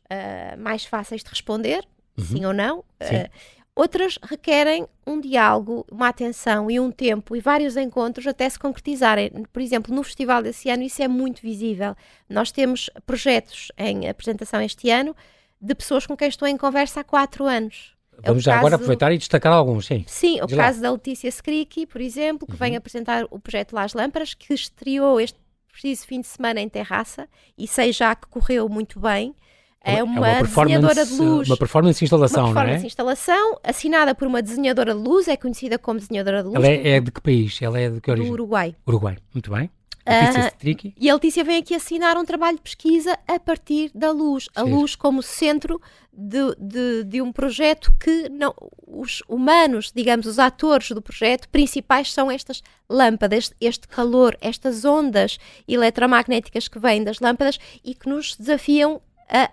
mais 0.59 0.85
fáceis 0.85 1.23
de 1.23 1.31
responder, 1.31 1.87
uhum. 2.19 2.25
sim 2.25 2.45
ou 2.45 2.53
não. 2.53 2.85
Sim. 3.01 3.25
outras 3.75 4.19
requerem 4.23 4.87
um 5.07 5.21
diálogo, 5.21 5.87
uma 5.91 6.09
atenção 6.09 6.71
e 6.71 6.79
um 6.79 6.91
tempo 6.91 7.35
e 7.35 7.41
vários 7.41 7.77
encontros 7.77 8.27
até 8.27 8.49
se 8.49 8.59
concretizarem. 8.59 9.31
Por 9.53 9.63
exemplo, 9.63 9.95
no 9.95 10.03
festival 10.03 10.43
desse 10.43 10.69
ano 10.69 10.83
isso 10.83 11.03
é 11.03 11.09
muito 11.09 11.41
visível. 11.41 11.97
Nós 12.29 12.53
temos 12.53 12.91
projetos 13.07 13.73
em 13.79 14.09
apresentação 14.09 14.61
este 14.61 14.91
ano 14.91 15.17
de 15.61 15.75
pessoas 15.75 16.07
com 16.07 16.17
quem 16.17 16.29
estou 16.29 16.49
em 16.49 16.57
conversa 16.57 17.01
há 17.01 17.05
quatro 17.05 17.45
anos. 17.45 17.92
É 18.23 18.29
Vamos 18.29 18.43
é 18.43 18.45
já 18.45 18.53
caso... 18.53 18.61
agora 18.61 18.75
aproveitar 18.77 19.13
e 19.13 19.19
destacar 19.19 19.53
alguns, 19.53 19.87
sim. 19.87 20.05
Sim, 20.07 20.41
o 20.41 20.49
caso 20.49 20.81
da 20.81 20.91
Letícia 20.93 21.29
Skriki, 21.29 21.87
por 21.87 22.01
exemplo, 22.01 22.47
que 22.47 22.53
uhum. 22.53 22.59
vem 22.59 22.77
apresentar 22.77 23.27
o 23.31 23.39
projeto 23.39 23.73
Las 23.73 23.95
Lâmparas, 23.95 24.35
que 24.35 24.55
estreou 24.55 25.21
este 25.21 25.39
preciso 25.73 26.07
fim 26.07 26.21
de 26.21 26.27
semana 26.27 26.61
em 26.61 26.69
terraça 26.69 27.27
e 27.57 27.67
sei 27.67 27.93
já 27.93 28.15
que 28.15 28.29
correu 28.29 28.69
muito 28.69 29.01
bem. 29.01 29.35
É 29.85 30.01
uma, 30.01 30.29
é 30.29 30.43
uma 30.43 30.43
desenhadora 30.43 31.05
de 31.05 31.15
luz. 31.15 31.49
Uma 31.49 31.57
performance 31.57 31.99
de 31.99 32.05
instalação, 32.05 32.45
uma 32.45 32.55
performance 32.55 32.79
não 32.79 32.85
é? 32.85 32.87
instalação, 32.87 33.59
assinada 33.65 34.15
por 34.15 34.29
uma 34.29 34.41
desenhadora 34.41 34.95
de 34.95 35.01
luz, 35.01 35.27
é 35.27 35.37
conhecida 35.37 35.77
como 35.77 35.99
desenhadora 35.99 36.41
de 36.43 36.49
luz. 36.51 36.55
Ela 36.55 36.69
é, 36.69 36.89
é 36.91 37.01
de 37.01 37.11
que 37.11 37.21
país? 37.21 37.61
Ela 37.61 37.81
é 37.81 37.91
de 37.91 38.01
que 38.01 38.09
origem? 38.09 38.29
Do 38.29 38.33
Uruguai. 38.33 38.77
Uruguai, 38.87 39.17
muito 39.35 39.51
bem. 39.51 39.69
Uh, 40.05 40.93
e 40.99 41.09
a 41.09 41.15
Letícia 41.15 41.45
vem 41.45 41.59
aqui 41.59 41.75
assinar 41.75 42.17
um 42.17 42.25
trabalho 42.25 42.57
de 42.57 42.63
pesquisa 42.63 43.17
a 43.27 43.39
partir 43.39 43.91
da 43.95 44.11
luz, 44.11 44.49
a 44.55 44.63
luz 44.63 44.97
como 44.97 45.23
centro 45.23 45.81
de, 46.13 46.55
de, 46.59 47.05
de, 47.05 47.23
um 47.23 47.33
projeto 47.33 47.93
que 48.01 48.29
não, 48.29 48.53
os 48.87 49.23
humanos, 49.29 49.93
digamos, 49.95 50.27
os 50.27 50.41
atores 50.41 50.91
do 50.91 51.01
projeto 51.01 51.49
principais 51.49 52.13
são 52.13 52.31
estas 52.31 52.63
lâmpadas, 52.91 53.45
este, 53.45 53.57
este 53.61 53.89
calor, 53.89 54.37
estas 54.41 54.85
ondas 54.85 55.39
eletromagnéticas 55.69 56.67
que 56.67 56.81
vêm 56.81 57.05
das 57.05 57.21
lâmpadas 57.21 57.59
e 57.85 57.95
que 57.95 58.09
nos 58.09 58.37
desafiam 58.37 59.01
a 59.29 59.51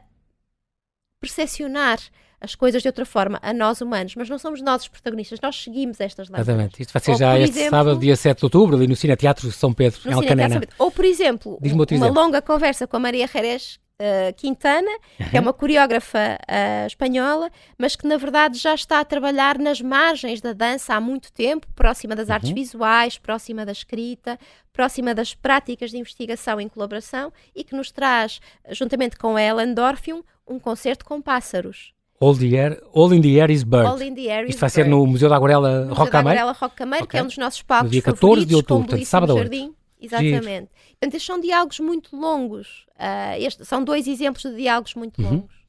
percepcionar 1.19 1.99
as 2.41 2.55
coisas 2.55 2.81
de 2.81 2.87
outra 2.87 3.05
forma, 3.05 3.39
a 3.41 3.53
nós 3.53 3.81
humanos, 3.81 4.15
mas 4.15 4.29
não 4.29 4.37
somos 4.37 4.61
nós 4.61 4.83
os 4.83 4.87
protagonistas, 4.87 5.39
nós 5.41 5.61
seguimos 5.61 5.99
estas 5.99 6.29
lâmpadas. 6.29 6.47
Exatamente. 6.47 6.81
Isto 6.81 6.93
vai 6.93 7.01
ser 7.01 7.11
Ou, 7.11 7.17
já 7.17 7.39
este 7.39 7.57
exemplo, 7.57 7.69
sábado, 7.69 7.99
dia 7.99 8.15
7 8.15 8.37
de 8.37 8.45
outubro, 8.45 8.75
ali 8.75 8.87
no 8.87 8.95
Cine 8.95 9.15
Teatro 9.15 9.51
São 9.51 9.73
Pedro, 9.73 9.99
em 10.05 10.13
Alcanena. 10.13 10.61
Ou, 10.77 10.91
por 10.91 11.05
exemplo, 11.05 11.59
uma 11.61 11.83
exemplo. 11.83 12.13
longa 12.13 12.41
conversa 12.41 12.87
com 12.87 12.97
a 12.97 12.99
Maria 12.99 13.27
Jerez 13.27 13.79
Uh, 14.01 14.33
Quintana, 14.37 14.89
uhum. 15.19 15.29
que 15.29 15.35
é 15.35 15.39
uma 15.41 15.51
coreógrafa 15.51 16.39
uh, 16.39 16.87
espanhola, 16.87 17.51
mas 17.77 17.97
que 17.97 18.07
na 18.07 18.15
verdade 18.15 18.57
já 18.57 18.73
está 18.73 19.01
a 19.01 19.03
trabalhar 19.03 19.59
nas 19.59 19.81
margens 19.81 20.39
da 20.39 20.53
dança 20.53 20.93
há 20.93 21.01
muito 21.01 21.29
tempo, 21.33 21.67
próxima 21.75 22.15
das 22.15 22.29
uhum. 22.29 22.35
artes 22.35 22.51
visuais, 22.51 23.17
próxima 23.17 23.65
da 23.65 23.73
escrita, 23.73 24.39
próxima 24.71 25.13
das 25.13 25.35
práticas 25.35 25.91
de 25.91 25.97
investigação 25.97 26.61
em 26.61 26.69
colaboração 26.69 27.33
e 27.53 27.61
que 27.61 27.75
nos 27.75 27.91
traz, 27.91 28.39
juntamente 28.69 29.17
com 29.17 29.35
a 29.35 29.43
Ellen 29.43 29.73
Dorfium, 29.73 30.23
um 30.47 30.57
concerto 30.57 31.03
com 31.03 31.21
pássaros. 31.21 31.93
All, 32.21 32.35
the 32.35 32.57
air, 32.57 32.81
all 32.91 33.13
in 33.13 33.21
the 33.21 33.39
Air 33.39 33.49
is 33.49 33.63
Bird. 33.63 33.85
All 33.85 34.01
in 34.01 34.13
the 34.13 34.27
Air 34.27 34.49
Isto 34.49 34.59
vai 34.59 34.69
ser 34.69 34.85
no 34.85 35.05
Museu 35.07 35.29
da 35.29 35.37
Aquarela 35.37 35.87
Rock 35.93 36.11
Cameiro? 36.11 36.39
Museu 36.41 36.53
da 36.53 36.69
Cameiro, 36.69 37.05
okay. 37.05 37.11
que 37.11 37.17
é 37.17 37.23
um 37.23 37.27
dos 37.27 37.37
nossos 37.37 37.61
palcos 37.61 37.85
No 37.85 37.91
dia 37.91 38.01
14 38.01 38.45
de 38.45 38.55
outubro, 38.55 38.87
portanto, 38.87 39.05
sábado 39.05 39.37
jardim. 39.37 39.73
Exatamente. 40.01 40.43
Giro. 40.43 40.67
Portanto, 40.99 41.15
estes 41.15 41.23
são 41.23 41.39
diálogos 41.39 41.79
muito 41.79 42.15
longos. 42.15 42.85
Uh, 42.95 43.39
este, 43.39 43.65
são 43.65 43.83
dois 43.83 44.07
exemplos 44.07 44.43
de 44.43 44.55
diálogos 44.57 44.95
muito 44.95 45.21
uhum. 45.21 45.29
longos. 45.29 45.59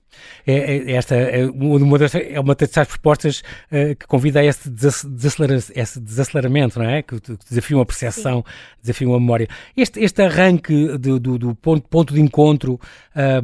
É, 0.45 0.53
é, 0.53 0.93
esta 0.93 1.15
é 1.15 1.47
uma, 1.47 1.99
das, 1.99 2.15
é 2.15 2.41
uma 2.41 2.57
das 2.57 2.89
propostas 2.89 3.43
uh, 3.71 3.95
que 3.97 4.07
convida 4.09 4.41
a 4.41 4.45
este, 4.45 4.69
desacelera, 4.69 5.55
esse 5.55 6.01
desaceleramento, 6.01 6.81
não 6.81 6.91
é? 6.91 7.03
Que, 7.03 7.21
que 7.21 7.37
desafiam 7.49 7.81
a 7.81 7.87
percepção, 7.87 8.45
desafiam 8.83 9.15
a 9.15 9.21
memória. 9.21 9.49
Este, 9.77 10.01
este 10.01 10.23
arranque 10.23 10.99
do, 10.99 11.21
do, 11.21 11.39
do 11.39 11.55
ponto, 11.55 11.89
ponto, 11.89 12.13
de 12.13 12.21
encontro 12.21 12.81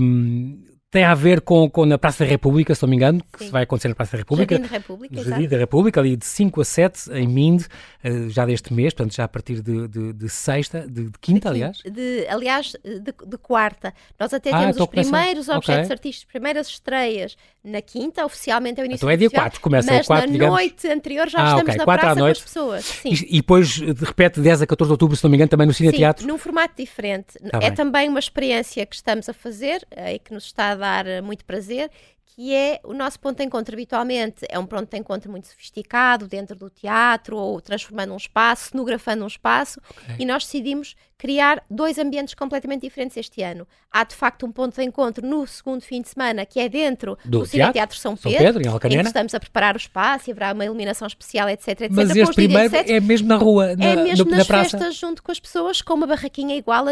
um, 0.01 0.61
tem 0.91 1.05
a 1.05 1.15
ver 1.15 1.41
com, 1.41 1.69
com 1.69 1.85
na 1.85 1.99
Praça 1.99 2.25
da 2.25 2.31
República, 2.31 2.75
se 2.75 2.83
não 2.83 2.89
me 2.89 2.97
engano, 2.97 3.21
que 3.37 3.45
Sim. 3.45 3.51
vai 3.51 3.65
acontecer 3.65 3.89
na 3.89 3.95
Praça 3.95 4.13
da 4.13 4.19
República. 4.19 4.55
Jardim 4.55 4.69
da 4.69 4.79
República, 4.79 5.25
Jardim 5.25 5.49
da 5.49 5.57
República, 5.59 6.01
ali 6.01 6.17
de 6.17 6.25
5 6.25 6.61
a 6.61 6.65
7 6.65 7.13
em 7.13 7.27
Mind, 7.27 7.65
eh, 8.05 8.29
já 8.29 8.47
deste 8.47 8.73
mês, 8.73 8.95
portanto 8.95 9.15
já 9.15 9.25
a 9.25 9.29
partir 9.29 9.61
de, 9.61 9.89
de, 9.89 10.13
de 10.13 10.29
sexta, 10.29 10.87
de, 10.87 11.05
de 11.05 11.19
quinta, 11.21 11.49
aliás. 11.49 11.79
De, 11.79 12.27
aliás, 12.29 12.77
de, 12.85 13.39
quarta. 13.39 13.93
Nós 14.19 14.33
até 14.33 14.51
ah, 14.51 14.61
temos 14.61 14.77
os 14.79 14.87
primeiros 14.87 15.49
objetos 15.49 15.85
okay. 15.87 15.93
artísticos, 15.93 16.33
primeiras 16.33 16.69
estreias 16.69 17.37
na 17.67 17.83
quinta, 17.83 18.25
oficialmente 18.25 18.81
é 18.81 18.85
o 18.85 18.87
início 18.87 19.01
Então 19.01 19.11
é 19.11 19.17
dia 19.17 19.29
4, 19.29 19.61
começa 19.61 19.93
mas 19.93 20.05
o 20.05 20.07
4, 20.07 20.27
na 20.27 20.33
digamos. 20.33 20.55
noite 20.55 20.89
anterior 20.89 21.29
já 21.29 21.39
ah, 21.41 21.49
estamos 21.49 21.63
okay. 21.63 21.77
na 21.77 21.85
praça 21.85 22.15
noite. 22.15 22.21
com 22.21 22.27
as 22.27 22.41
pessoas. 22.41 22.85
Sim. 22.85 23.09
E, 23.13 23.37
e, 23.37 23.37
depois, 23.39 23.69
de 23.71 24.05
repente, 24.05 24.41
10 24.41 24.63
a 24.63 24.67
14 24.67 24.89
de 24.89 24.93
outubro, 24.93 25.17
se 25.17 25.25
não 25.25 25.31
me 25.31 25.37
engano, 25.37 25.49
também 25.49 25.67
no 25.67 25.75
Cine 25.75 25.91
Sim, 25.91 25.97
Teatro? 25.97 26.27
num 26.27 26.39
formato 26.39 26.75
diferente. 26.77 27.39
Tá 27.51 27.59
é 27.59 27.61
bem. 27.61 27.75
também 27.75 28.09
uma 28.09 28.21
experiência 28.21 28.87
que 28.87 28.95
estamos 28.95 29.29
a 29.29 29.33
fazer 29.33 29.85
eh, 29.91 30.15
e 30.15 30.19
que 30.21 30.33
nos 30.33 30.45
está 30.45 30.71
a 30.71 30.76
dar 30.77 31.05
muito 31.23 31.45
prazer, 31.45 31.91
que 32.37 32.55
é 32.55 32.81
o 32.85 32.93
nosso 32.93 33.19
ponto 33.19 33.39
de 33.39 33.45
encontro 33.45 33.75
habitualmente 33.75 34.45
é 34.49 34.59
um 34.59 34.67
ponto 34.67 34.91
de 34.91 34.99
encontro 34.99 35.31
muito 35.31 35.47
sofisticado 35.47 36.27
dentro 36.29 36.55
do 36.55 36.69
teatro 36.69 37.37
ou 37.37 37.61
transformando 37.63 38.13
um 38.13 38.17
espaço, 38.17 38.71
cenografando 38.71 39.25
um 39.25 39.27
espaço 39.27 39.81
okay. 39.91 40.17
e 40.19 40.27
nós 40.27 40.45
decidimos 40.45 40.95
criar 41.19 41.63
dois 41.71 41.99
ambientes 41.99 42.35
completamente 42.35 42.83
diferentes 42.83 43.17
este 43.17 43.43
ano. 43.43 43.67
Há 43.91 44.05
de 44.05 44.15
facto 44.15 44.45
um 44.45 44.53
ponto 44.53 44.77
de 44.77 44.83
encontro 44.85 45.27
no 45.27 45.47
segundo 45.47 45.81
fim 45.83 46.03
de 46.03 46.09
semana 46.09 46.45
que 46.45 46.61
é 46.61 46.69
dentro 46.69 47.17
do, 47.25 47.41
do 47.41 47.47
Cine 47.47 47.73
Teatro 47.73 47.97
São 47.97 48.15
Pedro, 48.17 48.31
São 48.31 48.45
Pedro 48.45 48.63
em, 48.63 48.69
Alcanena. 48.69 49.01
em 49.01 49.05
que 49.05 49.09
estamos 49.09 49.35
a 49.35 49.41
preparar 49.41 49.75
o 49.75 49.79
espaço 49.79 50.29
e 50.29 50.33
haverá 50.33 50.53
uma 50.53 50.65
iluminação 50.65 51.07
especial, 51.07 51.49
etc, 51.49 51.69
etc. 51.69 51.91
Mas 51.91 52.15
este 52.15 52.35
primeiro 52.35 52.75
é 52.77 53.01
mesmo 53.01 53.29
na 53.29 53.37
rua, 53.37 53.75
na, 53.77 53.85
É 53.87 53.97
mesmo 53.97 54.25
no, 54.27 54.31
nas 54.33 54.41
na 54.41 54.45
praça. 54.45 54.71
festas 54.79 54.95
junto 54.97 55.23
com 55.23 55.33
as 55.33 55.41
pessoas 55.41 55.81
com 55.81 55.95
uma 55.95 56.07
barraquinha 56.07 56.55
igual 56.55 56.85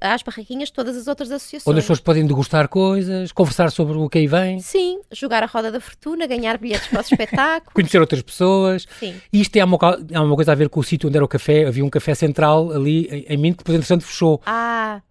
às 0.00 0.22
barraquinhas 0.22 0.68
de 0.68 0.72
todas 0.74 0.96
as 0.96 1.06
outras 1.06 1.30
associações. 1.30 1.66
Onde 1.66 1.78
as 1.78 1.84
pessoas 1.84 2.00
podem 2.00 2.26
degustar 2.26 2.68
coisas, 2.68 3.30
conversar 3.30 3.70
sobre 3.70 3.96
o 3.96 4.08
que 4.08 4.18
aí 4.18 4.26
vem. 4.26 4.58
Sim, 4.58 5.00
jogar 5.12 5.42
a 5.42 5.46
roda 5.46 5.70
da 5.70 5.80
fortuna, 5.80 6.26
ganhar 6.26 6.58
bilhetes 6.58 6.88
para 6.88 6.98
o 6.98 7.02
espetáculo. 7.08 7.72
Conhecer 7.74 8.00
outras 8.00 8.22
pessoas. 8.22 8.86
Sim. 8.98 9.14
Isto 9.32 9.56
é 9.56 9.64
uma, 9.64 9.78
é 10.10 10.18
uma 10.18 10.34
coisa 10.34 10.50
a 10.52 10.54
ver 10.54 10.68
com 10.68 10.80
o 10.80 10.82
sítio 10.82 11.08
onde 11.08 11.16
era 11.16 11.24
o 11.24 11.28
café. 11.28 11.66
Havia 11.66 11.84
um 11.84 11.90
café 11.90 12.14
central 12.14 12.72
ali 12.72 13.06
em, 13.28 13.42
Minto 13.42 13.51
que, 13.54 13.64
por 13.64 13.74
entretanto, 13.74 14.04
fechou. 14.04 14.40
Ah, 14.46 15.02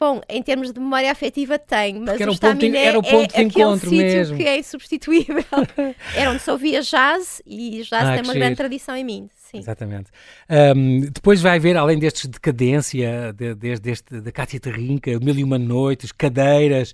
Bom, 0.00 0.20
em 0.28 0.40
termos 0.44 0.72
de 0.72 0.78
memória 0.78 1.10
afetiva 1.10 1.58
tem, 1.58 1.98
mas 1.98 2.20
era 2.20 2.30
o, 2.30 2.38
ponto 2.38 2.58
de, 2.58 2.76
era 2.76 2.96
o 2.96 3.02
ponto 3.02 3.34
é 3.34 3.38
de 3.38 3.44
encontro 3.44 3.90
mesmo. 3.90 4.36
que 4.36 4.44
é 4.44 4.56
insubstituível. 4.56 5.42
era 6.14 6.30
onde 6.30 6.40
se 6.40 6.48
ouvia 6.52 6.80
jazz 6.82 7.42
e 7.44 7.82
jazz 7.82 8.06
ah, 8.06 8.14
tem 8.14 8.22
uma 8.22 8.34
grande 8.34 8.54
tradição 8.54 8.96
em 8.96 9.02
mim. 9.02 9.28
Sim. 9.34 9.58
Exatamente. 9.58 10.10
Um, 10.48 11.00
depois 11.00 11.40
vai 11.40 11.56
haver, 11.56 11.76
além 11.76 11.98
destes 11.98 12.26
decadência, 12.26 13.32
de, 13.32 13.56
de, 13.56 13.80
deste, 13.80 14.20
da 14.20 14.30
Cátia 14.30 14.60
Terrinca, 14.60 15.10
Mil 15.18 15.36
e 15.36 15.42
Uma 15.42 15.58
Noites, 15.58 16.12
cadeiras, 16.12 16.92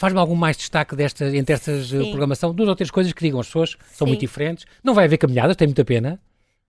Faz-me 0.00 0.18
algum 0.18 0.34
mais 0.34 0.56
destaque 0.56 0.96
desta, 0.96 1.26
entre 1.36 1.52
estas 1.52 1.92
uh, 1.92 2.08
programação? 2.08 2.54
Duas 2.54 2.70
ou 2.70 2.74
três 2.74 2.90
coisas 2.90 3.12
que 3.12 3.22
digam 3.22 3.38
as 3.38 3.48
pessoas, 3.48 3.76
são 3.92 4.06
Sim. 4.06 4.12
muito 4.12 4.20
diferentes. 4.20 4.64
Não 4.82 4.94
vai 4.94 5.04
haver 5.04 5.18
caminhadas, 5.18 5.54
tem 5.56 5.68
muita 5.68 5.84
pena. 5.84 6.18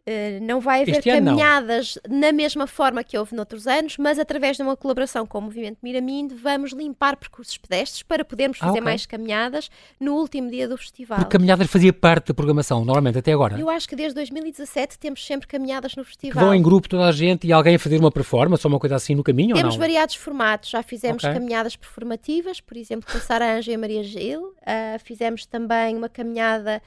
Uh, 0.01 0.43
não 0.43 0.59
vai 0.59 0.81
haver 0.81 0.97
este 0.97 1.11
caminhadas 1.11 1.95
na 2.09 2.31
mesma 2.31 2.65
forma 2.65 3.03
que 3.03 3.15
houve 3.15 3.35
noutros 3.35 3.67
anos, 3.67 3.97
mas 3.97 4.17
através 4.17 4.57
de 4.57 4.63
uma 4.63 4.75
colaboração 4.75 5.27
com 5.27 5.37
o 5.37 5.41
Movimento 5.41 5.77
Miraminde 5.83 6.33
vamos 6.33 6.71
limpar 6.71 7.15
percursos 7.17 7.55
pedestres 7.59 8.01
para 8.01 8.25
podermos 8.25 8.57
ah, 8.61 8.65
fazer 8.65 8.79
okay. 8.79 8.81
mais 8.81 9.05
caminhadas 9.05 9.69
no 9.99 10.15
último 10.15 10.49
dia 10.49 10.67
do 10.67 10.75
festival. 10.75 11.19
Porque 11.19 11.37
caminhadas 11.37 11.67
fazia 11.67 11.93
parte 11.93 12.29
da 12.29 12.33
programação, 12.33 12.83
normalmente, 12.83 13.19
até 13.19 13.31
agora? 13.31 13.59
Eu 13.59 13.69
acho 13.69 13.87
que 13.87 13.95
desde 13.95 14.15
2017 14.15 14.97
temos 14.97 15.23
sempre 15.23 15.47
caminhadas 15.47 15.95
no 15.95 16.03
festival. 16.03 16.41
Que 16.41 16.45
vão 16.45 16.55
em 16.55 16.63
grupo 16.63 16.89
toda 16.89 17.05
a 17.05 17.11
gente 17.11 17.45
e 17.45 17.53
alguém 17.53 17.75
a 17.75 17.79
fazer 17.79 17.99
uma 17.99 18.11
performance 18.11 18.65
ou 18.65 18.73
uma 18.73 18.79
coisa 18.79 18.95
assim 18.95 19.13
no 19.13 19.21
caminho 19.21 19.55
Temos 19.55 19.75
variados 19.75 20.15
formatos, 20.15 20.71
já 20.71 20.81
fizemos 20.81 21.23
okay. 21.23 21.35
caminhadas 21.35 21.75
performativas, 21.75 22.59
por 22.59 22.75
exemplo, 22.75 23.07
com 23.09 23.19
a 23.19 23.21
Sara 23.21 23.55
Anja 23.55 23.71
e 23.71 23.75
a 23.75 23.77
Maria 23.77 24.03
Gil, 24.03 24.47
uh, 24.47 24.99
fizemos 25.03 25.45
também 25.45 25.95
uma 25.95 26.09
caminhada 26.09 26.81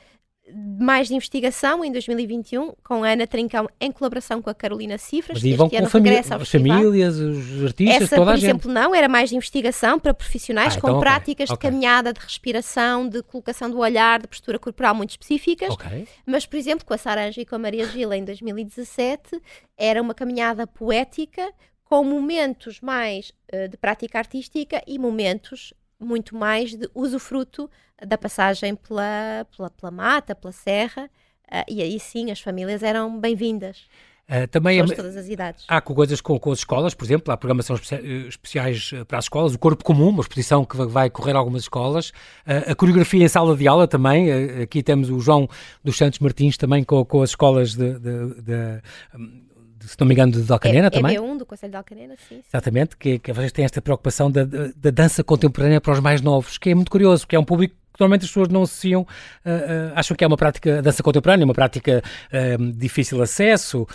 mais 0.52 1.09
de 1.09 1.14
investigação 1.14 1.83
em 1.85 1.90
2021 1.90 2.74
com 2.83 3.02
a 3.02 3.12
Ana 3.12 3.26
Trincão 3.26 3.66
em 3.80 3.90
colaboração 3.90 4.42
com 4.42 4.50
a 4.50 4.54
Carolina 4.54 4.98
Cifras. 4.98 5.42
Mas 5.42 5.44
e 5.44 5.57
vão 5.57 5.70
com 5.70 5.87
famí 5.87 6.11
as 6.11 6.48
famílias, 6.48 7.16
os 7.16 7.64
artistas, 7.64 8.02
Essa, 8.02 8.16
toda 8.16 8.33
por 8.33 8.38
exemplo, 8.38 8.70
não, 8.70 8.94
era 8.94 9.09
mais 9.09 9.30
de 9.30 9.37
investigação 9.37 9.98
para 9.98 10.12
profissionais 10.12 10.76
ah, 10.76 10.80
com 10.80 10.88
então, 10.88 11.00
práticas 11.00 11.48
okay. 11.48 11.57
de 11.57 11.61
caminhada, 11.74 12.12
de 12.12 12.20
respiração, 12.20 13.09
de 13.09 13.22
colocação 13.22 13.70
do 13.70 13.78
olhar, 13.78 14.20
de 14.20 14.28
postura 14.28 14.59
corporal 14.59 14.94
muito 14.94 15.11
específicas. 15.11 15.72
Okay. 15.74 16.07
Mas, 16.26 16.44
por 16.44 16.57
exemplo, 16.57 16.85
com 16.85 16.92
a 16.92 16.98
Saranja 16.98 17.40
e 17.40 17.46
com 17.46 17.54
a 17.54 17.59
Maria 17.59 17.87
Gila 17.87 18.16
em 18.16 18.24
2017, 18.24 19.40
era 19.78 20.00
uma 20.02 20.14
caminhada 20.14 20.66
poética 20.66 21.50
com 21.85 22.04
momentos 22.04 22.80
mais 22.80 23.33
uh, 23.52 23.68
de 23.68 23.76
prática 23.78 24.18
artística 24.18 24.83
e 24.87 24.98
momentos 24.98 25.72
muito 25.98 26.37
mais 26.37 26.74
de 26.74 26.88
usufruto 26.94 27.70
da 28.07 28.18
passagem 28.18 28.74
pela, 28.74 29.46
pela, 29.57 29.70
pela 29.70 29.90
mata, 29.90 30.35
pela 30.35 30.52
serra, 30.52 31.11
uh, 31.50 31.64
e 31.68 31.83
aí 31.83 31.98
sim 31.98 32.30
as 32.30 32.40
famílias 32.40 32.83
eram 32.83 33.18
bem-vindas. 33.18 33.87
Uh, 34.26 34.48
também 34.48 34.83
todas 34.87 35.18
as 35.18 35.28
idades. 35.28 35.66
há 35.68 35.83
coisas 35.83 36.18
com, 36.18 36.38
com 36.38 36.50
as 36.50 36.61
escolas, 36.61 36.94
por 36.94 37.04
exemplo, 37.04 37.30
há 37.30 37.37
programação 37.37 37.76
especia 37.76 38.26
especiais 38.26 38.90
para 39.07 39.18
as 39.18 39.26
escolas, 39.26 39.52
o 39.54 39.59
Corpo 39.59 39.85
Comum, 39.85 40.09
uma 40.09 40.22
exposição 40.22 40.64
que 40.64 40.78
vai 40.87 41.11
correr 41.11 41.37
algumas 41.37 41.62
escolas, 41.62 42.09
uh, 42.46 42.70
a 42.70 42.74
coreografia 42.74 43.22
em 43.22 43.28
sala 43.28 43.54
de 43.54 43.68
aula 43.68 43.87
também, 43.87 44.30
uh, 44.30 44.62
aqui 44.62 44.83
temos 44.83 45.11
o 45.11 45.20
João 45.20 45.46
dos 45.83 45.98
Santos 45.98 46.20
Martins 46.20 46.57
também 46.57 46.83
com, 46.83 47.04
com 47.04 47.20
as 47.20 47.30
escolas 47.30 47.74
de, 47.74 47.98
de, 47.98 48.42
de 48.42 48.83
um, 49.14 49.44
se 49.87 49.97
não 49.99 50.07
me 50.07 50.14
engano, 50.14 50.33
de 50.33 50.53
Alcanena 50.53 50.87
é, 50.87 50.90
também. 50.90 51.16
É 51.16 51.20
B1 51.20 51.38
do 51.38 51.47
Conselho 51.47 51.70
de 51.70 51.77
Alcanena, 51.77 52.14
sim. 52.29 52.37
sim. 52.37 52.42
Exatamente, 52.49 52.97
que, 52.97 53.18
que 53.18 53.33
vocês 53.33 53.53
têm 53.53 53.64
esta 53.64 53.81
preocupação 53.81 54.31
da, 54.31 54.44
da 54.44 54.90
dança 54.90 55.23
contemporânea 55.23 55.81
para 55.81 55.92
os 55.92 56.01
mais 56.01 56.20
novos, 56.20 56.59
que 56.59 56.70
é 56.70 56.75
muito 56.75 56.90
curioso, 56.90 57.25
porque 57.25 57.37
é 57.37 57.38
um 57.38 57.44
público 57.44 57.75
normalmente 57.98 58.22
as 58.22 58.28
pessoas 58.28 58.48
não 58.48 58.62
associam, 58.62 59.02
uh, 59.02 59.04
uh, 59.04 59.92
acham 59.94 60.16
que 60.16 60.24
é 60.24 60.26
uma 60.26 60.37
prática, 60.37 60.83
dança 60.83 61.02
contemporânea, 61.02 61.44
uma 61.44 61.54
prática 61.54 62.02
uh, 62.33 62.72
difícil 62.72 63.22
acesso, 63.22 63.87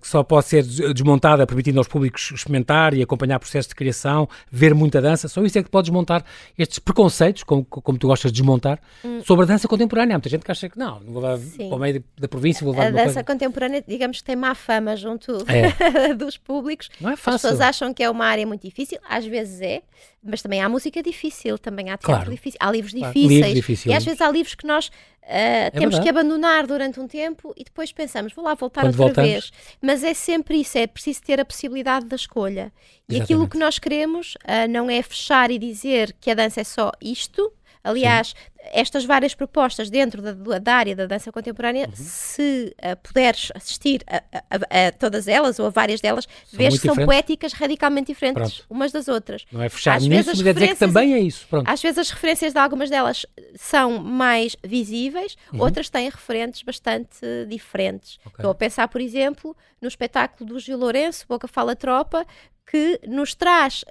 que 0.00 0.08
só 0.08 0.22
pode 0.22 0.46
ser 0.46 0.62
desmontada 0.62 1.46
permitindo 1.46 1.78
aos 1.78 1.88
públicos 1.88 2.30
experimentar 2.32 2.94
e 2.94 3.02
acompanhar 3.02 3.36
o 3.36 3.40
processo 3.40 3.68
de 3.68 3.74
criação, 3.74 4.28
ver 4.50 4.74
muita 4.74 5.00
dança. 5.00 5.28
Só 5.28 5.42
isso 5.42 5.58
é 5.58 5.62
que 5.62 5.68
pode 5.68 5.86
desmontar 5.86 6.24
estes 6.56 6.78
preconceitos, 6.78 7.42
como, 7.42 7.64
como 7.64 7.98
tu 7.98 8.06
gostas 8.06 8.30
de 8.32 8.40
desmontar, 8.40 8.80
hum. 9.04 9.20
sobre 9.24 9.44
a 9.44 9.48
dança 9.48 9.66
contemporânea. 9.66 10.14
Há 10.14 10.18
muita 10.18 10.28
gente 10.28 10.44
que 10.44 10.50
acha 10.50 10.68
que 10.68 10.78
não, 10.78 11.00
não 11.00 11.12
vou 11.12 11.22
levar 11.22 11.38
Sim. 11.38 11.68
para 11.68 11.76
o 11.76 11.78
meio 11.78 12.04
da 12.18 12.28
província, 12.28 12.64
vou 12.64 12.72
levar 12.72 12.86
A 12.86 12.90
dança 12.90 13.04
coisa. 13.04 13.24
contemporânea, 13.24 13.84
digamos 13.86 14.18
que 14.18 14.24
tem 14.24 14.36
má 14.36 14.54
fama 14.54 14.96
junto 14.96 15.44
é. 15.48 16.14
dos 16.14 16.36
públicos. 16.36 16.88
Não 17.00 17.10
é 17.10 17.16
fácil. 17.16 17.36
As 17.36 17.42
pessoas 17.42 17.60
acham 17.60 17.92
que 17.92 18.02
é 18.02 18.10
uma 18.10 18.26
área 18.26 18.46
muito 18.46 18.62
difícil, 18.62 18.98
às 19.08 19.26
vezes 19.26 19.60
é, 19.60 19.82
mas 20.30 20.42
também 20.42 20.60
há 20.60 20.68
música 20.68 21.02
difícil, 21.02 21.58
também 21.58 21.86
há 21.86 21.96
teatro 21.96 22.06
claro. 22.06 22.30
difícil, 22.30 22.58
há 22.60 22.70
livros 22.70 22.92
claro. 22.92 23.14
difíceis. 23.14 23.54
Livros 23.54 23.86
e 23.86 23.92
às 23.92 24.04
vezes 24.04 24.20
há 24.20 24.30
livros 24.30 24.54
que 24.54 24.66
nós 24.66 24.86
uh, 24.86 24.90
é 25.22 25.70
temos 25.70 25.96
verdade. 25.96 26.02
que 26.02 26.08
abandonar 26.08 26.66
durante 26.66 27.00
um 27.00 27.06
tempo 27.06 27.52
e 27.56 27.64
depois 27.64 27.92
pensamos, 27.92 28.32
vou 28.32 28.44
lá 28.44 28.54
voltar 28.54 28.82
Quando 28.82 29.00
outra 29.00 29.22
voltamos. 29.22 29.30
vez. 29.30 29.52
Mas 29.80 30.04
é 30.04 30.14
sempre 30.14 30.60
isso, 30.60 30.78
é 30.78 30.86
preciso 30.86 31.22
ter 31.22 31.40
a 31.40 31.44
possibilidade 31.44 32.06
da 32.06 32.16
escolha. 32.16 32.72
E 33.08 33.14
Exatamente. 33.14 33.22
aquilo 33.22 33.48
que 33.48 33.58
nós 33.58 33.78
queremos 33.78 34.34
uh, 34.44 34.68
não 34.70 34.90
é 34.90 35.02
fechar 35.02 35.50
e 35.50 35.58
dizer 35.58 36.14
que 36.20 36.30
a 36.30 36.34
dança 36.34 36.60
é 36.60 36.64
só 36.64 36.92
isto, 37.00 37.52
Aliás, 37.86 38.28
Sim. 38.28 38.34
Estas 38.72 39.04
várias 39.04 39.34
propostas 39.34 39.90
dentro 39.90 40.22
da, 40.22 40.58
da, 40.58 40.74
área 40.74 40.96
da 40.96 41.06
dança 41.06 41.30
contemporânea, 41.32 41.86
uhum. 41.86 41.92
se 41.94 42.74
uh, 42.78 42.96
puderes 43.02 43.50
assistir 43.54 44.02
a, 44.06 44.22
a, 44.32 44.86
a, 44.86 44.92
todas 44.92 45.28
elas 45.28 45.58
ou 45.58 45.66
a 45.66 45.70
várias 45.70 46.00
delas, 46.00 46.26
são 46.46 46.58
vês 46.58 46.74
que 46.74 46.80
são 46.80 46.94
diferentes. 46.94 47.04
poéticas 47.06 47.52
radicalmente 47.52 48.06
diferentes 48.08 48.58
Pronto. 48.58 48.66
umas 48.70 48.92
das 48.92 49.08
outras. 49.08 49.44
Não 49.50 49.62
é 49.62 49.68
fechar 49.68 49.96
às 49.96 50.06
nisso, 50.06 50.30
mas 50.30 50.46
é 50.46 50.52
dizer 50.52 50.68
que 50.68 50.76
também 50.76 51.14
é 51.14 51.20
isso. 51.20 51.46
Pronto. 51.48 51.68
Às 51.68 51.80
vezes 51.80 51.98
as 51.98 52.10
referências 52.10 52.52
de 52.52 52.58
algumas 52.58 52.90
delas 52.90 53.26
são 53.54 53.98
mais 53.98 54.56
visíveis, 54.64 55.36
uhum. 55.52 55.60
outras 55.60 55.88
têm 55.88 56.08
referentes 56.08 56.62
bastante 56.62 57.18
diferentes. 57.48 58.18
Okay. 58.20 58.32
Estou 58.38 58.50
a 58.50 58.54
pensar, 58.54 58.88
por 58.88 59.00
exemplo, 59.00 59.56
no 59.80 59.88
espetáculo 59.88 60.48
do 60.48 60.58
Gil 60.58 60.78
Lourenço, 60.78 61.26
Boca 61.28 61.48
Fala 61.48 61.74
Tropa, 61.76 62.26
que 62.66 63.00
nos 63.06 63.34
traz, 63.34 63.84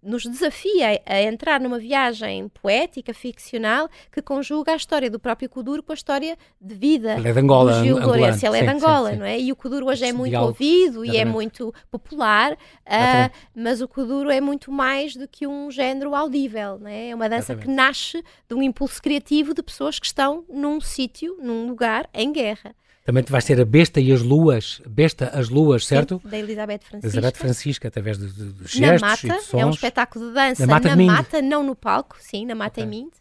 nos 0.00 0.22
desafia 0.22 1.02
a 1.04 1.22
entrar 1.22 1.60
numa 1.60 1.78
viagem 1.78 2.48
poética, 2.48 3.12
ficcional, 3.12 3.79
que 4.10 4.20
conjuga 4.20 4.72
a 4.72 4.76
história 4.76 5.10
do 5.10 5.18
próprio 5.18 5.48
Kuduro 5.48 5.82
com 5.82 5.92
a 5.92 5.94
história 5.94 6.36
de 6.60 6.74
vida 6.74 7.14
Ele 7.14 7.28
é 7.28 7.32
de 7.32 7.38
Angola, 7.38 7.78
do 7.78 7.84
Gil 7.84 7.98
Lourenço. 7.98 8.44
Ele 8.44 8.58
é 8.58 8.62
de 8.62 8.68
Angola, 8.68 9.12
sim, 9.12 9.16
não 9.16 9.26
é? 9.26 9.38
E 9.38 9.52
o 9.52 9.56
Kuduro 9.56 9.86
hoje 9.86 10.04
é 10.04 10.12
muito 10.12 10.30
diálogo. 10.30 10.50
ouvido 10.50 11.04
Exatamente. 11.04 11.14
e 11.14 11.18
é 11.18 11.24
muito 11.24 11.74
popular, 11.90 12.52
uh, 12.52 13.30
mas 13.54 13.80
o 13.80 13.88
Kuduro 13.88 14.30
é 14.30 14.40
muito 14.40 14.70
mais 14.72 15.14
do 15.14 15.28
que 15.28 15.46
um 15.46 15.70
género 15.70 16.14
audível, 16.14 16.78
não 16.78 16.88
é? 16.88 17.10
É 17.10 17.14
uma 17.14 17.28
dança 17.28 17.52
Exatamente. 17.52 17.66
que 17.66 17.72
nasce 17.74 18.24
de 18.48 18.54
um 18.54 18.62
impulso 18.62 19.00
criativo 19.02 19.54
de 19.54 19.62
pessoas 19.62 19.98
que 19.98 20.06
estão 20.06 20.44
num 20.48 20.80
sítio, 20.80 21.36
num 21.40 21.66
lugar 21.66 22.08
em 22.12 22.32
guerra. 22.32 22.74
Também 23.04 23.24
vai 23.26 23.40
ser 23.40 23.60
a 23.60 23.64
Besta 23.64 24.00
e 24.00 24.12
as 24.12 24.22
Luas, 24.22 24.80
Besta, 24.86 25.30
as 25.34 25.48
Luas, 25.48 25.86
certo? 25.86 26.20
Sim, 26.22 26.28
da 26.28 26.38
Elizabeth 26.38 26.80
Francisca. 26.80 27.06
Elizabeth 27.06 27.38
Francisca, 27.38 27.88
através 27.88 28.18
de 28.18 28.28
gestos 28.66 28.80
na 28.80 29.08
mata, 29.08 29.26
e 29.26 29.30
de 29.30 29.40
sons. 29.40 29.60
É 29.60 29.66
um 29.66 29.70
espetáculo 29.70 30.28
de 30.28 30.34
dança 30.34 30.66
na 30.66 30.74
mata, 30.74 30.96
na 30.96 31.04
mata 31.04 31.42
não 31.42 31.62
no 31.62 31.74
palco, 31.74 32.16
sim, 32.20 32.44
na 32.44 32.54
mata 32.54 32.80
okay. 32.80 32.84
em 32.84 33.02
Mind. 33.02 33.12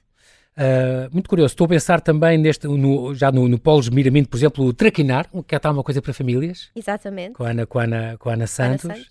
Uh, 0.60 1.10
muito 1.14 1.30
curioso, 1.30 1.54
estou 1.54 1.64
a 1.64 1.70
pensar 1.70 2.02
também 2.02 2.38
neste, 2.38 2.68
no, 2.68 3.16
já 3.16 3.32
no, 3.32 3.48
no 3.48 3.58
Polos 3.58 3.88
Miraminte, 3.88 4.28
por 4.28 4.36
exemplo, 4.36 4.66
o 4.66 4.74
Traquinar, 4.74 5.26
que 5.48 5.56
é 5.56 5.60
tal 5.60 5.72
uma 5.72 5.84
coisa 5.84 6.02
para 6.02 6.14
famílias. 6.14 6.70
Exatamente. 6.76 7.36
Com 7.36 7.46
a 7.46 7.52
Ana, 7.52 7.66
com 7.66 7.80
a 7.80 7.84
Ana, 7.84 8.18
com 8.20 8.30
a 8.30 8.34
Ana 8.34 8.46
Santos. 8.46 8.84
Ana 8.84 8.96
Santos. 8.96 9.10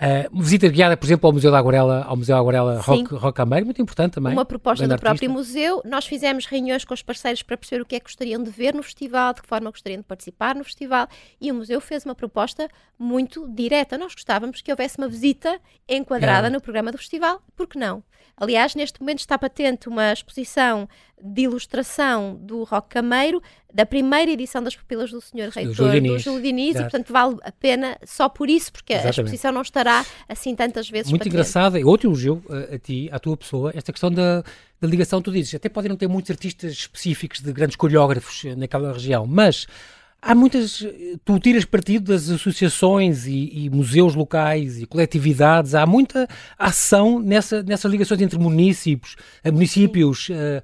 Uh, 0.00 0.40
visita 0.40 0.68
guiada, 0.68 0.96
por 0.96 1.06
exemplo, 1.06 1.26
ao 1.26 1.32
Museu 1.32 1.50
da 1.50 1.58
Aguarela, 1.58 2.04
ao 2.04 2.16
Museu 2.16 2.36
da 2.36 2.40
Aguarela 2.40 2.80
Rock, 2.80 3.14
Rock 3.14 3.40
Ameiro, 3.40 3.66
muito 3.66 3.82
importante 3.82 4.12
também. 4.12 4.32
Uma 4.32 4.44
proposta 4.44 4.86
do 4.86 4.92
artista. 4.92 5.10
próprio 5.10 5.28
museu. 5.28 5.82
Nós 5.84 6.06
fizemos 6.06 6.46
reuniões 6.46 6.84
com 6.84 6.94
os 6.94 7.02
parceiros 7.02 7.42
para 7.42 7.56
perceber 7.56 7.82
o 7.82 7.84
que 7.84 7.96
é 7.96 7.98
que 7.98 8.04
gostariam 8.04 8.40
de 8.40 8.48
ver 8.48 8.72
no 8.72 8.82
festival, 8.84 9.34
de 9.34 9.42
que 9.42 9.48
forma 9.48 9.68
gostariam 9.70 9.98
de 9.98 10.06
participar 10.06 10.54
no 10.54 10.62
festival, 10.62 11.08
e 11.40 11.50
o 11.50 11.54
museu 11.54 11.80
fez 11.80 12.04
uma 12.04 12.14
proposta 12.14 12.68
muito 12.96 13.48
direta. 13.48 13.98
Nós 13.98 14.14
gostávamos 14.14 14.60
que 14.60 14.70
houvesse 14.70 14.98
uma 14.98 15.08
visita 15.08 15.58
enquadrada 15.88 16.46
é. 16.46 16.50
no 16.50 16.60
programa 16.60 16.92
do 16.92 16.98
festival, 16.98 17.42
por 17.56 17.66
que 17.66 17.76
não? 17.76 18.00
Aliás, 18.36 18.76
neste 18.76 19.00
momento 19.00 19.18
está 19.18 19.36
patente 19.36 19.88
uma 19.88 20.12
exposição 20.12 20.88
de 21.22 21.42
ilustração 21.42 22.36
do 22.40 22.62
Rock 22.64 22.88
Cameiro, 22.88 23.42
da 23.72 23.84
primeira 23.84 24.30
edição 24.30 24.62
das 24.62 24.74
Pupilas 24.74 25.10
do 25.10 25.20
Senhor 25.20 25.50
Reitor, 25.50 25.74
do 25.74 26.18
Júlio 26.18 26.42
Diniz, 26.42 26.76
e 26.76 26.80
portanto 26.80 27.12
vale 27.12 27.36
a 27.42 27.52
pena 27.52 27.98
só 28.04 28.28
por 28.28 28.48
isso, 28.48 28.72
porque 28.72 28.92
Exatamente. 28.92 29.20
a 29.20 29.22
exposição 29.22 29.52
não 29.52 29.62
estará 29.62 30.04
assim 30.28 30.54
tantas 30.54 30.88
vezes 30.88 31.10
Muito 31.10 31.28
engraçada, 31.28 31.78
e 31.78 31.84
outro 31.84 32.08
elogio 32.08 32.42
a, 32.48 32.74
a 32.74 32.78
ti, 32.78 33.08
à 33.12 33.18
tua 33.18 33.36
pessoa, 33.36 33.72
esta 33.74 33.92
questão 33.92 34.10
da, 34.10 34.42
da 34.80 34.88
ligação, 34.88 35.20
tu 35.20 35.30
dizes, 35.30 35.54
até 35.54 35.68
podem 35.68 35.88
não 35.88 35.96
ter 35.96 36.08
muitos 36.08 36.30
artistas 36.30 36.72
específicos 36.72 37.40
de 37.40 37.52
grandes 37.52 37.76
coreógrafos 37.76 38.44
naquela 38.56 38.92
região, 38.92 39.26
mas 39.26 39.66
Há 40.20 40.34
muitas. 40.34 40.84
Tu 41.24 41.38
tiras 41.38 41.64
partido 41.64 42.12
das 42.12 42.28
associações 42.28 43.24
e, 43.26 43.66
e, 43.66 43.70
museus 43.70 44.16
locais 44.16 44.80
e 44.80 44.84
coletividades, 44.84 45.76
há 45.76 45.86
muita 45.86 46.26
ação 46.58 47.20
nessa, 47.20 47.62
nessas 47.62 47.90
ligações 47.90 48.20
entre 48.20 48.36
municípios, 48.36 49.14
eh, 49.44 49.50
municípios 49.52 50.28
uh, 50.28 50.62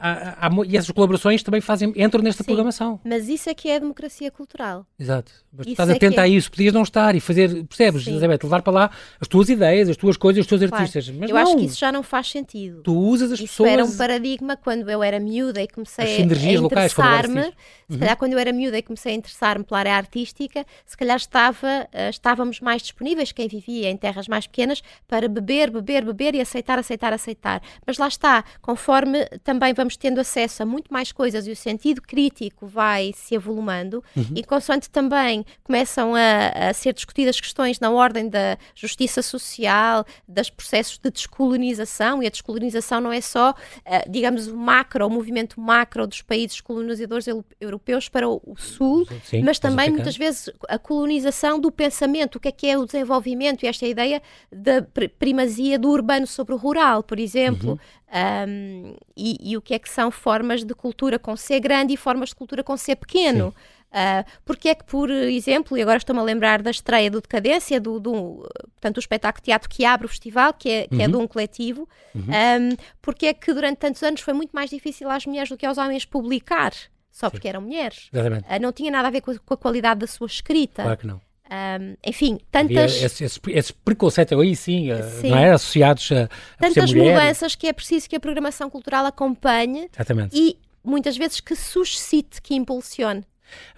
há, 0.00 0.48
há, 0.48 0.50
e 0.66 0.76
essas 0.76 0.90
colaborações 0.90 1.40
também 1.44 1.60
fazem, 1.60 1.92
entram 1.96 2.20
nesta 2.20 2.42
Sim, 2.42 2.48
programação. 2.48 3.00
Mas 3.04 3.28
isso 3.28 3.48
é 3.48 3.54
que 3.54 3.68
é 3.68 3.76
a 3.76 3.78
democracia 3.78 4.28
cultural. 4.28 4.84
Exato. 4.98 5.30
Mas 5.56 5.68
estás 5.68 5.88
é 5.88 5.92
atenta 5.92 6.22
é... 6.22 6.24
a 6.24 6.28
isso, 6.28 6.50
podias 6.50 6.74
não 6.74 6.82
estar 6.82 7.14
e 7.14 7.20
fazer, 7.20 7.64
percebes, 7.64 8.04
Sim. 8.04 8.10
Elizabeth, 8.10 8.40
levar 8.42 8.62
para 8.62 8.72
lá 8.72 8.90
as 9.20 9.28
tuas 9.28 9.48
ideias, 9.48 9.88
as 9.88 9.96
tuas 9.96 10.16
coisas, 10.16 10.40
os 10.40 10.46
teus 10.48 10.60
claro. 10.62 10.82
artistas. 10.82 11.08
Mas 11.14 11.30
eu 11.30 11.36
não. 11.36 11.42
acho 11.42 11.56
que 11.56 11.64
isso 11.64 11.78
já 11.78 11.92
não 11.92 12.02
faz 12.02 12.28
sentido. 12.28 12.82
Tu 12.82 12.92
usas 12.92 13.30
as 13.30 13.38
isso 13.38 13.48
pessoas. 13.48 13.70
Isso 13.70 13.80
era 13.80 13.84
um 13.84 13.96
paradigma 13.96 14.56
quando 14.56 14.90
eu 14.90 15.00
era 15.00 15.20
miúda 15.20 15.62
e 15.62 15.68
comecei 15.68 16.16
a 16.16 16.20
interessar-me. 16.20 17.40
Uhum. 17.40 17.52
Se 17.88 17.98
calhar 17.98 18.16
quando 18.16 18.32
eu 18.32 18.38
era 18.38 18.52
miúda 18.52 18.76
e 18.76 18.82
comecei 18.82 18.95
comecei 18.96 19.12
a 19.12 19.14
interessar-me 19.14 19.64
pela 19.64 19.80
área 19.80 19.94
artística, 19.94 20.64
se 20.86 20.96
calhar 20.96 21.16
estava, 21.16 21.86
uh, 21.92 22.10
estávamos 22.10 22.60
mais 22.60 22.80
disponíveis, 22.80 23.30
quem 23.30 23.46
vivia 23.46 23.90
em 23.90 23.96
terras 23.96 24.26
mais 24.26 24.46
pequenas, 24.46 24.82
para 25.06 25.28
beber, 25.28 25.70
beber, 25.70 26.04
beber 26.04 26.34
e 26.34 26.40
aceitar, 26.40 26.78
aceitar, 26.78 27.12
aceitar. 27.12 27.62
Mas 27.86 27.98
lá 27.98 28.08
está, 28.08 28.42
conforme 28.62 29.26
também 29.44 29.74
vamos 29.74 29.96
tendo 29.96 30.18
acesso 30.18 30.62
a 30.62 30.66
muito 30.66 30.92
mais 30.92 31.12
coisas 31.12 31.46
e 31.46 31.50
o 31.50 31.56
sentido 31.56 32.00
crítico 32.00 32.66
vai 32.66 33.12
se 33.14 33.36
avolumando, 33.36 34.02
uhum. 34.16 34.32
e 34.34 34.42
consoante 34.42 34.88
também 34.88 35.44
começam 35.62 36.14
a, 36.14 36.70
a 36.70 36.72
ser 36.72 36.94
discutidas 36.94 37.38
questões 37.38 37.78
na 37.78 37.90
ordem 37.90 38.28
da 38.28 38.56
justiça 38.74 39.20
social, 39.20 40.06
dos 40.26 40.48
processos 40.48 40.98
de 40.98 41.10
descolonização, 41.10 42.22
e 42.22 42.26
a 42.26 42.30
descolonização 42.30 43.00
não 43.00 43.12
é 43.12 43.20
só, 43.20 43.50
uh, 43.50 44.10
digamos, 44.10 44.46
o 44.46 44.56
macro, 44.56 45.06
o 45.06 45.10
movimento 45.10 45.60
macro 45.60 46.06
dos 46.06 46.22
países 46.22 46.60
colonizadores 46.62 47.26
europeus 47.60 48.08
para 48.08 48.26
o 48.26 48.54
sul 48.56 48.85
Sim, 49.24 49.42
mas 49.42 49.58
também 49.58 49.90
muitas 49.90 50.16
vezes 50.16 50.50
a 50.68 50.78
colonização 50.78 51.58
do 51.58 51.70
pensamento, 51.70 52.36
o 52.36 52.40
que 52.40 52.48
é 52.48 52.52
que 52.52 52.66
é 52.66 52.78
o 52.78 52.84
desenvolvimento 52.84 53.64
e 53.64 53.66
esta 53.66 53.86
ideia 53.86 54.22
da 54.50 54.82
primazia 55.18 55.78
do 55.78 55.90
urbano 55.90 56.26
sobre 56.26 56.54
o 56.54 56.56
rural, 56.56 57.02
por 57.02 57.18
exemplo, 57.18 57.72
uhum. 57.72 58.48
um, 58.48 58.96
e, 59.16 59.52
e, 59.52 59.56
o 59.56 59.62
que 59.62 59.74
é 59.74 59.78
que 59.78 59.88
são 59.88 60.10
formas 60.10 60.64
de 60.64 60.74
cultura 60.74 61.18
com 61.18 61.36
C 61.36 61.58
grande 61.60 61.94
e 61.94 61.96
formas 61.96 62.30
de 62.30 62.34
cultura 62.34 62.62
com 62.62 62.76
C 62.76 62.94
pequeno. 62.94 63.54
Uh, 63.86 64.22
porque 64.44 64.68
é 64.68 64.74
que, 64.74 64.84
por 64.84 65.10
exemplo, 65.10 65.78
e 65.78 65.80
agora 65.80 65.96
estou-me 65.96 66.20
a 66.20 66.24
lembrar 66.24 66.60
da 66.60 66.70
estreia 66.70 67.10
do 67.10 67.20
Decadência, 67.20 67.80
do, 67.80 67.98
do, 67.98 68.46
portanto, 68.74 68.96
o 68.96 69.00
espetáculo 69.00 69.40
de 69.40 69.44
teatro 69.46 69.70
que 69.70 69.84
abre 69.84 70.04
o 70.04 70.08
festival, 70.08 70.52
que 70.52 70.68
é, 70.68 70.86
que 70.86 70.96
é 70.96 70.98
uhum. 70.98 71.04
é 71.04 71.08
de 71.08 71.16
um 71.16 71.26
coletivo, 71.26 71.88
uhum. 72.14 72.22
um, 72.22 72.76
porque 73.00 73.26
é 73.26 73.32
que 73.32 73.54
durante 73.54 73.78
tantos 73.78 74.02
anos 74.02 74.20
foi 74.20 74.34
muito 74.34 74.50
mais 74.50 74.68
difícil 74.68 75.08
às 75.08 75.24
mulheres 75.24 75.48
do 75.48 75.56
que 75.56 75.64
aos 75.64 75.78
homens 75.78 76.04
publicar 76.04 76.72
só 77.16 77.28
Sim. 77.28 77.30
porque 77.30 77.48
eram 77.48 77.62
mulheres. 77.62 78.10
Exatamente. 78.12 78.44
Uh, 78.44 78.60
não 78.60 78.72
tinha 78.72 78.90
nada 78.90 79.08
a 79.08 79.10
ver 79.10 79.22
com 79.22 79.30
a, 79.30 79.38
com 79.38 79.54
a, 79.54 79.56
qualidade 79.56 80.00
da 80.00 80.06
sua 80.06 80.26
escrita. 80.26 80.82
Claro 80.82 80.98
que 80.98 81.06
não. 81.06 81.16
Um, 81.16 81.96
enfim, 82.04 82.38
tantas. 82.50 83.02
Esse, 83.02 83.24
esse, 83.24 83.40
esse, 83.48 83.72
preconceito 83.72 84.38
aí, 84.38 84.54
sim, 84.54 84.90
ah, 84.90 85.02
sim. 85.02 85.30
não 85.30 85.38
é? 85.38 85.52
Associados 85.52 86.12
a. 86.12 86.28
tantas 86.58 86.92
mudanças 86.92 87.54
que 87.54 87.68
é 87.68 87.72
preciso 87.72 88.06
que 88.06 88.16
a 88.16 88.20
programação 88.20 88.68
cultural 88.68 89.06
acompanhe 89.06 89.88
Exatamente. 89.94 90.36
e 90.36 90.58
muitas 90.84 91.16
vezes 91.16 91.40
que 91.40 91.56
suscite, 91.56 92.42
que 92.42 92.54
impulsione. 92.54 93.24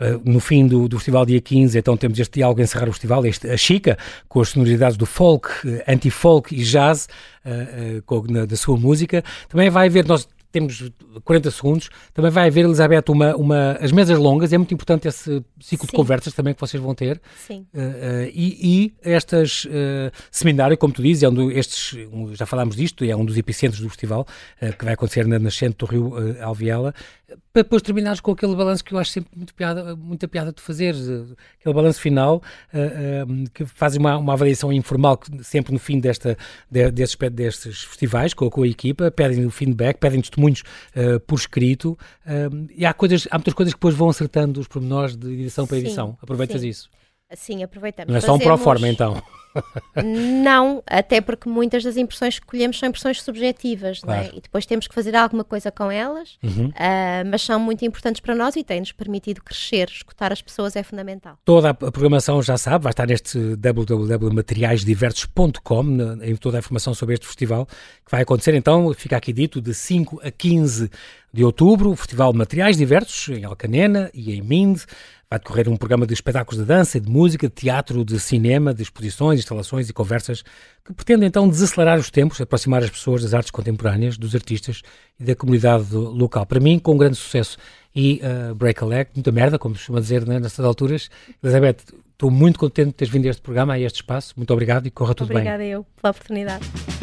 Uh, 0.00 0.20
no 0.24 0.40
fim 0.40 0.66
do, 0.66 0.88
do 0.88 0.98
festival, 0.98 1.24
dia 1.24 1.40
15, 1.40 1.78
então 1.78 1.96
temos 1.96 2.18
este 2.18 2.40
diálogo 2.40 2.60
a 2.60 2.64
encerrar 2.64 2.88
o 2.88 2.92
festival, 2.92 3.24
este, 3.24 3.48
a 3.48 3.56
Chica, 3.56 3.98
com 4.26 4.40
as 4.40 4.48
sonoridades 4.48 4.96
do 4.96 5.06
folk, 5.06 5.48
uh, 5.48 5.82
anti-folk 5.86 6.52
e 6.54 6.64
jazz, 6.64 7.06
uh, 7.44 8.02
com, 8.02 8.24
na, 8.28 8.46
da 8.46 8.56
sua 8.56 8.76
música. 8.76 9.22
Também 9.48 9.70
vai 9.70 9.86
haver, 9.86 10.06
nós 10.06 10.26
temos 10.50 10.90
40 11.24 11.50
segundos. 11.50 11.90
Também 12.12 12.30
vai 12.30 12.48
haver, 12.48 12.64
Elizabeth, 12.64 13.04
uma, 13.08 13.36
uma, 13.36 13.72
as 13.80 13.92
mesas 13.92 14.18
longas. 14.18 14.52
É 14.52 14.58
muito 14.58 14.72
importante 14.74 15.08
esse 15.08 15.44
ciclo 15.60 15.86
Sim. 15.86 15.90
de 15.90 15.96
conversas 15.96 16.32
também 16.32 16.54
que 16.54 16.60
vocês 16.60 16.82
vão 16.82 16.94
ter. 16.94 17.20
Sim. 17.46 17.66
Uh, 17.74 17.78
uh, 17.78 18.30
e, 18.32 18.58
e, 18.62 18.94
estas 19.02 19.64
uh, 19.64 20.10
seminário, 20.30 20.76
como 20.76 20.92
tu 20.92 21.02
dizes, 21.02 21.22
é 21.22 21.28
um 21.28 21.34
do, 21.34 21.50
estes, 21.50 21.98
um, 22.12 22.34
já 22.34 22.46
falámos 22.46 22.76
disto, 22.76 23.04
é 23.04 23.14
um 23.14 23.24
dos 23.24 23.36
epicentros 23.36 23.80
do 23.80 23.88
festival, 23.88 24.26
que 24.78 24.84
vai 24.84 24.94
acontecer 24.94 25.26
na 25.26 25.38
nascente 25.38 25.76
do 25.78 25.86
Rio 25.86 26.14
Alviela 26.42 26.94
para 27.52 27.62
depois 27.62 27.82
terminares 27.82 28.20
com 28.20 28.32
aquele 28.32 28.54
balanço 28.56 28.82
que 28.82 28.94
eu 28.94 28.98
acho 28.98 29.10
sempre 29.10 29.30
muito 29.36 29.54
piada, 29.54 29.94
muita 29.94 30.26
piada 30.26 30.52
de 30.52 30.62
fazer, 30.62 30.94
aquele 31.60 31.74
balanço 31.74 32.00
final, 32.00 32.42
uh, 32.72 33.30
uh, 33.30 33.50
que 33.52 33.66
faz 33.66 33.96
uma, 33.96 34.16
uma 34.16 34.32
avaliação 34.32 34.72
informal, 34.72 35.20
sempre 35.42 35.72
no 35.72 35.78
fim 35.78 36.00
desta, 36.00 36.38
de, 36.70 36.90
destes, 36.90 37.30
destes 37.30 37.84
festivais, 37.84 38.32
com, 38.32 38.48
com, 38.48 38.62
a 38.62 38.68
equipa, 38.68 39.10
pedem 39.10 39.44
o 39.44 39.50
feedback, 39.50 39.98
pedem 39.98 40.20
testemunhos 40.20 40.62
uh, 40.96 41.20
por 41.20 41.38
escrito, 41.38 41.98
e 42.76 42.84
há, 42.84 42.92
coisas, 42.92 43.26
há 43.30 43.38
muitas 43.38 43.54
coisas 43.54 43.72
que 43.72 43.78
depois 43.78 43.94
vão 43.94 44.08
acertando 44.08 44.60
os 44.60 44.68
pormenores 44.68 45.16
de 45.16 45.32
edição 45.32 45.66
para 45.66 45.78
edição. 45.78 46.16
Aproveitas 46.20 46.60
sim. 46.60 46.68
isso? 46.68 46.90
Sim, 47.34 47.62
aproveitamos. 47.62 48.10
Não 48.10 48.16
é 48.18 48.20
só 48.20 48.34
um 48.34 48.38
Fazemos... 48.38 48.62
forma 48.62 48.88
então. 48.88 49.22
Não, 50.42 50.82
até 50.86 51.20
porque 51.20 51.48
muitas 51.48 51.82
das 51.82 51.96
impressões 51.96 52.38
que 52.38 52.46
colhemos 52.46 52.78
são 52.78 52.88
impressões 52.88 53.20
subjetivas, 53.22 53.98
claro. 54.00 54.26
é? 54.26 54.30
e 54.34 54.40
depois 54.40 54.64
temos 54.66 54.86
que 54.86 54.94
fazer 54.94 55.16
alguma 55.16 55.42
coisa 55.44 55.70
com 55.70 55.90
elas, 55.90 56.38
uhum. 56.42 56.68
uh, 56.68 57.24
mas 57.30 57.42
são 57.42 57.58
muito 57.58 57.84
importantes 57.84 58.20
para 58.20 58.34
nós 58.34 58.56
e 58.56 58.64
têm-nos 58.64 58.92
permitido 58.92 59.42
crescer. 59.42 59.88
Escutar 59.88 60.32
as 60.32 60.42
pessoas 60.42 60.76
é 60.76 60.82
fundamental. 60.82 61.38
Toda 61.44 61.70
a 61.70 61.74
programação 61.74 62.42
já 62.42 62.56
sabe, 62.56 62.84
vai 62.84 62.92
estar 62.92 63.06
neste 63.06 63.56
www.materiaisdiversos.com, 63.56 65.84
em 66.22 66.36
toda 66.36 66.58
a 66.58 66.60
informação 66.60 66.94
sobre 66.94 67.14
este 67.14 67.26
festival, 67.26 67.66
que 67.66 68.10
vai 68.10 68.22
acontecer 68.22 68.54
então, 68.54 68.94
fica 68.94 69.16
aqui 69.16 69.32
dito, 69.32 69.60
de 69.60 69.74
5 69.74 70.20
a 70.22 70.30
15 70.30 70.88
de 71.32 71.44
outubro, 71.44 71.90
o 71.90 71.96
Festival 71.96 72.32
de 72.32 72.38
Materiais 72.38 72.76
Diversos, 72.76 73.28
em 73.28 73.44
Alcanena 73.44 74.10
e 74.14 74.32
em 74.32 74.42
Minde. 74.42 74.84
Vai 75.30 75.38
decorrer 75.38 75.68
um 75.68 75.76
programa 75.76 76.06
de 76.06 76.14
espetáculos 76.14 76.58
de 76.58 76.66
dança, 76.66 76.98
de 76.98 77.10
música, 77.10 77.48
de 77.48 77.54
teatro, 77.54 78.02
de 78.02 78.18
cinema, 78.18 78.72
de 78.72 78.82
exposições, 78.82 79.40
instalações 79.48 79.88
e 79.88 79.92
conversas 79.92 80.42
que 80.84 80.92
pretende 80.92 81.24
então 81.24 81.48
desacelerar 81.48 81.98
os 81.98 82.10
tempos, 82.10 82.40
aproximar 82.40 82.82
as 82.82 82.90
pessoas 82.90 83.22
das 83.22 83.34
artes 83.34 83.50
contemporâneas, 83.50 84.16
dos 84.18 84.34
artistas 84.34 84.82
e 85.18 85.24
da 85.24 85.34
comunidade 85.34 85.94
local. 85.94 86.44
Para 86.46 86.60
mim, 86.60 86.78
com 86.78 86.96
grande 86.96 87.16
sucesso. 87.16 87.58
E 87.94 88.20
uh, 88.22 88.54
break 88.54 88.82
a 88.84 88.86
leg, 88.86 89.08
muita 89.14 89.32
merda, 89.32 89.58
como 89.58 89.74
se 89.74 89.80
costuma 89.80 90.00
dizer 90.00 90.24
né, 90.26 90.38
nessas 90.38 90.64
alturas. 90.64 91.10
Elizabeth, 91.42 91.78
estou 92.12 92.30
muito 92.30 92.58
contente 92.58 92.88
de 92.88 92.92
teres 92.92 93.12
vindo 93.12 93.26
a 93.26 93.30
este 93.30 93.42
programa, 93.42 93.72
a 93.72 93.80
este 93.80 93.96
espaço. 93.96 94.34
Muito 94.36 94.52
obrigado 94.52 94.86
e 94.86 94.90
corra 94.90 95.14
tudo 95.14 95.32
Obrigada 95.32 95.58
bem. 95.58 95.74
Obrigada 95.74 95.88
eu 95.88 96.00
pela 96.00 96.10
oportunidade. 96.10 96.97